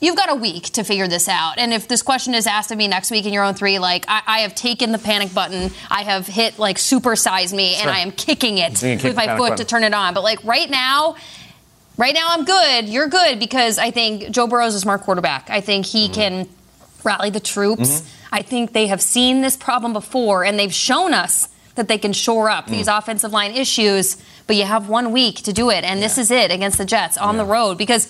you've 0.00 0.16
got 0.16 0.30
a 0.30 0.34
week 0.34 0.64
to 0.70 0.84
figure 0.84 1.08
this 1.08 1.28
out. 1.28 1.54
And 1.58 1.72
if 1.72 1.88
this 1.88 2.02
question 2.02 2.34
is 2.34 2.46
asked 2.46 2.70
of 2.72 2.78
me 2.78 2.88
next 2.88 3.10
week 3.10 3.26
in 3.26 3.32
your 3.32 3.44
own 3.44 3.54
three, 3.54 3.78
like 3.78 4.04
I, 4.08 4.22
I 4.26 4.38
have 4.40 4.54
taken 4.54 4.92
the 4.92 4.98
panic 4.98 5.32
button, 5.34 5.70
I 5.90 6.02
have 6.02 6.26
hit 6.26 6.58
like 6.58 6.76
supersize 6.76 7.52
me, 7.52 7.74
and 7.76 7.88
I 7.90 7.98
am 8.00 8.12
kicking 8.12 8.58
it 8.58 8.76
kick 8.76 9.02
with 9.02 9.16
my 9.16 9.26
foot 9.36 9.50
button. 9.50 9.56
to 9.58 9.64
turn 9.64 9.84
it 9.84 9.94
on. 9.94 10.14
But 10.14 10.22
like 10.22 10.42
right 10.44 10.68
now. 10.70 11.16
Right 11.98 12.14
now, 12.14 12.26
I'm 12.30 12.46
good. 12.46 12.88
You're 12.88 13.08
good 13.08 13.38
because 13.38 13.78
I 13.78 13.90
think 13.90 14.30
Joe 14.30 14.46
Burrow's 14.46 14.70
is 14.70 14.76
a 14.76 14.80
smart 14.80 15.02
quarterback. 15.02 15.50
I 15.50 15.60
think 15.60 15.84
he 15.84 16.06
Mm-hmm. 16.06 16.14
can 16.14 16.48
rally 17.04 17.28
the 17.28 17.38
troops. 17.38 18.02
I 18.32 18.40
think 18.40 18.72
they 18.72 18.86
have 18.86 19.02
seen 19.02 19.42
this 19.42 19.58
problem 19.58 19.92
before, 19.92 20.42
and 20.42 20.58
they've 20.58 20.72
shown 20.72 21.12
us 21.12 21.50
that 21.74 21.88
they 21.88 21.98
can 21.98 22.14
shore 22.14 22.48
up 22.48 22.66
these 22.66 22.86
Mm. 22.88 22.96
offensive 22.98 23.30
line 23.32 23.52
issues. 23.52 24.16
But 24.46 24.56
you 24.56 24.64
have 24.64 24.88
one 24.88 25.12
week 25.12 25.42
to 25.42 25.52
do 25.52 25.68
it, 25.68 25.84
and 25.84 26.02
this 26.02 26.16
is 26.16 26.30
it 26.30 26.50
against 26.50 26.78
the 26.78 26.86
Jets 26.86 27.18
on 27.18 27.36
the 27.36 27.44
road 27.44 27.76
because 27.76 28.08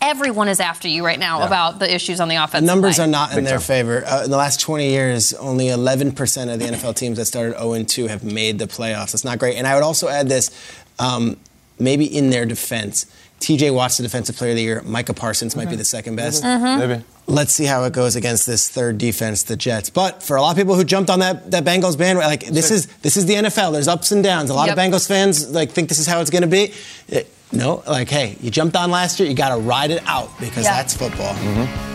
everyone 0.00 0.48
is 0.48 0.60
after 0.60 0.88
you 0.88 1.04
right 1.04 1.18
now 1.18 1.42
about 1.46 1.78
the 1.78 1.92
issues 1.92 2.20
on 2.20 2.28
the 2.28 2.36
The 2.52 2.60
numbers 2.60 2.98
line. 2.98 3.08
are 3.08 3.10
not 3.10 3.36
in 3.36 3.44
their 3.44 3.60
favor. 3.60 4.04
Uh, 4.06 4.24
in 4.24 4.30
the 4.30 4.36
last 4.36 4.60
20 4.60 4.88
years, 4.90 5.32
only 5.34 5.66
11% 5.66 6.52
of 6.52 6.58
the 6.60 6.66
NFL 6.66 6.94
teams 6.96 7.18
that 7.18 7.24
started 7.24 7.56
0 7.58 7.82
2 7.84 8.06
have 8.08 8.22
made 8.24 8.58
the 8.58 8.66
playoffs. 8.66 9.12
That's 9.12 9.24
not 9.24 9.38
great. 9.38 9.56
And 9.56 9.66
I 9.66 9.74
would 9.74 9.82
also 9.84 10.08
add 10.08 10.28
this 10.28 10.50
um, 10.98 11.36
maybe 11.78 12.04
in 12.04 12.30
their 12.30 12.44
defense. 12.46 13.06
TJ 13.40 13.74
Watt's 13.74 13.96
the 13.98 14.02
defensive 14.02 14.36
player 14.36 14.50
of 14.50 14.56
the 14.56 14.62
year. 14.62 14.82
Micah 14.86 15.12
Parsons 15.12 15.54
might 15.56 15.68
be 15.68 15.76
the 15.76 15.84
second 15.84 16.16
best. 16.16 16.42
Maybe. 16.42 17.02
Let's 17.26 17.52
see 17.52 17.64
how 17.64 17.84
it 17.84 17.92
goes 17.92 18.16
against 18.16 18.46
this 18.46 18.68
third 18.70 18.96
defense, 18.98 19.42
the 19.42 19.56
Jets. 19.56 19.90
But 19.90 20.22
for 20.22 20.36
a 20.36 20.40
lot 20.42 20.50
of 20.52 20.56
people 20.56 20.74
who 20.76 20.84
jumped 20.84 21.10
on 21.10 21.18
that, 21.20 21.50
that 21.50 21.64
Bengals 21.64 21.98
bandwagon, 21.98 22.30
like 22.30 22.46
this 22.46 22.70
is 22.70 22.86
this 23.02 23.16
is 23.16 23.26
the 23.26 23.34
NFL. 23.34 23.72
There's 23.72 23.88
ups 23.88 24.12
and 24.12 24.22
downs. 24.22 24.50
A 24.50 24.54
lot 24.54 24.68
Yep. 24.68 24.76
of 24.78 24.82
Bengals 24.82 25.08
fans 25.08 25.50
like 25.50 25.72
think 25.72 25.88
this 25.88 25.98
is 25.98 26.06
how 26.06 26.20
it's 26.20 26.30
going 26.30 26.42
to 26.42 26.48
be. 26.48 26.72
It- 27.08 27.30
no, 27.54 27.82
like 27.86 28.08
hey, 28.08 28.36
you 28.40 28.50
jumped 28.50 28.76
on 28.76 28.90
last 28.90 29.18
year. 29.20 29.28
You 29.28 29.34
got 29.34 29.54
to 29.54 29.60
ride 29.60 29.90
it 29.90 30.02
out 30.06 30.28
because 30.40 30.64
Yeah. 30.64 30.74
that's 30.76 30.94
football. 30.96 31.34
Mm-hmm. 31.34 31.90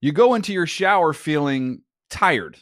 You 0.00 0.12
go 0.12 0.34
into 0.34 0.52
your 0.52 0.66
shower 0.66 1.12
feeling 1.12 1.82
tired, 2.10 2.58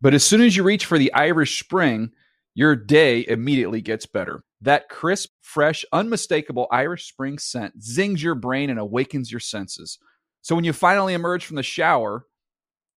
but 0.00 0.14
as 0.14 0.24
soon 0.24 0.40
as 0.40 0.56
you 0.56 0.62
reach 0.64 0.86
for 0.86 0.98
the 0.98 1.12
Irish 1.12 1.62
Spring, 1.62 2.10
your 2.54 2.74
day 2.74 3.24
immediately 3.28 3.80
gets 3.80 4.06
better. 4.06 4.42
That 4.62 4.88
crisp, 4.88 5.30
fresh, 5.42 5.84
unmistakable 5.92 6.66
Irish 6.72 7.08
Spring 7.08 7.38
scent 7.38 7.80
zings 7.82 8.22
your 8.22 8.34
brain 8.34 8.70
and 8.70 8.78
awakens 8.80 9.30
your 9.30 9.40
senses. 9.40 9.98
So 10.42 10.54
when 10.56 10.64
you 10.64 10.72
finally 10.72 11.14
emerge 11.14 11.44
from 11.44 11.56
the 11.56 11.62
shower, 11.62 12.26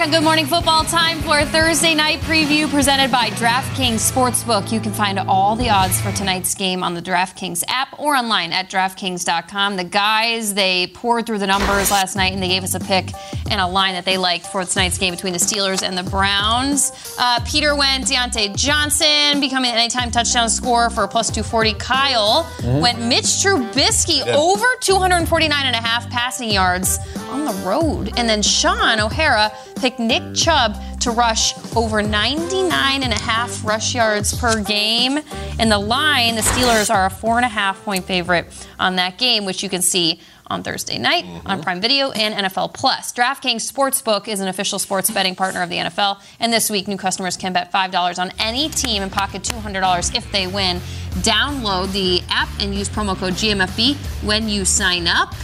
Back 0.00 0.06
on 0.06 0.14
Good 0.14 0.24
Morning 0.24 0.46
Football. 0.46 0.84
Time 0.84 1.20
for 1.20 1.40
a 1.40 1.44
Thursday 1.44 1.94
night 1.94 2.20
preview 2.20 2.70
presented 2.70 3.12
by 3.12 3.28
DraftKings 3.32 4.10
Sportsbook. 4.10 4.72
You 4.72 4.80
can 4.80 4.94
find 4.94 5.18
all 5.18 5.56
the 5.56 5.68
odds 5.68 6.00
for 6.00 6.10
tonight's 6.12 6.54
game 6.54 6.82
on 6.82 6.94
the 6.94 7.02
DraftKings 7.02 7.62
app 7.68 8.00
or 8.00 8.16
online 8.16 8.50
at 8.50 8.70
DraftKings.com. 8.70 9.76
The 9.76 9.84
guys, 9.84 10.54
they 10.54 10.86
poured 10.86 11.26
through 11.26 11.36
the 11.40 11.46
numbers 11.46 11.90
last 11.90 12.16
night 12.16 12.32
and 12.32 12.42
they 12.42 12.48
gave 12.48 12.64
us 12.64 12.74
a 12.74 12.80
pick 12.80 13.12
and 13.50 13.60
a 13.60 13.66
line 13.66 13.92
that 13.92 14.06
they 14.06 14.16
liked 14.16 14.46
for 14.46 14.64
tonight's 14.64 14.96
game 14.96 15.12
between 15.12 15.34
the 15.34 15.38
Steelers 15.38 15.82
and 15.82 15.98
the 15.98 16.08
Browns. 16.08 16.92
Uh, 17.18 17.40
Peter 17.44 17.76
went 17.76 18.06
Diontae 18.06 18.56
Johnson 18.56 19.38
becoming 19.38 19.70
an 19.70 19.76
anytime 19.76 20.10
touchdown 20.10 20.48
scorer 20.48 20.88
for 20.88 21.04
a 21.04 21.08
plus 21.08 21.28
240. 21.28 21.74
Kyle 21.74 22.44
Mhm. 22.60 22.80
went 22.80 23.02
Mitch 23.02 23.24
Trubisky 23.24 24.24
did. 24.24 24.34
over 24.34 24.66
249 24.80 25.66
and 25.66 25.76
a 25.76 25.80
half 25.80 26.08
passing 26.08 26.50
yards 26.50 26.98
on 27.28 27.44
the 27.44 27.52
road. 27.68 28.14
And 28.16 28.26
then 28.28 28.40
Shaun 28.40 28.98
O'Hara 28.98 29.52
picked 29.80 29.98
Nick 29.98 30.34
Chubb 30.34 30.76
to 31.00 31.10
rush 31.10 31.54
over 31.74 32.02
99 32.02 33.02
and 33.02 33.12
a 33.12 33.18
half 33.18 33.64
rush 33.64 33.94
yards 33.94 34.38
per 34.38 34.62
game. 34.62 35.18
And 35.58 35.72
the 35.72 35.78
line, 35.78 36.34
the 36.34 36.42
Steelers 36.42 36.94
are 36.94 37.06
a 37.06 37.10
four 37.10 37.36
and 37.36 37.44
a 37.44 37.48
half 37.48 37.82
point 37.84 38.04
favorite 38.04 38.46
on 38.78 38.96
that 38.96 39.18
game, 39.18 39.44
which 39.44 39.62
you 39.62 39.68
can 39.68 39.82
see 39.82 40.20
on 40.50 40.62
Thursday 40.64 40.98
night 40.98 41.24
on 41.24 41.40
mm-hmm. 41.40 41.60
Prime 41.60 41.80
Video 41.80 42.10
and 42.10 42.46
NFL 42.46 42.74
Plus. 42.74 43.12
DraftKings 43.12 43.72
Sportsbook 43.72 44.28
is 44.28 44.40
an 44.40 44.48
official 44.48 44.78
sports 44.78 45.10
betting 45.10 45.36
partner 45.36 45.62
of 45.62 45.70
the 45.70 45.76
NFL, 45.76 46.20
and 46.40 46.52
this 46.52 46.68
week 46.68 46.88
new 46.88 46.96
customers 46.96 47.36
can 47.36 47.52
bet 47.52 47.72
$5 47.72 48.18
on 48.18 48.32
any 48.38 48.68
team 48.68 49.02
and 49.02 49.12
pocket 49.12 49.42
$200 49.42 50.16
if 50.16 50.30
they 50.32 50.48
win. 50.48 50.78
Download 51.22 51.90
the 51.92 52.22
app 52.28 52.48
and 52.60 52.74
use 52.74 52.88
promo 52.88 53.16
code 53.16 53.34
GMFB 53.34 53.96
when 54.24 54.48
you 54.48 54.64
sign 54.64 55.06
up. 55.06 55.34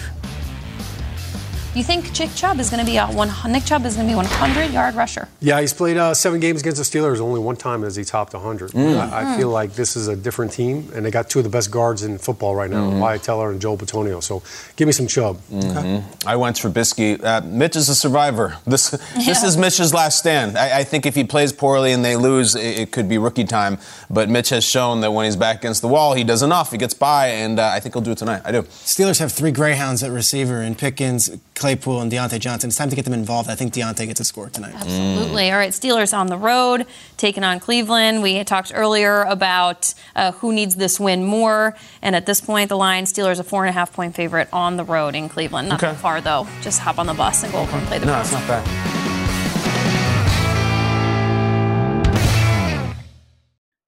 You 1.77 1.83
think 1.85 2.19
Nick 2.19 2.35
Chubb 2.35 2.59
is 2.59 2.71
going 2.71 2.81
to 2.81 2.91
be 2.91 2.97
a 2.97 3.07
one? 3.07 3.31
Nick 3.53 3.67
Chubb 3.67 3.85
is 3.85 3.97
going 3.97 4.07
to 4.09 4.11
be 4.11 4.15
a 4.15 4.17
100 4.17 4.73
yard 4.73 4.95
rusher? 4.95 5.29
Yeah, 5.41 5.61
he's 5.61 5.75
played 5.75 5.99
uh, 5.99 6.15
seven 6.15 6.41
games 6.41 6.63
against 6.63 6.79
the 6.79 6.99
Steelers. 6.99 7.21
Only 7.21 7.39
one 7.39 7.55
time 7.57 7.83
has 7.83 7.97
he 7.97 8.03
topped 8.03 8.33
100. 8.33 8.71
Mm. 8.71 8.99
I, 8.99 9.21
I 9.21 9.25
Mm. 9.27 9.37
feel 9.37 9.51
like 9.51 9.75
this 9.75 9.95
is 9.95 10.09
a 10.09 10.17
different 10.17 10.53
team, 10.53 10.91
and 10.95 11.05
they 11.05 11.11
got 11.11 11.29
two 11.29 11.39
of 11.41 11.45
the 11.45 11.51
best 11.51 11.71
guards 11.71 12.03
in 12.03 12.17
football 12.17 12.55
right 12.55 12.71
now, 12.71 12.89
Mhm. 12.89 13.01
Wyatt 13.01 13.23
Teller 13.25 13.51
and 13.51 13.61
Joel 13.61 13.77
Bitonio. 13.77 14.23
So 14.23 14.43
give 14.77 14.87
me 14.87 14.93
some 14.93 15.07
Chubb. 15.07 15.39
Mhm. 15.53 16.03
I 16.25 16.37
went 16.37 16.59
for 16.59 16.71
Trubisky. 16.71 17.23
Uh, 17.23 17.43
Mitch 17.45 17.77
is 17.77 17.91
a 17.91 17.95
survivor. 17.95 18.57
This 18.67 18.89
this 18.91 19.27
Yeah. 19.27 19.45
is 19.47 19.59
Mitch's 19.59 19.93
last 19.93 20.17
stand. 20.19 20.57
I, 20.57 20.79
I 20.79 20.85
think 20.85 21.05
if 21.05 21.15
he 21.15 21.25
plays 21.25 21.53
poorly 21.53 21.93
and 21.93 22.03
they 22.03 22.17
lose, 22.17 22.55
it, 22.55 22.79
it 22.79 22.91
could 22.91 23.07
be 23.07 23.19
rookie 23.19 23.45
time. 23.45 23.77
But 24.09 24.31
Mitch 24.31 24.49
has 24.49 24.65
shown 24.65 25.03
that 25.03 25.11
when 25.13 25.27
he's 25.27 25.37
back 25.37 25.57
against 25.59 25.83
the 25.83 25.89
wall, 25.89 26.15
he 26.15 26.25
does 26.25 26.43
enough. 26.43 26.71
He 26.71 26.79
gets 26.79 26.95
by, 26.95 27.27
and 27.29 27.61
uh, 27.61 27.69
I 27.77 27.81
think 27.81 27.95
he'll 27.95 28.01
do 28.03 28.13
it 28.13 28.19
tonight. 28.19 28.41
I 28.47 28.53
do. 28.53 28.63
Steelers 28.63 29.19
have 29.19 29.31
three 29.31 29.51
Greyhounds 29.51 30.03
at 30.03 30.11
receiver 30.11 30.63
in 30.63 30.75
Pickens, 30.75 31.29
Claypool, 31.57 32.01
and 32.03 32.13
Diontae 32.13 32.39
Johnson. 32.39 32.69
It's 32.69 32.77
time 32.77 32.91
to 32.91 32.97
get 32.97 33.05
them 33.07 33.15
involved. 33.15 33.49
I 33.51 33.55
think 33.55 33.73
Diontae 33.73 34.07
gets 34.07 34.21
a 34.21 34.25
score 34.25 34.49
tonight. 34.51 34.75
Absolutely. 34.75 35.51
All 35.51 35.57
right, 35.59 35.73
Steelers 35.73 36.17
on 36.17 36.27
the 36.29 36.37
road, 36.37 36.87
taking 37.17 37.43
on 37.45 37.59
Cleveland. 37.61 38.23
We 38.23 38.35
had 38.35 38.47
talked 38.47 38.73
earlier 38.75 39.23
about 39.23 39.95
uh, 40.15 40.33
who 40.33 40.53
needs 40.53 40.77
this 40.77 41.01
win 41.01 41.25
more, 41.25 41.75
and 42.03 42.15
at 42.15 42.27
this 42.27 42.41
point, 42.41 42.69
the 42.69 42.77
line 42.77 43.05
Steelers 43.05 43.41
a 43.41 43.43
four 43.45 43.65
and 43.65 43.71
a 43.71 43.73
half 43.73 43.93
point 43.93 44.15
favorite 44.15 44.49
on 44.53 44.77
the 44.77 44.85
road 44.85 45.15
in 45.17 45.29
Cleveland. 45.29 45.69
Not 45.71 45.83
Okay. 45.83 45.93
that 45.93 45.99
far 45.99 46.21
though. 46.21 46.47
Just 46.61 46.81
hop 46.81 46.99
on 46.99 47.07
the 47.07 47.15
bus 47.15 47.43
and 47.43 47.51
go 47.53 47.61
over 47.61 47.77
and 47.77 47.87
play 47.87 47.99
the. 47.99 48.07
No, 48.07 48.21
it's 48.21 48.33
not 48.33 48.47
bad. 48.47 48.67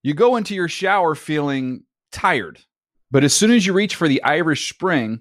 You 0.02 0.14
go 0.14 0.36
into 0.36 0.54
your 0.54 0.68
shower 0.68 1.14
feeling 1.14 1.82
tired, 2.12 2.60
but 3.10 3.24
as 3.24 3.34
soon 3.34 3.50
as 3.50 3.66
you 3.66 3.72
reach 3.72 3.94
for 3.94 4.08
the 4.08 4.22
Irish 4.22 4.72
Spring, 4.72 5.20